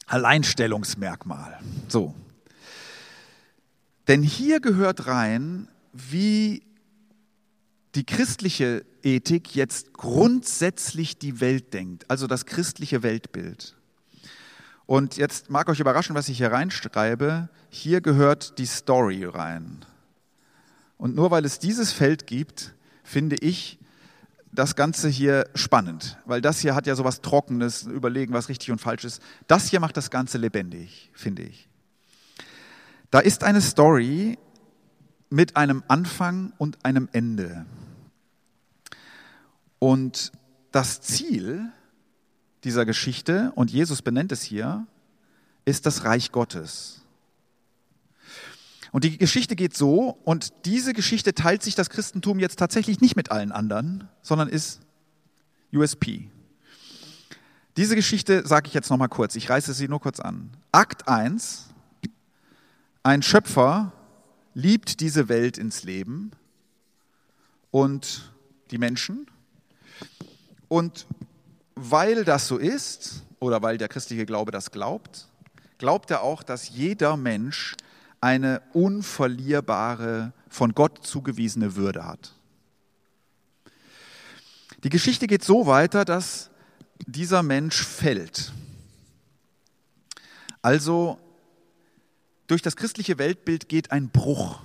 Alleinstellungsmerkmal. 0.09 1.59
So. 1.89 2.15
Denn 4.09 4.23
hier 4.23 4.61
gehört 4.61 5.07
rein, 5.07 5.69
wie 5.95 6.65
die 7.95 8.05
christliche 8.05 8.85
Ethik 9.03 9.55
jetzt 9.55 9.95
grundsätzlich 9.95 11.19
die 11.19 11.41
Welt 11.41 11.73
denkt, 11.73 12.11
also 12.11 12.27
das 12.27 12.45
christliche 12.45 13.03
Weltbild. 13.03 13.75
Und 14.93 15.17
jetzt 15.17 15.49
mag 15.49 15.71
euch 15.71 15.81
überraschen, 15.81 16.15
was 16.15 16.29
ich 16.29 16.37
hier 16.37 16.53
reinschreibe. 16.53 17.49
Hier 17.71 18.03
gehört 18.03 18.59
die 18.59 18.67
Story 18.67 19.25
rein. 19.25 19.87
Und 20.99 21.15
nur 21.15 21.31
weil 21.31 21.47
es 21.47 21.59
dieses 21.59 21.95
Feld 21.95 22.27
gibt, 22.27 22.75
finde 23.03 23.37
ich 23.37 23.79
das 24.53 24.77
Ganze 24.77 25.09
hier 25.09 25.49
spannend, 25.55 26.19
weil 26.27 26.43
das 26.43 26.59
hier 26.59 26.75
hat 26.75 26.87
ja 26.87 26.95
so 26.95 27.05
was 27.05 27.23
Trockenes, 27.23 27.85
überlegen, 27.85 28.35
was 28.35 28.51
richtig 28.51 28.71
und 28.71 28.83
falsch 28.83 29.05
ist. 29.05 29.23
Das 29.47 29.71
hier 29.71 29.81
macht 29.81 29.97
das 29.97 30.11
Ganze 30.11 30.37
lebendig, 30.37 31.11
finde 31.15 31.41
ich. 31.45 31.71
Da 33.11 33.21
ist 33.21 33.45
eine 33.45 33.63
Story 33.63 34.39
mit 35.31 35.57
einem 35.57 35.83
Anfang 35.89 36.53
und 36.59 36.85
einem 36.85 37.09
Ende. 37.13 37.65
Und 39.79 40.33
das 40.71 41.01
Ziel 41.01 41.73
dieser 42.65 42.85
Geschichte, 42.85 43.53
und 43.55 43.71
Jesus 43.71 44.03
benennt 44.03 44.33
es 44.33 44.43
hier, 44.43 44.87
ist 45.65 45.87
das 45.87 46.05
Reich 46.05 46.33
Gottes. 46.33 47.03
Und 48.93 49.05
die 49.05 49.17
Geschichte 49.17 49.57
geht 49.57 49.77
so, 49.77 50.19
und 50.25 50.53
diese 50.65 50.93
Geschichte 50.93 51.35
teilt 51.35 51.63
sich 51.63 51.75
das 51.75 51.91
Christentum 51.91 52.39
jetzt 52.39 52.59
tatsächlich 52.59 53.01
nicht 53.01 53.17
mit 53.17 53.31
allen 53.31 53.51
anderen, 53.51 54.09
sondern 54.21 54.49
ist 54.49 54.81
USP. 55.73 56.31
Diese 57.79 57.97
Geschichte 57.97 58.47
sage 58.47 58.69
ich 58.69 58.75
jetzt 58.75 58.91
nochmal 58.91 59.09
kurz, 59.09 59.35
ich 59.35 59.49
reiße 59.49 59.73
sie 59.73 59.89
nur 59.89 60.01
kurz 60.01 60.21
an. 60.21 60.51
Akt 60.73 61.09
1, 61.09 61.71
ein 63.03 63.23
Schöpfer 63.23 63.93
liebt 64.55 65.01
diese 65.01 65.29
Welt 65.31 65.57
ins 65.57 65.83
Leben 65.83 66.33
und 67.71 68.31
die 68.71 68.77
Menschen 68.77 69.27
und 70.69 71.07
weil 71.75 72.25
das 72.25 72.49
so 72.49 72.59
ist 72.59 73.23
oder 73.41 73.63
weil 73.63 73.79
der 73.79 73.89
christliche 73.89 74.27
Glaube 74.27 74.53
das 74.53 74.71
glaubt, 74.71 75.29
glaubt 75.79 76.11
er 76.11 76.23
auch, 76.23 76.43
dass 76.43 76.69
jeder 76.69 77.17
Mensch 77.17 77.77
eine 78.21 78.63
unverlierbare, 78.73 80.33
von 80.49 80.75
Gott 80.75 81.05
zugewiesene 81.07 81.77
Würde 81.77 82.07
hat. 82.07 82.35
Die 84.85 84.91
Geschichte 84.91 85.27
geht 85.27 85.43
so 85.43 85.67
weiter, 85.67 86.05
dass 86.05 86.51
dieser 87.07 87.43
Mensch 87.43 87.83
fällt. 87.83 88.53
Also 90.61 91.19
durch 92.47 92.63
das 92.63 92.77
christliche 92.77 93.19
Weltbild 93.19 93.69
geht 93.69 93.91
ein 93.93 94.11
Bruch 94.11 94.61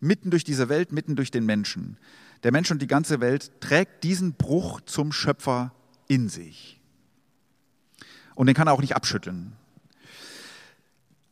mitten 0.00 0.30
durch 0.30 0.44
diese 0.44 0.68
Welt, 0.68 0.92
mitten 0.92 1.16
durch 1.16 1.30
den 1.30 1.44
Menschen. 1.46 1.98
Der 2.42 2.52
Mensch 2.52 2.70
und 2.70 2.80
die 2.80 2.86
ganze 2.86 3.20
Welt 3.20 3.60
trägt 3.60 4.04
diesen 4.04 4.34
Bruch 4.34 4.80
zum 4.82 5.12
Schöpfer 5.12 5.72
in 6.08 6.28
sich. 6.28 6.80
Und 8.34 8.46
den 8.46 8.54
kann 8.54 8.68
er 8.68 8.72
auch 8.72 8.80
nicht 8.80 8.96
abschütteln. 8.96 9.52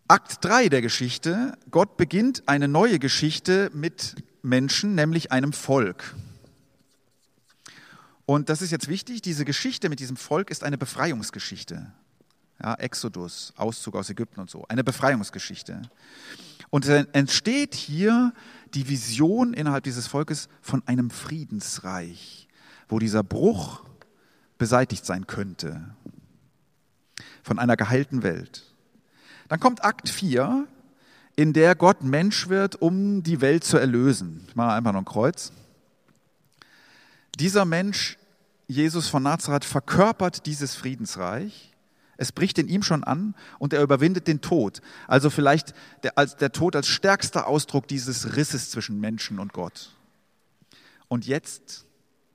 Akt 0.07 0.45
3 0.45 0.69
der 0.69 0.83
Geschichte, 0.83 1.57
Gott 1.71 1.97
beginnt 1.97 2.47
eine 2.47 2.69
neue 2.69 2.99
Geschichte 2.99 3.71
mit 3.73 4.17
Menschen, 4.43 4.95
nämlich 4.95 5.33
einem 5.33 5.53
Volk. 5.53 6.15
Und 8.27 8.49
das 8.49 8.63
ist 8.63 8.71
jetzt 8.71 8.89
wichtig, 8.89 9.23
diese 9.23 9.45
Geschichte 9.45 9.89
mit 9.89 10.01
diesem 10.01 10.17
Volk 10.17 10.51
ist 10.51 10.65
eine 10.65 10.79
Befreiungsgeschichte. 10.79 11.93
Ja, 12.63 12.75
Exodus, 12.75 13.53
Auszug 13.57 13.97
aus 13.97 14.09
Ägypten 14.11 14.41
und 14.41 14.49
so, 14.49 14.65
eine 14.69 14.85
Befreiungsgeschichte. 14.85 15.83
Und 16.71 16.87
es 16.87 17.07
entsteht 17.13 17.75
hier 17.75 18.33
die 18.75 18.89
Vision 18.89 19.55
innerhalb 19.55 19.85
dieses 19.85 20.07
Volkes 20.07 20.49
von 20.61 20.83
einem 20.87 21.11
Friedensreich, 21.11 22.49
wo 22.89 22.99
dieser 22.99 23.23
Bruch 23.23 23.85
beseitigt 24.65 25.05
sein 25.05 25.27
könnte, 25.27 25.95
von 27.43 27.59
einer 27.59 27.77
geheilten 27.77 28.23
Welt. 28.23 28.65
Dann 29.49 29.61
kommt 29.61 29.85
Akt 29.85 30.09
4, 30.09 30.67
in 31.37 31.53
der 31.53 31.75
Gott 31.75 32.03
Mensch 32.03 32.49
wird, 32.49 32.81
um 32.81 33.23
die 33.23 33.43
Welt 33.43 33.63
zu 33.65 33.77
erlösen. 33.77 34.47
Ich 34.49 34.57
mache 34.57 34.73
einfach 34.73 34.93
noch 34.93 35.03
ein 35.03 35.05
Kreuz. 35.05 35.53
Dieser 37.39 37.67
Mensch, 37.67 38.17
Jesus 38.67 39.07
von 39.07 39.23
Nazareth, 39.23 39.67
verkörpert 39.67 40.47
dieses 40.47 40.75
Friedensreich. 40.75 41.75
Es 42.17 42.33
bricht 42.33 42.59
in 42.59 42.69
ihm 42.69 42.83
schon 42.83 43.05
an 43.05 43.35
und 43.59 43.75
er 43.75 43.83
überwindet 43.83 44.29
den 44.29 44.41
Tod. 44.41 44.81
Also 45.07 45.29
vielleicht 45.29 45.75
der, 46.05 46.17
als, 46.17 46.37
der 46.37 46.53
Tod 46.53 46.75
als 46.75 46.89
stärkster 46.89 47.47
Ausdruck 47.49 47.87
dieses 47.87 48.35
Risses 48.35 48.71
zwischen 48.71 48.99
Menschen 48.99 49.39
und 49.41 49.53
Gott. 49.53 49.95
Und 51.09 51.27
jetzt 51.27 51.85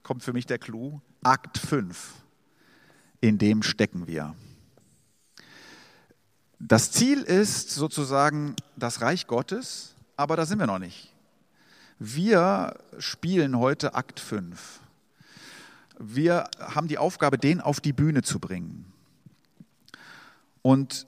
kommt 0.03 0.21
für 0.21 0.33
mich 0.33 0.45
der 0.45 0.59
Clou, 0.59 1.01
Akt 1.21 1.57
5. 1.57 2.13
In 3.21 3.37
dem 3.37 3.63
stecken 3.63 4.07
wir. 4.07 4.35
Das 6.59 6.91
Ziel 6.91 7.21
ist 7.21 7.71
sozusagen 7.71 8.55
das 8.75 9.01
Reich 9.01 9.27
Gottes, 9.27 9.95
aber 10.15 10.35
da 10.35 10.45
sind 10.45 10.59
wir 10.59 10.67
noch 10.67 10.79
nicht. 10.79 11.13
Wir 11.99 12.77
spielen 12.99 13.57
heute 13.57 13.93
Akt 13.95 14.19
5 14.19 14.79
wir 15.99 16.49
haben 16.59 16.87
die 16.87 16.97
Aufgabe, 16.97 17.37
den 17.37 17.61
auf 17.61 17.81
die 17.81 17.93
Bühne 17.93 18.23
zu 18.23 18.39
bringen. 18.39 18.85
Und 20.61 21.05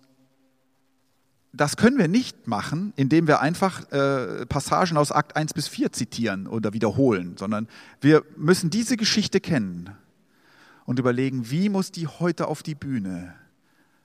das 1.53 1.75
können 1.77 1.97
wir 1.97 2.07
nicht 2.07 2.47
machen, 2.47 2.93
indem 2.95 3.27
wir 3.27 3.41
einfach 3.41 3.91
äh, 3.91 4.45
Passagen 4.45 4.97
aus 4.97 5.11
Akt 5.11 5.35
1 5.35 5.53
bis 5.53 5.67
4 5.67 5.91
zitieren 5.91 6.47
oder 6.47 6.73
wiederholen, 6.73 7.35
sondern 7.37 7.67
wir 7.99 8.23
müssen 8.37 8.69
diese 8.69 8.95
Geschichte 8.95 9.41
kennen 9.41 9.89
und 10.85 10.99
überlegen, 10.99 11.49
wie 11.49 11.69
muss 11.69 11.91
die 11.91 12.07
heute 12.07 12.47
auf 12.47 12.63
die 12.63 12.75
Bühne, 12.75 13.35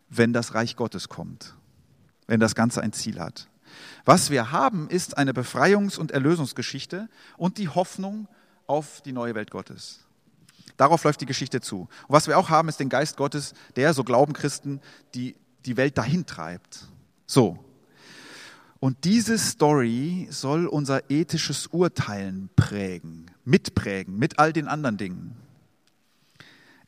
wenn 0.09 0.33
das 0.33 0.55
Reich 0.55 0.77
Gottes 0.77 1.09
kommt, 1.09 1.55
wenn 2.27 2.41
das 2.41 2.55
Ganze 2.55 2.83
ein 2.83 2.93
Ziel 2.93 3.21
hat. 3.21 3.49
Was 4.05 4.31
wir 4.31 4.53
haben, 4.53 4.89
ist 4.89 5.19
eine 5.19 5.33
Befreiungs- 5.33 5.99
und 5.99 6.13
Erlösungsgeschichte 6.13 7.09
und 7.37 7.59
die 7.59 7.69
Hoffnung 7.69 8.29
auf 8.67 9.01
die 9.03 9.13
neue 9.13 9.35
Welt 9.35 9.51
Gottes. 9.51 10.07
Darauf 10.77 11.05
läuft 11.05 11.21
die 11.21 11.27
Geschichte 11.27 11.61
zu. 11.61 11.81
Und 11.81 11.91
was 12.09 12.27
wir 12.27 12.39
auch 12.39 12.51
haben, 12.51 12.69
ist 12.69 12.81
den 12.81 12.89
Geist 12.89 13.17
Gottes, 13.17 13.55
der, 13.77 13.95
so 13.95 14.05
glauben 14.05 14.33
Christen, 14.33 14.81
die, 15.15 15.37
die 15.65 15.77
Welt 15.77 15.97
dahin 15.97 16.27
treibt. 16.27 16.87
So. 17.27 17.59
Und 18.79 19.05
diese 19.05 19.39
Story 19.39 20.29
soll 20.31 20.67
unser 20.67 21.11
ethisches 21.11 21.67
Urteilen 21.69 22.51
prägen, 22.57 23.31
mitprägen, 23.45 24.19
mit 24.19 24.39
all 24.39 24.53
den 24.53 24.69
anderen 24.69 24.99
Dingen. 24.99 25.37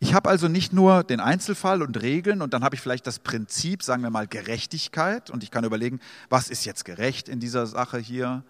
Ich 0.00 0.14
habe 0.14 0.28
also 0.28 0.46
nicht 0.46 0.72
nur 0.72 1.02
den 1.02 1.18
Einzelfall 1.18 1.82
und 1.82 2.00
Regeln 2.00 2.40
und 2.40 2.54
dann 2.54 2.62
habe 2.62 2.76
ich 2.76 2.80
vielleicht 2.80 3.06
das 3.06 3.18
Prinzip, 3.18 3.82
sagen 3.82 4.02
wir 4.02 4.10
mal, 4.10 4.28
Gerechtigkeit 4.28 5.28
und 5.28 5.42
ich 5.42 5.50
kann 5.50 5.64
überlegen, 5.64 5.98
was 6.28 6.50
ist 6.50 6.64
jetzt 6.64 6.84
gerecht 6.84 7.28
in 7.28 7.40
dieser 7.40 7.66
Sache 7.66 7.98
hier, 7.98 8.44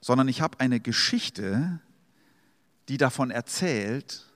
sondern 0.00 0.28
ich 0.28 0.40
habe 0.40 0.60
eine 0.60 0.78
Geschichte, 0.78 1.80
die 2.88 2.98
davon 2.98 3.32
erzählt, 3.32 4.26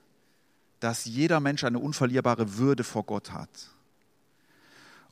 dass 0.81 1.05
jeder 1.05 1.39
Mensch 1.39 1.63
eine 1.63 1.79
unverlierbare 1.79 2.57
Würde 2.57 2.83
vor 2.83 3.05
Gott 3.05 3.31
hat. 3.31 3.49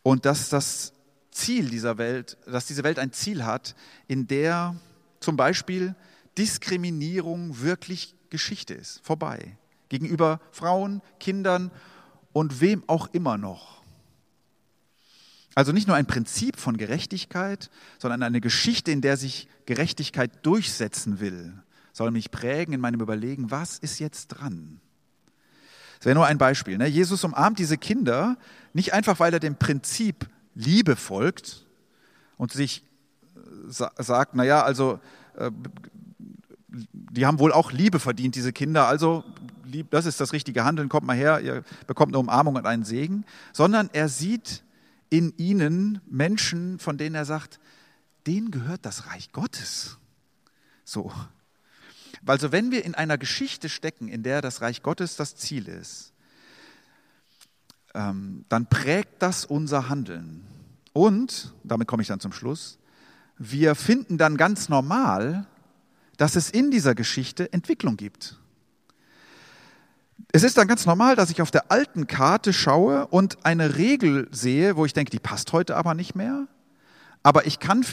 Und 0.03 0.25
dass 0.25 0.49
das 0.49 0.93
Ziel 1.31 1.69
dieser 1.69 1.97
Welt, 1.97 2.37
dass 2.47 2.65
diese 2.65 2.83
Welt 2.83 2.99
ein 2.99 3.13
Ziel 3.13 3.45
hat, 3.45 3.75
in 4.07 4.27
der 4.27 4.75
zum 5.19 5.37
Beispiel 5.37 5.95
Diskriminierung 6.37 7.61
wirklich 7.61 8.15
Geschichte 8.29 8.73
ist, 8.73 8.99
vorbei. 9.05 9.57
Gegenüber 9.89 10.39
Frauen, 10.51 11.01
Kindern 11.19 11.71
und 12.31 12.61
wem 12.61 12.83
auch 12.87 13.09
immer 13.13 13.37
noch. 13.37 13.83
Also 15.55 15.71
nicht 15.71 15.87
nur 15.87 15.97
ein 15.97 16.05
Prinzip 16.05 16.57
von 16.57 16.77
Gerechtigkeit, 16.77 17.69
sondern 17.97 18.23
eine 18.23 18.39
Geschichte, 18.39 18.91
in 18.91 19.01
der 19.01 19.17
sich 19.17 19.47
Gerechtigkeit 19.65 20.45
durchsetzen 20.45 21.19
will, 21.19 21.53
soll 21.91 22.11
mich 22.11 22.31
prägen 22.31 22.73
in 22.73 22.79
meinem 22.79 23.01
Überlegen, 23.01 23.51
was 23.51 23.77
ist 23.77 23.99
jetzt 23.99 24.27
dran? 24.27 24.79
Das 25.97 26.05
wäre 26.05 26.15
nur 26.15 26.27
ein 26.27 26.37
Beispiel. 26.37 26.77
Ne? 26.77 26.87
Jesus 26.87 27.25
umarmt 27.25 27.59
diese 27.59 27.77
Kinder 27.77 28.37
nicht 28.73 28.93
einfach, 28.93 29.19
weil 29.19 29.33
er 29.33 29.41
dem 29.41 29.57
Prinzip 29.57 30.29
Liebe 30.55 30.95
folgt 30.95 31.65
und 32.37 32.53
sich 32.53 32.83
sagt, 33.67 34.35
naja, 34.35 34.63
also 34.63 34.99
äh, 35.35 35.51
die 36.71 37.25
haben 37.25 37.39
wohl 37.39 37.51
auch 37.51 37.71
Liebe 37.71 37.99
verdient, 37.99 38.35
diese 38.35 38.53
Kinder, 38.53 38.87
also 38.87 39.23
das 39.89 40.05
ist 40.05 40.19
das 40.19 40.33
richtige 40.33 40.65
Handeln, 40.65 40.89
kommt 40.89 41.05
mal 41.05 41.15
her, 41.15 41.41
ihr 41.41 41.63
bekommt 41.87 42.11
eine 42.11 42.19
Umarmung 42.19 42.55
und 42.55 42.65
einen 42.65 42.83
Segen, 42.83 43.25
sondern 43.53 43.89
er 43.93 44.09
sieht 44.09 44.63
in 45.09 45.33
ihnen 45.37 46.01
Menschen, 46.09 46.79
von 46.79 46.97
denen 46.97 47.15
er 47.15 47.25
sagt, 47.25 47.59
denen 48.27 48.51
gehört 48.51 48.85
das 48.85 49.07
Reich 49.07 49.31
Gottes. 49.31 49.97
So, 50.83 51.11
also 52.25 52.51
wenn 52.51 52.71
wir 52.71 52.85
in 52.85 52.95
einer 52.95 53.17
Geschichte 53.17 53.69
stecken, 53.69 54.07
in 54.07 54.23
der 54.23 54.41
das 54.41 54.61
Reich 54.61 54.83
Gottes 54.83 55.15
das 55.15 55.35
Ziel 55.35 55.67
ist, 55.67 56.13
ähm, 57.93 58.45
dann 58.49 58.67
prägt 58.67 59.21
das 59.21 59.45
unser 59.45 59.89
Handeln. 59.89 60.45
Und, 60.93 61.53
damit 61.63 61.87
komme 61.87 62.01
ich 62.01 62.07
dann 62.07 62.19
zum 62.19 62.33
Schluss, 62.33 62.77
wir 63.37 63.75
finden 63.75 64.17
dann 64.17 64.37
ganz 64.37 64.69
normal, 64.69 65.47
dass 66.19 66.35
es 66.35 66.49
in 66.49 66.69
dieser 66.69 66.95
Geschichte 66.95 67.51
Entwicklung 67.53 67.95
gibt. 67.95 68.37
Es 70.33 70.43
ist 70.43 70.57
dann 70.57 70.67
ganz 70.67 70.85
normal, 70.85 71.15
dass 71.15 71.29
ich 71.29 71.41
auf 71.41 71.49
der 71.49 71.71
alten 71.71 72.07
Karte 72.07 72.51
schaue 72.51 73.07
und 73.07 73.45
eine 73.45 73.77
Regel 73.77 74.27
sehe, 74.29 74.75
wo 74.75 74.85
ich 74.85 74.91
denke, 74.91 75.11
die 75.11 75.19
passt 75.19 75.53
heute 75.53 75.77
aber 75.77 75.93
nicht 75.93 76.15
mehr. 76.15 76.45
Aber 77.23 77.47
ich 77.47 77.59
kann 77.59 77.85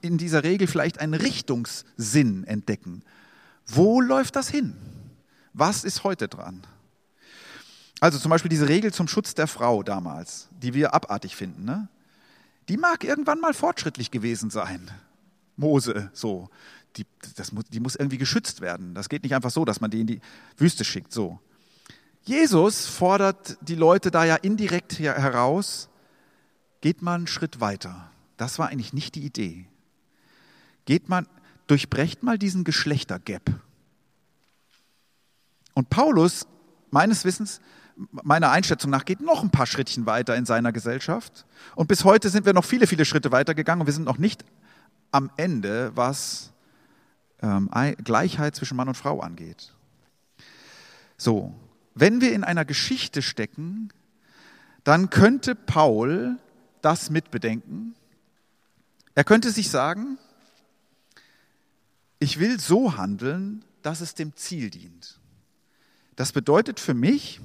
in 0.00 0.16
dieser 0.16 0.42
Regel 0.42 0.68
vielleicht 0.68 1.00
einen 1.00 1.12
Richtungssinn 1.12 2.44
entdecken. 2.44 3.02
Wo 3.66 4.00
läuft 4.00 4.36
das 4.36 4.48
hin? 4.48 4.74
Was 5.52 5.84
ist 5.84 6.02
heute 6.02 6.28
dran? 6.28 6.66
Also 8.00 8.18
zum 8.18 8.30
Beispiel 8.30 8.48
diese 8.48 8.70
Regel 8.70 8.90
zum 8.90 9.06
Schutz 9.06 9.34
der 9.34 9.48
Frau 9.48 9.82
damals, 9.82 10.48
die 10.62 10.72
wir 10.72 10.94
abartig 10.94 11.36
finden, 11.36 11.66
ne? 11.66 11.88
die 12.70 12.78
mag 12.78 13.04
irgendwann 13.04 13.38
mal 13.38 13.52
fortschrittlich 13.52 14.10
gewesen 14.10 14.48
sein. 14.48 14.90
Mose, 15.56 16.10
so. 16.14 16.48
Die, 16.96 17.06
das, 17.36 17.52
die 17.70 17.80
muss 17.80 17.96
irgendwie 17.96 18.18
geschützt 18.18 18.60
werden. 18.60 18.94
Das 18.94 19.08
geht 19.08 19.22
nicht 19.22 19.34
einfach 19.34 19.50
so, 19.50 19.64
dass 19.64 19.80
man 19.80 19.90
die 19.90 20.00
in 20.00 20.06
die 20.06 20.20
Wüste 20.56 20.84
schickt, 20.84 21.12
so. 21.12 21.38
Jesus 22.22 22.86
fordert 22.86 23.56
die 23.60 23.76
Leute 23.76 24.10
da 24.10 24.24
ja 24.24 24.34
indirekt 24.34 24.98
heraus, 24.98 25.88
geht 26.80 27.00
mal 27.00 27.14
einen 27.14 27.28
Schritt 27.28 27.60
weiter. 27.60 28.10
Das 28.36 28.58
war 28.58 28.68
eigentlich 28.68 28.92
nicht 28.92 29.14
die 29.14 29.24
Idee. 29.24 29.66
Geht 30.86 31.08
man, 31.08 31.28
durchbrecht 31.68 32.22
mal 32.24 32.38
diesen 32.38 32.64
Geschlechtergap. 32.64 33.42
Und 35.74 35.88
Paulus, 35.88 36.46
meines 36.90 37.24
Wissens, 37.24 37.60
meiner 38.10 38.50
Einschätzung 38.50 38.90
nach, 38.90 39.04
geht 39.04 39.20
noch 39.20 39.42
ein 39.42 39.50
paar 39.50 39.66
Schrittchen 39.66 40.06
weiter 40.06 40.34
in 40.36 40.46
seiner 40.46 40.72
Gesellschaft. 40.72 41.46
Und 41.74 41.86
bis 41.86 42.04
heute 42.04 42.28
sind 42.28 42.44
wir 42.44 42.52
noch 42.52 42.64
viele, 42.64 42.86
viele 42.86 43.04
Schritte 43.04 43.30
weitergegangen 43.30 43.82
und 43.82 43.86
wir 43.86 43.94
sind 43.94 44.04
noch 44.04 44.18
nicht 44.18 44.44
am 45.12 45.30
Ende, 45.36 45.92
was 45.94 46.52
ähm, 47.42 47.70
Gleichheit 48.02 48.54
zwischen 48.56 48.76
Mann 48.76 48.88
und 48.88 48.96
Frau 48.96 49.20
angeht. 49.20 49.72
So, 51.16 51.54
wenn 51.94 52.20
wir 52.20 52.32
in 52.32 52.44
einer 52.44 52.64
Geschichte 52.64 53.22
stecken, 53.22 53.90
dann 54.84 55.10
könnte 55.10 55.54
Paul 55.54 56.38
das 56.82 57.10
mitbedenken 57.10 57.96
Er 59.14 59.24
könnte 59.24 59.50
sich 59.50 59.70
sagen, 59.70 60.18
ich 62.18 62.38
will 62.38 62.60
so 62.60 62.96
handeln, 62.96 63.64
dass 63.82 64.00
es 64.00 64.14
dem 64.14 64.36
Ziel 64.36 64.70
dient. 64.70 65.18
Das 66.16 66.32
bedeutet 66.32 66.80
für 66.80 66.94
mich, 66.94 67.40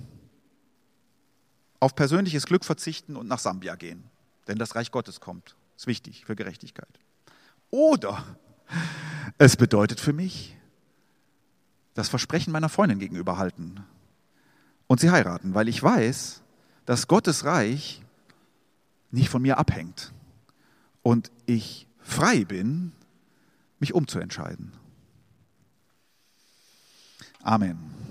auf 1.80 1.96
persönliches 1.96 2.46
Glück 2.46 2.64
verzichten 2.64 3.16
und 3.16 3.28
nach 3.28 3.40
Sambia 3.40 3.76
gehen. 3.76 4.04
Denn 4.48 4.58
das 4.58 4.76
Reich 4.76 4.92
Gottes 4.92 5.20
kommt. 5.20 5.56
Ist 5.76 5.88
wichtig 5.88 6.26
für 6.26 6.36
Gerechtigkeit. 6.36 7.00
Oder 7.72 8.24
es 9.38 9.56
bedeutet 9.56 10.00
für 10.00 10.14
mich, 10.14 10.58
das 11.94 12.10
Versprechen 12.10 12.52
meiner 12.52 12.70
Freundin 12.70 13.00
gegenüber 13.00 13.38
halten 13.38 13.84
und 14.88 15.00
sie 15.00 15.12
heiraten, 15.12 15.54
weil 15.54 15.68
ich 15.68 15.82
weiß, 15.82 16.42
dass 16.86 17.08
Gottes 17.08 17.46
Reich 17.46 18.02
nicht 19.12 19.30
von 19.30 19.42
mir 19.42 19.58
abhängt 19.58 20.14
und 21.02 21.32
ich 21.46 21.88
frei 22.00 22.46
bin, 22.46 22.94
mich 23.80 23.94
umzuentscheiden. 23.94 24.74
Amen. 27.44 28.11